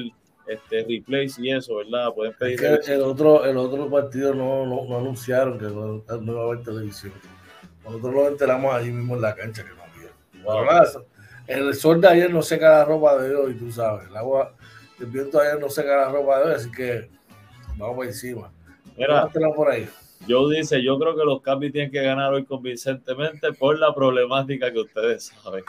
este 0.47 0.83
replays 0.83 1.39
y 1.39 1.49
eso, 1.49 1.77
¿verdad? 1.77 2.13
Pueden 2.13 2.33
pedir. 2.33 2.61
Es 2.61 2.85
que 2.85 2.93
el, 2.93 3.03
otro, 3.03 3.45
el 3.45 3.55
otro 3.55 3.89
partido 3.89 4.33
no, 4.33 4.65
no, 4.65 4.85
no 4.85 4.97
anunciaron 4.97 5.57
que 5.57 5.65
no, 5.65 6.03
no, 6.19 6.33
va 6.33 6.41
a 6.41 6.45
haber 6.47 6.63
televisión. 6.63 7.13
Nosotros 7.85 8.13
lo 8.13 8.27
enteramos 8.27 8.73
allí 8.73 8.91
mismo 8.91 9.15
en 9.15 9.21
la 9.21 9.33
cancha 9.33 9.63
que 9.63 9.69
no 9.69 9.83
había. 9.83 10.11
Wow. 10.43 11.05
El 11.47 11.73
sol 11.73 12.01
de 12.01 12.09
ayer 12.09 12.33
no 12.33 12.41
seca 12.41 12.69
la 12.69 12.85
ropa 12.85 13.17
de 13.17 13.33
hoy, 13.33 13.53
tú 13.53 13.71
sabes. 13.71 14.09
El 14.09 14.17
agua, 14.17 14.53
el 14.99 15.05
viento 15.05 15.39
de 15.39 15.47
ayer 15.47 15.59
no 15.59 15.69
seca 15.69 15.95
la 15.95 16.09
ropa 16.09 16.39
de 16.39 16.45
hoy, 16.45 16.53
así 16.53 16.69
que 16.69 17.09
vamos 17.77 17.95
por 17.95 18.05
encima. 18.05 18.51
Mira, 18.97 19.29
por 19.55 19.69
ahí. 19.69 19.87
Joe 20.27 20.57
dice, 20.57 20.83
yo 20.83 20.99
creo 20.99 21.15
que 21.15 21.23
los 21.23 21.41
Capis 21.41 21.71
tienen 21.71 21.91
que 21.91 22.01
ganar 22.01 22.33
hoy 22.33 22.43
convincentemente 22.43 23.53
por 23.53 23.79
la 23.79 23.95
problemática 23.95 24.71
que 24.71 24.79
ustedes 24.81 25.33
saben. 25.41 25.63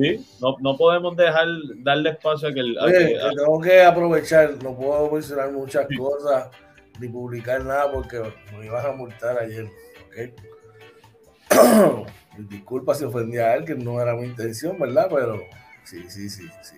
Sí, 0.00 0.24
no, 0.40 0.56
no 0.60 0.76
podemos 0.76 1.16
dejar 1.16 1.48
darle 1.78 2.10
espacio 2.10 2.48
a 2.48 2.52
que... 2.52 2.60
El, 2.60 2.78
a 2.78 2.84
Oye, 2.84 3.08
que, 3.08 3.20
a... 3.20 3.30
tengo 3.30 3.60
que 3.60 3.82
aprovechar, 3.82 4.62
no 4.62 4.76
puedo 4.76 5.10
mencionar 5.10 5.50
muchas 5.50 5.88
cosas 5.96 6.50
ni 7.00 7.08
publicar 7.08 7.64
nada 7.64 7.90
porque 7.90 8.22
me 8.56 8.66
iban 8.66 8.86
a 8.86 8.92
multar 8.92 9.36
ayer, 9.38 9.68
¿ok? 10.06 10.14
Disculpa 12.38 12.94
si 12.94 13.04
ofendí 13.04 13.38
a 13.38 13.56
él, 13.56 13.64
que 13.64 13.74
no 13.74 14.00
era 14.00 14.14
mi 14.14 14.26
intención, 14.26 14.78
¿verdad? 14.78 15.08
Pero 15.12 15.40
sí, 15.82 16.08
sí, 16.08 16.30
sí, 16.30 16.48
sí. 16.62 16.76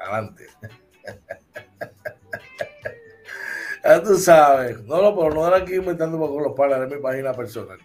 Adelante. 0.00 0.46
ya 3.84 4.00
tú 4.02 4.16
sabes. 4.16 4.80
No, 4.84 5.02
no, 5.02 5.16
pero 5.16 5.34
no 5.34 5.48
era 5.48 5.56
aquí 5.56 5.74
inventando 5.74 6.16
con 6.18 6.42
los 6.42 6.52
panas 6.52 6.80
de 6.80 6.86
mi 6.94 7.02
página 7.02 7.32
personal. 7.32 7.78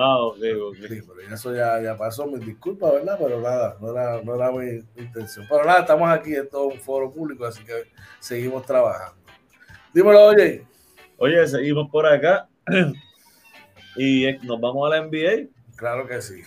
Ah, 0.00 0.18
ok, 0.18 0.38
ok. 0.62 0.76
Sí, 0.76 1.00
pero 1.02 1.34
eso 1.34 1.52
ya, 1.52 1.82
ya 1.82 1.96
pasó, 1.96 2.24
mis 2.28 2.46
disculpas, 2.46 2.92
¿verdad? 2.92 3.18
Pero 3.18 3.40
nada, 3.40 3.76
no 3.80 3.90
era, 3.90 4.22
no 4.22 4.34
era 4.36 4.52
mi 4.52 4.84
intención. 4.96 5.44
Pero 5.50 5.64
nada, 5.64 5.80
estamos 5.80 6.08
aquí 6.08 6.36
en 6.36 6.48
todo 6.48 6.68
un 6.68 6.78
foro 6.78 7.10
público, 7.10 7.44
así 7.44 7.64
que 7.64 7.90
seguimos 8.20 8.64
trabajando. 8.64 9.20
Dímelo, 9.92 10.26
oye. 10.26 10.64
Oye, 11.16 11.48
seguimos 11.48 11.90
por 11.90 12.06
acá. 12.06 12.48
y 13.96 14.26
nos 14.44 14.60
vamos 14.60 14.86
a 14.86 14.96
la 14.96 15.02
NBA. 15.04 15.48
Claro 15.74 16.06
que 16.06 16.22
sí. 16.22 16.42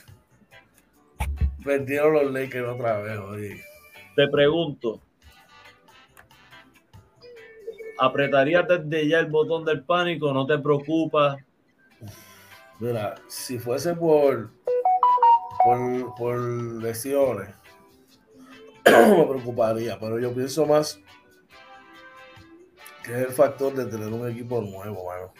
Perdieron 1.61 2.13
los 2.13 2.31
Lakers 2.31 2.69
otra 2.69 3.01
vez, 3.01 3.19
oye. 3.19 3.61
Te 4.15 4.29
pregunto, 4.29 5.01
¿apretarías 7.99 8.65
desde 8.65 9.09
ya 9.09 9.19
el 9.19 9.25
botón 9.25 9.65
del 9.65 9.83
pánico? 9.83 10.31
¿No 10.31 10.47
te 10.47 10.57
preocupa? 10.57 11.37
Mira, 12.81 13.13
si 13.27 13.59
fuese 13.59 13.93
por, 13.93 14.49
por, 15.63 16.15
por 16.15 16.39
lesiones, 16.39 17.53
me 18.85 19.23
preocuparía, 19.23 19.99
pero 19.99 20.17
yo 20.17 20.33
pienso 20.33 20.65
más 20.65 20.99
que 23.03 23.11
es 23.13 23.27
el 23.27 23.33
factor 23.33 23.75
de 23.75 23.85
tener 23.85 24.07
un 24.11 24.27
equipo 24.27 24.61
nuevo, 24.61 25.05
mano. 25.05 25.31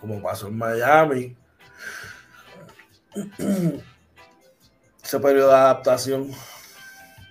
Como 0.00 0.20
pasó 0.20 0.48
en 0.48 0.58
Miami. 0.58 1.36
Ese 5.00 5.20
periodo 5.20 5.50
de 5.50 5.54
adaptación. 5.54 6.28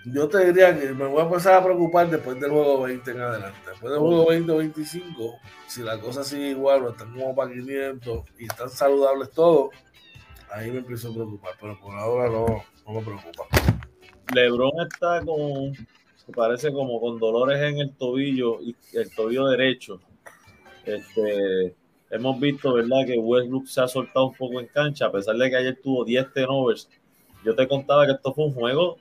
Yo 0.06 0.28
te 0.28 0.46
diría 0.46 0.78
que 0.78 0.94
me 0.94 1.06
voy 1.06 1.22
a 1.22 1.26
empezar 1.26 1.54
a 1.54 1.64
preocupar 1.64 2.10
después 2.10 2.40
del 2.40 2.50
juego 2.50 2.82
20 2.82 3.12
en 3.12 3.22
adelante. 3.22 3.60
Después 3.70 3.92
del 3.92 4.00
juego 4.00 4.28
20 4.28 4.52
25, 4.52 5.40
si 5.68 5.84
la 5.84 6.00
cosa 6.00 6.24
sigue 6.24 6.50
igual 6.50 6.84
o 6.84 6.90
están 6.90 7.14
como 7.14 7.36
para 7.36 7.52
500 7.52 8.24
y 8.40 8.46
están 8.46 8.70
saludables 8.70 9.30
todos, 9.32 9.70
ahí 10.52 10.72
me 10.72 10.80
empiezo 10.80 11.10
a 11.10 11.14
preocupar. 11.14 11.54
Pero 11.60 11.80
por 11.80 11.96
ahora 11.96 12.30
no, 12.30 12.64
no 12.88 12.94
me 12.94 13.02
preocupa. 13.02 13.46
LeBron 14.34 14.72
está 14.82 15.24
con 15.24 15.74
parece 16.32 16.72
como 16.72 17.00
con 17.00 17.20
dolores 17.20 17.62
en 17.62 17.80
el 17.80 17.96
tobillo 17.96 18.62
y 18.62 18.76
el 18.94 19.14
tobillo 19.14 19.48
derecho. 19.48 20.00
Este, 20.86 21.76
hemos 22.10 22.40
visto, 22.40 22.74
¿verdad?, 22.74 23.06
que 23.06 23.18
Westbrook 23.18 23.68
se 23.68 23.82
ha 23.82 23.88
soltado 23.88 24.28
un 24.28 24.36
poco 24.36 24.60
en 24.60 24.68
cancha, 24.68 25.08
a 25.08 25.12
pesar 25.12 25.36
de 25.36 25.50
que 25.50 25.56
ayer 25.56 25.80
tuvo 25.82 26.06
10 26.06 26.34
turnovers. 26.34 26.90
Yo 27.44 27.56
te 27.56 27.68
contaba 27.68 28.06
que 28.06 28.14
esto 28.14 28.34
fue 28.34 28.46
un 28.46 28.54
juego 28.54 28.98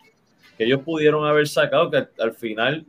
que 0.60 0.66
ellos 0.66 0.82
pudieron 0.82 1.24
haber 1.24 1.48
sacado, 1.48 1.90
que 1.90 2.06
al, 2.18 2.34
final 2.34 2.84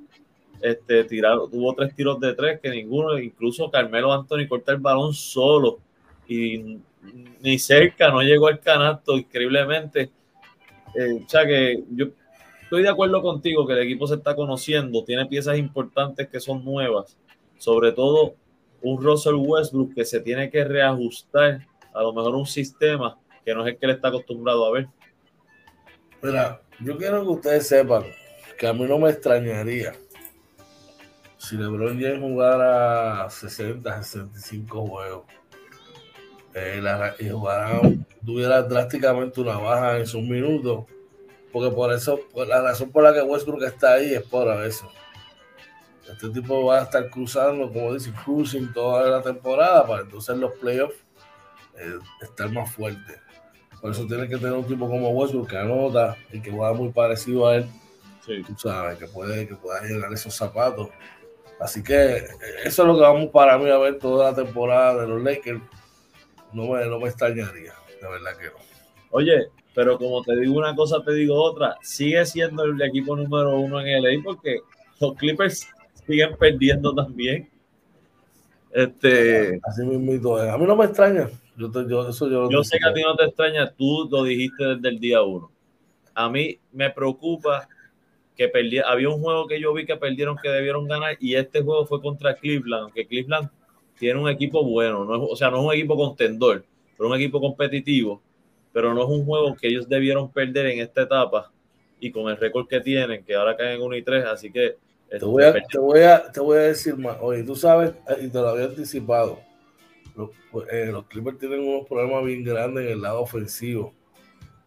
este, 0.62 1.06
tiraron, 1.06 1.50
tuvo 1.50 1.74
tres 1.74 1.96
tiros 1.96 2.20
de 2.20 2.34
tres, 2.34 2.60
que 2.60 2.70
ninguno, 2.70 3.18
incluso 3.18 3.72
Carmelo 3.72 4.12
Anthony 4.12 4.46
corta 4.50 4.74
el 4.74 4.80
balón 4.80 5.14
solo 5.14 5.80
y 6.28 6.82
ni 7.40 7.58
cerca, 7.58 8.10
no 8.10 8.22
llegó 8.24 8.50
al 8.50 8.60
canasto, 8.60 9.18
increíblemente. 9.18 10.12
Eh, 10.94 11.22
o 11.26 11.30
sea 11.30 11.46
que 11.46 11.82
yo 11.92 12.08
estoy 12.62 12.84
de 12.84 12.90
acuerdo 12.90 13.22
contigo 13.22 13.66
que 13.66 13.72
el 13.72 13.80
equipo 13.80 14.06
se 14.06 14.16
está 14.16 14.36
conociendo, 14.36 15.06
tiene 15.06 15.26
piezas 15.28 15.58
importantes 15.58 16.28
que 16.28 16.42
son 16.42 16.66
nuevas, 16.66 17.18
sobre 17.58 17.94
todo 17.94 18.36
un 18.82 19.02
Russell 19.02 19.36
Westbrook 19.36 19.94
que 19.94 20.04
se 20.04 20.20
tiene 20.20 20.50
que 20.50 20.66
reajustar 20.66 21.66
a 21.94 22.02
lo 22.02 22.12
mejor 22.12 22.36
un 22.36 22.46
sistema 22.46 23.18
que 23.46 23.56
no 23.56 23.66
es 23.66 23.76
el 23.76 23.80
que 23.80 23.88
le 23.88 23.94
está 23.94 24.10
acostumbrado 24.10 24.66
a 24.66 24.72
ver. 24.72 24.90
Mira, 26.22 26.62
yo 26.80 26.98
quiero 26.98 27.24
que 27.24 27.30
ustedes 27.30 27.68
sepan 27.68 28.04
que 28.58 28.68
a 28.68 28.74
mí 28.74 28.86
no 28.86 29.00
me 29.00 29.10
extrañaría 29.10 29.94
si 31.38 31.58
LeBron 31.58 32.00
James 32.00 32.20
jugara 32.20 33.28
60, 33.28 34.04
65 34.04 34.88
juegos 34.88 35.24
eh, 36.54 36.84
y 37.20 37.30
jugara, 37.30 37.82
tuviera 38.24 38.62
drásticamente 38.62 39.42
una 39.42 39.58
baja 39.58 39.98
en 39.98 40.06
sus 40.06 40.22
minutos 40.22 40.86
porque 41.52 41.76
por 41.76 41.92
eso, 41.92 42.20
la 42.48 42.62
razón 42.62 42.92
por 42.92 43.04
la 43.04 43.14
que 43.14 43.22
Westbrook 43.22 43.64
está 43.64 43.94
ahí 43.94 44.14
es 44.14 44.24
por 44.24 44.48
eso. 44.64 44.90
Este 46.10 46.30
tipo 46.30 46.66
va 46.66 46.80
a 46.80 46.84
estar 46.84 47.10
cruzando, 47.10 47.72
como 47.72 47.94
dice, 47.94 48.12
cruising 48.24 48.72
toda 48.74 49.10
la 49.10 49.22
temporada 49.22 49.86
para 49.86 50.02
entonces 50.04 50.38
los 50.38 50.52
playoffs 50.54 50.96
eh, 51.78 52.00
estar 52.22 52.52
más 52.52 52.72
fuerte. 52.72 53.20
Por 53.82 53.92
eso 53.92 54.06
tiene 54.06 54.28
que 54.30 54.38
tener 54.38 54.54
un 54.54 54.66
tipo 54.66 54.88
como 54.88 55.10
Westbrook 55.10 55.50
que 55.50 55.58
anota 55.58 56.16
y 56.32 56.40
que 56.40 56.52
va 56.52 56.72
muy 56.74 56.90
parecido 56.90 57.48
a 57.48 57.58
él. 57.58 57.66
Sí. 58.26 58.44
Tú 58.44 58.54
sabes, 58.56 59.00
que 59.00 59.08
puede, 59.08 59.48
que 59.48 59.56
pueda 59.56 59.82
llegar 59.82 60.14
esos 60.14 60.36
zapatos. 60.36 60.90
Así 61.60 61.84
que 61.84 62.18
eh, 62.18 62.28
eso 62.64 62.84
es 62.84 62.88
lo 62.88 62.96
que 62.96 63.02
vamos 63.02 63.30
para 63.30 63.58
mí 63.58 63.70
a 63.70 63.78
ver 63.78 63.98
toda 63.98 64.32
la 64.32 64.36
temporada 64.36 65.02
de 65.02 65.08
los 65.08 65.22
Lakers. 65.22 65.62
No 66.54 66.68
me, 66.68 66.86
no 66.86 67.00
me 67.00 67.08
extrañaría, 67.08 67.74
de 68.02 68.08
verdad 68.08 68.38
que 68.38 68.46
no. 68.46 68.72
Oye, 69.12 69.48
pero 69.74 69.98
como 69.98 70.22
te 70.22 70.36
digo 70.36 70.58
una 70.58 70.76
cosa, 70.76 71.04
te 71.04 71.14
digo 71.14 71.36
otra. 71.36 71.78
Sigue 71.82 72.24
siendo 72.26 72.64
el 72.64 72.82
equipo 72.82 73.16
número 73.16 73.60
uno 73.60 73.80
en 73.80 74.04
LA 74.04 74.22
porque 74.24 74.60
los 75.00 75.16
Clippers 75.16 75.68
siguen 76.06 76.36
perdiendo 76.38 76.94
también. 76.94 77.50
Este, 78.72 79.60
Así 79.64 79.84
mismo, 79.84 80.38
a 80.38 80.58
mí 80.58 80.66
no 80.66 80.76
me 80.76 80.86
extraña. 80.86 81.30
Yo, 81.58 81.70
yo, 81.88 82.10
eso 82.10 82.30
yo, 82.30 82.50
yo 82.50 82.64
sé 82.64 82.80
que 82.80 82.88
a 82.88 82.94
ti 82.94 83.02
no 83.02 83.16
te 83.16 83.26
extraña, 83.26 83.72
tú 83.72 84.08
lo 84.10 84.24
dijiste 84.24 84.64
desde 84.66 84.90
el 84.90 85.00
día 85.00 85.22
uno. 85.22 85.52
A 86.14 86.30
mí 86.30 86.58
me 86.72 86.90
preocupa 86.90 87.68
que 88.36 88.48
perdí, 88.48 88.80
había 88.80 89.10
un 89.10 89.22
juego 89.22 89.48
que 89.48 89.60
yo 89.60 89.74
vi 89.74 89.86
que 89.86 89.98
perdieron 89.98 90.38
que 90.42 90.50
debieron 90.50 90.88
ganar 90.88 91.18
y 91.20 91.36
este 91.36 91.62
juego 91.62 91.86
fue 91.86 92.02
contra 92.02 92.36
Cleveland, 92.36 92.84
aunque 92.84 93.06
Cleveland 93.06 93.50
tiene 94.00 94.20
un 94.20 94.30
equipo 94.30 94.64
bueno, 94.64 95.06
no 95.06 95.26
o 95.26 95.36
sea, 95.36 95.52
no 95.52 95.60
es 95.60 95.66
un 95.66 95.74
equipo 95.74 95.96
contendor, 95.96 96.64
pero 96.98 97.10
un 97.10 97.16
equipo 97.16 97.40
competitivo 97.40 98.22
pero 98.74 98.94
no 98.94 99.04
es 99.04 99.10
un 99.10 99.26
juego 99.26 99.56
que 99.56 99.68
ellos 99.68 99.88
debieron 99.88 100.32
perder 100.32 100.68
en 100.68 100.80
esta 100.80 101.02
etapa 101.02 101.52
y 102.00 102.12
con 102.12 102.30
el 102.30 102.38
récord 102.38 102.68
que 102.68 102.80
tienen, 102.80 103.24
que 103.24 103.36
ahora 103.36 103.56
caen 103.56 103.76
en 103.76 103.82
1 103.82 103.96
y 103.96 104.04
3, 104.04 104.26
así 104.26 104.52
que... 104.52 104.78
Te 105.10 105.26
voy, 105.26 105.44
a, 105.44 105.54
te, 105.54 105.78
voy 105.78 106.00
a, 106.00 106.32
te 106.32 106.40
voy 106.40 106.58
a 106.58 106.62
decir 106.62 106.96
más, 106.96 107.18
oye, 107.20 107.44
tú 107.44 107.54
sabes, 107.54 107.92
y 108.22 108.30
te 108.30 108.40
lo 108.40 108.48
había 108.48 108.66
anticipado, 108.66 109.40
los, 110.16 110.30
eh, 110.72 110.88
los 110.92 111.06
Clippers 111.06 111.40
tienen 111.40 111.62
unos 111.62 111.88
problemas 111.88 112.24
bien 112.26 112.44
grandes 112.44 112.86
en 112.86 112.92
el 112.94 113.02
lado 113.02 113.22
ofensivo, 113.22 113.94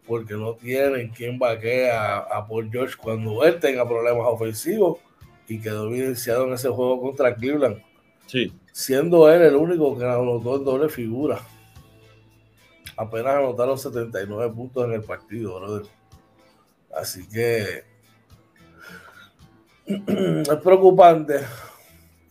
porque 0.05 0.33
no 0.35 0.53
tienen 0.53 1.09
quien 1.09 1.39
vaquee 1.39 1.89
a, 1.89 2.17
a 2.17 2.47
Paul 2.47 2.69
George 2.71 2.95
cuando 3.01 3.43
él 3.43 3.59
tenga 3.59 3.87
problemas 3.87 4.27
ofensivos 4.27 4.99
y 5.47 5.59
quedó 5.59 5.87
evidenciado 5.87 6.45
en 6.47 6.53
ese 6.53 6.69
juego 6.69 7.01
contra 7.01 7.35
Cleveland. 7.35 7.81
Sí. 8.27 8.51
Siendo 8.71 9.31
él 9.31 9.41
el 9.41 9.55
único 9.55 9.97
que 9.97 10.03
anotó 10.03 10.57
en 10.57 10.65
doble 10.65 10.89
figura 10.89 11.39
apenas 12.97 13.35
anotaron 13.35 13.77
79 13.77 14.53
puntos 14.53 14.85
en 14.85 14.93
el 14.93 15.01
partido, 15.01 15.59
brother. 15.59 15.87
Así 16.95 17.27
que 17.27 17.83
es 19.85 20.57
preocupante 20.63 21.41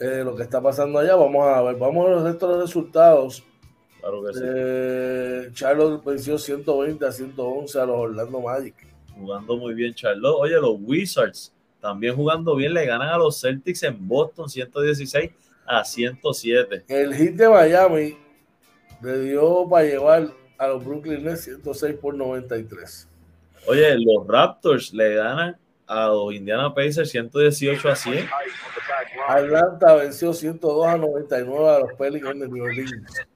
eh, 0.01 0.23
lo 0.25 0.35
que 0.35 0.43
está 0.43 0.61
pasando 0.63 0.99
allá. 0.99 1.17
Vamos 1.17 1.47
a 1.47 1.63
ver, 1.63 1.77
vamos 1.77 2.07
a 2.07 2.23
ver 2.23 2.33
estos 2.33 2.61
resultados. 2.61 3.45
Claro 4.01 4.23
que 4.25 4.35
sí. 4.35 4.41
Eh, 4.45 5.51
Charlotte 5.53 6.05
venció 6.05 6.39
120 6.39 7.07
a 7.07 7.13
111 7.13 7.81
a 7.81 7.87
los 7.87 7.97
Orlando 7.97 8.41
Magic. 8.41 8.75
Jugando 9.17 9.57
muy 9.57 9.75
bien, 9.75 9.95
Charlotte. 9.95 10.37
Oye, 10.39 10.55
los 10.61 10.77
Wizards 10.81 11.55
también 11.85 12.17
jugando 12.17 12.57
bien, 12.57 12.73
le 12.73 12.87
ganan 12.87 13.11
a 13.11 13.19
los 13.19 13.39
Celtics 13.39 13.83
en 13.83 14.09
Boston 14.09 14.49
116 14.49 15.31
a 15.67 15.85
107. 15.85 16.85
El 16.89 17.15
hit 17.15 17.35
de 17.35 17.47
Miami 17.47 18.17
le 19.03 19.21
dio 19.21 19.69
para 19.69 19.85
llevar 19.85 20.31
a 20.57 20.69
los 20.69 20.83
Brooklyn 20.83 21.23
Nets 21.23 21.43
106 21.43 21.97
por 21.97 22.15
93. 22.15 23.07
Oye, 23.67 23.99
los 23.99 24.27
Raptors 24.27 24.95
le 24.95 25.15
ganan 25.15 25.59
a 25.87 26.09
los 26.09 26.35
Indiana 26.35 26.73
Pacers 26.75 27.11
118 27.11 27.89
a 27.89 27.97
100. 27.97 28.29
Atlanta 29.29 29.95
venció 29.95 30.33
102 30.33 30.87
a 30.87 30.97
99 30.97 31.69
a 31.69 31.79
los 31.81 31.93
Pelicans 31.95 32.41
de 32.41 32.49
New 32.49 32.65
Orleans. 32.65 33.27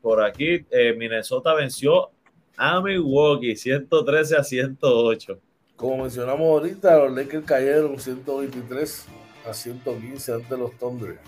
Por 0.00 0.22
aquí, 0.22 0.66
eh, 0.70 0.94
Minnesota 0.96 1.54
venció 1.54 2.10
a 2.56 2.80
Milwaukee 2.80 3.56
113 3.56 4.36
a 4.36 4.44
108. 4.44 5.38
Como 5.76 6.02
mencionamos 6.02 6.40
ahorita, 6.40 6.96
los 6.98 7.12
Lakers 7.12 7.44
cayeron 7.44 7.98
123 7.98 9.06
a 9.48 9.54
115 9.54 10.32
ante 10.32 10.56
los 10.56 10.76
Thunder. 10.78 11.18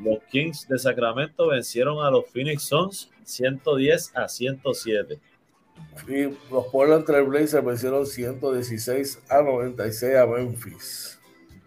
Los 0.00 0.22
Kings 0.30 0.68
de 0.68 0.78
Sacramento 0.78 1.48
vencieron 1.48 2.04
a 2.04 2.10
los 2.10 2.28
Phoenix 2.28 2.64
Suns 2.64 3.10
110 3.24 4.12
a 4.14 4.28
107. 4.28 5.18
Y 6.08 6.24
los 6.52 6.66
Portland 6.70 7.04
Trail 7.04 7.26
Blazers 7.26 7.64
vencieron 7.64 8.06
116 8.06 9.22
a 9.28 9.42
96 9.42 10.16
a 10.16 10.26
Memphis. 10.26 11.18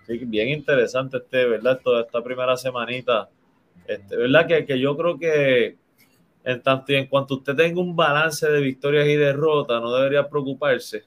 bien 0.08 0.50
interesante 0.50 1.18
este, 1.18 1.46
¿verdad? 1.46 1.80
Toda 1.84 2.02
esta 2.02 2.24
primera 2.24 2.56
semanita. 2.56 3.30
Este, 3.88 4.16
¿Verdad? 4.16 4.48
Que, 4.48 4.66
que 4.66 4.80
yo 4.80 4.96
creo 4.96 5.18
que 5.18 5.78
en 6.44 6.62
tanto 6.62 6.92
y 6.94 6.96
en 6.96 7.08
cuanto 7.08 7.36
usted 7.36 7.56
tenga 7.56 7.82
un 7.82 7.96
balance 7.96 8.50
de 8.50 8.62
victorias 8.62 9.08
y 9.08 9.16
derrotas, 9.16 9.82
no 9.82 9.94
debería 9.94 10.28
preocuparse. 10.28 11.04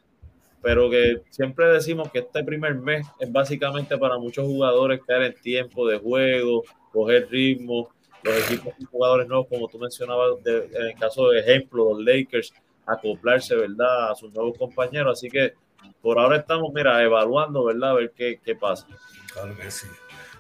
Pero 0.61 0.89
que 0.91 1.23
siempre 1.31 1.67
decimos 1.67 2.11
que 2.13 2.21
este 2.21 2.45
primer 2.45 2.75
mes 2.77 3.07
es 3.19 3.33
básicamente 3.33 3.99
para 3.99 4.19
muchos 4.19 4.47
jugadores 4.47 5.01
caer 5.07 5.23
en 5.23 5.35
tiempo 5.35 5.89
de 5.89 5.99
juego, 5.99 6.63
coger 6.93 7.29
ritmo, 7.31 7.89
los 8.23 8.51
equipos 8.51 8.75
y 8.79 8.85
jugadores 8.85 9.27
nuevos, 9.27 9.49
como 9.49 9.67
tú 9.67 9.79
mencionabas, 9.79 10.37
en 10.45 10.87
el 10.87 10.95
caso 10.95 11.31
de 11.31 11.41
ejemplo, 11.41 11.93
los 11.93 12.05
Lakers, 12.05 12.53
acoplarse, 12.87 13.55
¿verdad?, 13.55 14.11
a 14.11 14.15
sus 14.15 14.33
nuevos 14.33 14.57
compañeros. 14.59 15.19
Así 15.19 15.29
que 15.29 15.55
por 16.01 16.19
ahora 16.19 16.39
estamos, 16.39 16.73
mira, 16.73 17.03
evaluando, 17.03 17.65
¿verdad?, 17.65 17.91
a 17.91 17.95
ver 17.95 18.13
qué, 18.15 18.41
qué 18.45 18.55
pasa. 18.55 18.87
Claro 19.33 19.57
que 19.57 19.71
sí. 19.71 19.87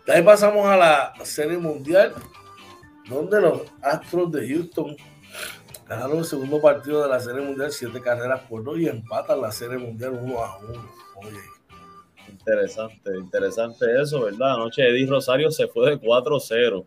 De 0.06 0.12
ahí 0.14 0.22
pasamos 0.22 0.66
a 0.66 0.76
la 0.76 1.12
Serie 1.24 1.58
Mundial, 1.58 2.12
donde 3.08 3.40
los 3.40 3.62
Astros 3.82 4.32
de 4.32 4.48
Houston 4.48 4.96
ganaron 5.88 6.18
el 6.18 6.24
segundo 6.24 6.60
partido 6.60 7.02
de 7.02 7.08
la 7.08 7.20
Serie 7.20 7.42
Mundial, 7.42 7.70
siete 7.70 8.00
carreras 8.00 8.40
por 8.48 8.64
dos, 8.64 8.78
y 8.78 8.88
empatan 8.88 9.40
la 9.40 9.52
Serie 9.52 9.78
Mundial 9.78 10.18
uno 10.20 10.42
a 10.42 10.58
uno. 10.58 10.90
Oye. 11.16 11.38
Interesante, 12.28 13.10
interesante 13.18 13.86
eso, 14.00 14.22
¿verdad? 14.24 14.54
Anoche 14.54 14.88
Eddie 14.88 15.06
Rosario 15.06 15.50
se 15.50 15.68
fue 15.68 15.90
de 15.90 16.00
4-0 16.00 16.84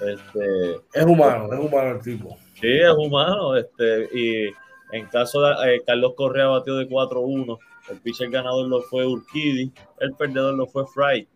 Este, 0.00 0.80
es 0.92 1.04
humano, 1.04 1.52
es 1.52 1.58
humano 1.58 1.90
el 1.96 2.00
tipo. 2.00 2.38
Sí, 2.60 2.68
es 2.68 2.94
humano. 2.96 3.56
Este, 3.56 4.08
y 4.12 4.50
en 4.92 5.06
caso 5.06 5.42
de 5.42 5.76
eh, 5.76 5.82
Carlos 5.86 6.14
Correa 6.16 6.46
batió 6.46 6.76
de 6.76 6.88
4-1, 6.88 7.58
el 7.90 8.00
pitcher 8.00 8.30
ganador 8.30 8.68
lo 8.68 8.80
fue 8.82 9.06
Urquidi, 9.06 9.72
el 10.00 10.14
perdedor 10.14 10.54
lo 10.54 10.66
fue 10.66 10.86
Fry. 10.86 11.28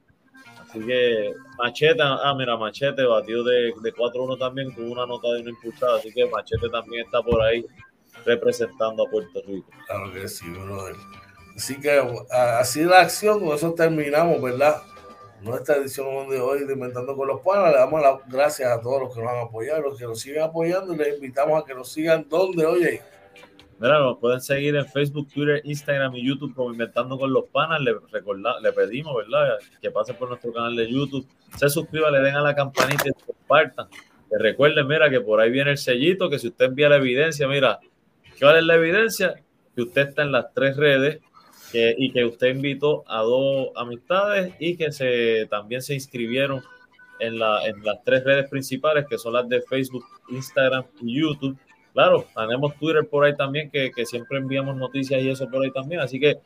Así 0.60 0.80
que 0.80 1.32
Machete, 1.56 2.02
ah, 2.02 2.34
mira, 2.36 2.56
Machete 2.56 3.04
batió 3.04 3.42
de, 3.42 3.72
de 3.82 3.94
4-1 3.94 4.38
también 4.38 4.70
con 4.72 4.90
una 4.90 5.06
nota 5.06 5.32
de 5.32 5.40
una 5.40 5.50
impulsada, 5.50 5.96
así 5.96 6.12
que 6.12 6.26
Machete 6.26 6.68
también 6.68 7.06
está 7.06 7.22
por 7.22 7.40
ahí 7.40 7.64
representando 8.24 9.06
a 9.06 9.10
Puerto 9.10 9.42
Rico. 9.46 9.70
Claro 9.86 10.12
que 10.12 10.28
sí, 10.28 10.48
brother. 10.50 10.96
Así 11.56 11.80
que 11.80 12.00
así 12.30 12.84
la 12.84 13.00
acción, 13.00 13.40
con 13.40 13.56
eso 13.56 13.74
terminamos, 13.74 14.40
¿verdad? 14.40 14.80
Nuestra 15.40 15.76
edición 15.76 16.28
de 16.28 16.40
hoy 16.40 16.64
de 16.64 16.72
Inventando 16.72 17.16
con 17.16 17.28
los 17.28 17.40
Panas. 17.40 17.72
Le 17.72 17.78
damos 17.78 18.02
las 18.02 18.28
gracias 18.28 18.70
a 18.70 18.80
todos 18.80 19.02
los 19.02 19.14
que 19.14 19.22
nos 19.22 19.30
han 19.30 19.46
apoyado, 19.46 19.82
los 19.82 19.98
que 19.98 20.04
nos 20.04 20.18
siguen 20.18 20.42
apoyando 20.42 20.96
les 20.96 21.14
invitamos 21.14 21.62
a 21.62 21.64
que 21.64 21.74
nos 21.74 21.92
sigan 21.92 22.28
donde, 22.28 22.66
oye. 22.66 23.00
Mira, 23.78 24.00
nos 24.00 24.18
pueden 24.18 24.40
seguir 24.40 24.74
en 24.74 24.84
Facebook, 24.86 25.28
Twitter, 25.32 25.60
Instagram 25.62 26.16
y 26.16 26.26
YouTube 26.26 26.52
como 26.54 26.72
Inventando 26.72 27.16
con 27.16 27.32
los 27.32 27.44
Panas. 27.46 27.80
Le, 27.80 27.92
le 27.92 28.72
pedimos, 28.72 29.14
¿verdad? 29.14 29.58
Que 29.80 29.92
pasen 29.92 30.16
por 30.16 30.28
nuestro 30.28 30.52
canal 30.52 30.74
de 30.74 30.90
YouTube. 30.90 31.24
Se 31.56 31.68
suscriban, 31.68 32.12
le 32.12 32.20
den 32.20 32.34
a 32.34 32.40
la 32.40 32.56
campanita 32.56 33.04
y 33.08 33.12
compartan. 33.12 33.86
Que 34.28 34.38
recuerden, 34.38 34.88
mira, 34.88 35.08
que 35.08 35.20
por 35.20 35.40
ahí 35.40 35.50
viene 35.50 35.70
el 35.70 35.78
sellito, 35.78 36.28
que 36.28 36.40
si 36.40 36.48
usted 36.48 36.64
envía 36.64 36.88
la 36.88 36.96
evidencia, 36.96 37.46
mira, 37.46 37.78
¿cuál 38.40 38.56
es 38.56 38.64
la 38.64 38.74
evidencia? 38.74 39.40
Que 39.76 39.82
usted 39.82 40.08
está 40.08 40.22
en 40.22 40.32
las 40.32 40.52
tres 40.52 40.76
redes 40.76 41.20
y 41.72 42.10
que 42.12 42.24
usted 42.24 42.48
invitó 42.48 43.04
a 43.06 43.22
dos 43.22 43.68
amistades 43.76 44.54
y 44.58 44.76
que 44.76 44.90
se, 44.92 45.46
también 45.50 45.82
se 45.82 45.94
inscribieron 45.94 46.62
en, 47.20 47.38
la, 47.38 47.66
en 47.66 47.84
las 47.84 48.02
tres 48.04 48.24
redes 48.24 48.48
principales, 48.48 49.06
que 49.08 49.18
son 49.18 49.34
las 49.34 49.48
de 49.48 49.60
Facebook, 49.62 50.04
Instagram 50.30 50.84
y 51.00 51.20
YouTube. 51.20 51.56
Claro, 51.92 52.26
tenemos 52.34 52.76
Twitter 52.76 53.08
por 53.08 53.24
ahí 53.24 53.36
también, 53.36 53.70
que, 53.70 53.90
siempre 54.06 54.38
enviamos 54.38 54.76
noticias 54.76 55.20
y 55.22 55.30
eso 55.30 55.48
por 55.48 55.64
ahí 55.64 55.72
también. 55.72 56.00
Así 56.00 56.20
que, 56.20 56.38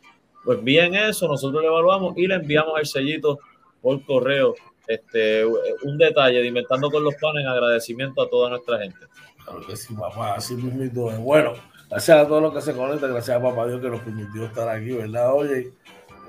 pues 0.45 0.59
envíen 0.59 0.95
eso, 0.95 1.29
nosotros 1.29 1.63
lo 1.63 1.69
evaluamos 1.69 2.17
y 2.17 2.27
le 2.27 2.37
enviamos 2.37 2.79
el 2.79 2.87
sellito 2.87 3.39
por 3.81 4.05
correo. 4.05 4.55
Este, 4.87 5.45
un 5.47 5.97
detalle 5.97 6.41
de 6.41 6.47
Inventando 6.47 6.91
con 6.91 7.05
los 7.05 7.15
Panes 7.15 7.45
en 7.45 7.49
agradecimiento 7.49 8.23
a 8.23 8.29
toda 8.29 8.51
nuestra 8.51 8.79
gente. 8.79 8.99
Claro 9.45 9.65
que 9.67 9.77
sí, 9.77 9.95
papá, 9.95 10.35
así 10.35 10.55
mismo. 10.55 11.11
Bueno, 11.19 11.55
Gracias 11.93 12.17
a 12.17 12.27
todos 12.27 12.41
los 12.41 12.55
que 12.55 12.63
se 12.63 12.73
conectan, 12.73 13.11
gracias 13.13 13.37
a 13.37 13.43
Papá 13.43 13.67
Dios 13.67 13.83
que 13.83 13.91
nos 13.91 14.01
permitió 14.01 14.47
estar 14.47 14.67
aquí, 14.67 14.93
¿verdad? 14.93 15.35
Oye, 15.35 15.75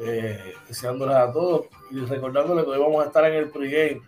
eh, 0.02 0.56
deseándoles 0.68 1.16
a 1.16 1.32
todos 1.32 1.68
y 1.90 2.02
recordándoles 2.02 2.66
que 2.66 2.72
hoy 2.72 2.80
vamos 2.80 3.02
a 3.02 3.08
estar 3.08 3.24
en 3.24 3.36
el 3.36 3.50
pregame, 3.50 4.02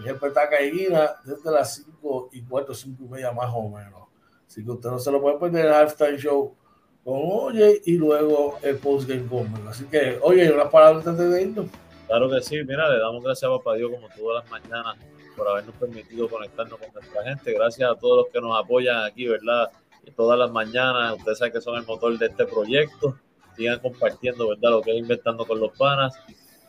en 0.00 0.06
el 0.06 0.16
Petaca 0.16 0.60
y 0.60 0.70
Guina, 0.70 1.12
desde 1.24 1.50
las 1.50 1.76
5 1.76 2.28
y 2.32 2.42
cuarto, 2.42 2.74
5 2.74 3.04
y 3.04 3.08
media 3.08 3.32
más 3.32 3.48
o 3.54 3.70
menos. 3.70 4.02
Así 4.46 4.62
que 4.62 4.70
usted 4.70 4.90
no 4.90 4.98
se 4.98 5.10
lo 5.10 5.22
puede 5.22 5.38
perder 5.38 5.64
el 5.64 5.72
halftime 5.72 6.18
show 6.18 6.54
con 7.02 7.20
Oye 7.22 7.80
y 7.86 7.92
luego 7.94 8.58
el 8.60 8.76
postgame 8.76 9.26
con 9.28 9.66
Así 9.66 9.84
que, 9.86 10.18
oye, 10.20 10.52
unas 10.52 10.68
palabras 10.68 11.06
antes 11.06 11.30
de 11.30 11.40
irnos. 11.42 11.68
Claro 12.06 12.28
que 12.28 12.42
sí, 12.42 12.56
mira, 12.64 12.86
le 12.90 12.98
damos 12.98 13.24
gracias 13.24 13.50
a 13.50 13.56
Papá 13.56 13.76
Dios 13.76 13.90
como 13.90 14.08
todas 14.14 14.44
las 14.44 14.50
mañanas 14.50 14.98
por 15.34 15.48
habernos 15.48 15.74
permitido 15.76 16.28
conectarnos 16.28 16.78
con 16.78 16.92
nuestra 16.92 17.24
gente. 17.24 17.54
Gracias 17.54 17.90
a 17.90 17.94
todos 17.94 18.24
los 18.24 18.26
que 18.30 18.42
nos 18.42 18.62
apoyan 18.62 19.04
aquí, 19.04 19.26
¿verdad? 19.26 19.70
Todas 20.16 20.38
las 20.38 20.50
mañanas. 20.50 21.16
Ustedes 21.16 21.38
saben 21.38 21.52
que 21.52 21.60
son 21.60 21.76
el 21.76 21.86
motor 21.86 22.18
de 22.18 22.26
este 22.26 22.44
proyecto. 22.44 23.18
Sigan 23.56 23.78
compartiendo, 23.80 24.48
¿verdad? 24.48 24.70
Lo 24.70 24.82
que 24.82 24.92
es 24.92 24.98
Inventando 24.98 25.46
con 25.46 25.60
los 25.60 25.76
Panas. 25.76 26.14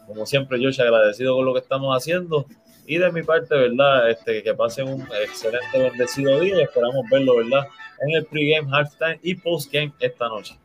Como 0.07 0.25
siempre, 0.25 0.59
yo 0.59 0.69
agradecido 0.69 1.35
con 1.35 1.45
lo 1.45 1.53
que 1.53 1.59
estamos 1.59 1.95
haciendo. 1.95 2.45
Y 2.85 2.97
de 2.97 3.11
mi 3.11 3.21
parte, 3.21 3.55
¿verdad? 3.55 4.09
Este, 4.09 4.41
que 4.41 4.53
pasen 4.53 4.87
un 4.87 5.07
excelente, 5.21 5.77
bendecido 5.77 6.39
día. 6.39 6.63
Esperamos 6.63 7.05
verlo, 7.11 7.37
¿verdad? 7.37 7.67
En 8.01 8.15
el 8.15 8.25
pregame, 8.25 8.69
halftime 8.71 9.19
y 9.21 9.35
postgame 9.35 9.93
esta 9.99 10.27
noche. 10.27 10.57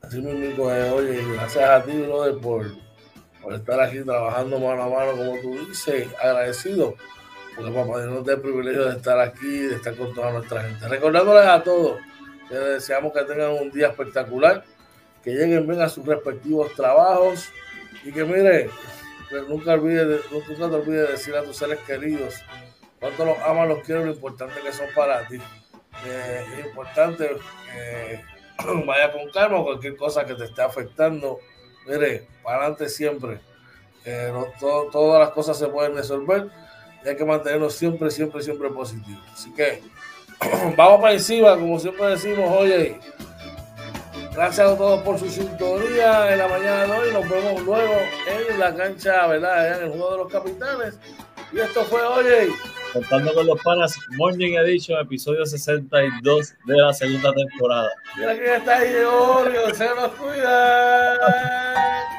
Así 0.00 0.20
mismo, 0.20 0.70
eh, 0.70 0.90
oye, 0.90 1.22
gracias 1.34 1.68
a 1.68 1.82
ti, 1.84 1.92
brother, 1.92 2.38
por, 2.38 2.66
por 3.42 3.52
estar 3.52 3.78
aquí 3.80 4.02
trabajando 4.02 4.58
mano 4.58 4.82
a 4.84 4.88
mano, 4.88 5.12
como 5.12 5.32
tú 5.42 5.66
dices. 5.66 6.08
Agradecido 6.18 6.94
porque 7.54 7.70
papá 7.70 7.98
Dios 8.02 8.12
nos 8.12 8.24
dé 8.24 8.34
el 8.34 8.40
privilegio 8.40 8.84
de 8.86 8.96
estar 8.96 9.18
aquí, 9.20 9.58
de 9.66 9.76
estar 9.76 9.94
con 9.96 10.14
toda 10.14 10.32
nuestra 10.32 10.62
gente. 10.62 10.88
Recordándoles 10.88 11.46
a 11.46 11.62
todos 11.62 11.98
que 12.48 12.54
deseamos 12.56 13.12
que 13.12 13.22
tengan 13.24 13.52
un 13.52 13.70
día 13.70 13.88
espectacular, 13.88 14.64
que 15.22 15.30
lleguen 15.30 15.66
bien 15.66 15.80
a 15.80 15.88
sus 15.88 16.04
respectivos 16.04 16.74
trabajos 16.74 17.48
y 18.04 18.12
que 18.12 18.24
mire, 18.24 18.70
nunca, 19.48 19.74
olvide, 19.74 20.20
nunca 20.30 20.56
te 20.56 20.62
olvides 20.64 21.06
de 21.06 21.12
decir 21.12 21.36
a 21.36 21.42
tus 21.42 21.56
seres 21.56 21.78
queridos 21.86 22.34
cuánto 22.98 23.24
los 23.24 23.38
amas, 23.38 23.68
los 23.68 23.80
quiero, 23.84 24.04
lo 24.04 24.12
importante 24.12 24.60
que 24.60 24.72
son 24.72 24.86
para 24.94 25.26
ti. 25.26 25.40
Eh, 26.06 26.44
es 26.58 26.66
importante 26.66 27.36
que 27.72 28.20
vaya 28.86 29.12
con 29.12 29.30
calma 29.30 29.62
cualquier 29.62 29.96
cosa 29.96 30.24
que 30.24 30.34
te 30.34 30.44
esté 30.44 30.62
afectando. 30.62 31.38
Mire, 31.86 32.26
para 32.42 32.58
adelante 32.58 32.88
siempre. 32.88 33.40
Eh, 34.04 34.32
todas 34.58 35.20
las 35.20 35.30
cosas 35.30 35.58
se 35.58 35.68
pueden 35.68 35.94
resolver 35.94 36.48
y 37.04 37.08
hay 37.08 37.16
que 37.16 37.24
mantenernos 37.24 37.74
siempre, 37.74 38.10
siempre, 38.10 38.42
siempre 38.42 38.68
positivos. 38.70 39.22
Así 39.32 39.52
que 39.52 39.82
vamos 40.76 41.00
para 41.00 41.14
encima, 41.14 41.56
como 41.56 41.78
siempre 41.78 42.06
decimos, 42.06 42.50
oye, 42.58 42.98
gracias 44.34 44.70
a 44.70 44.76
todos 44.76 45.00
por 45.02 45.18
su 45.18 45.28
sintonía 45.28 46.32
en 46.32 46.38
la 46.38 46.48
mañana 46.48 46.84
de 46.84 46.92
hoy. 46.92 47.12
Nos 47.12 47.28
vemos 47.28 47.62
luego 47.62 47.94
en 48.26 48.58
la 48.58 48.74
cancha, 48.74 49.26
¿verdad? 49.26 49.78
En 49.78 49.84
el 49.84 49.90
juego 49.90 50.12
de 50.12 50.18
los 50.18 50.32
capitanes. 50.32 50.98
Y 51.52 51.58
esto 51.58 51.84
fue, 51.84 52.00
oye. 52.02 52.48
Contando 52.92 53.32
con 53.34 53.46
los 53.46 53.60
panas, 53.62 53.94
Morning 54.16 54.54
Edition, 54.54 55.00
episodio 55.00 55.46
62 55.46 56.54
de 56.64 56.76
la 56.76 56.92
segunda 56.92 57.32
temporada. 57.32 57.88
Mira 58.16 58.34
que 58.34 58.56
está 58.56 58.78
ahí, 58.78 58.92
Gregorio, 58.92 59.74
se 59.74 59.86
nos 59.94 60.10
cuida. 60.12 62.09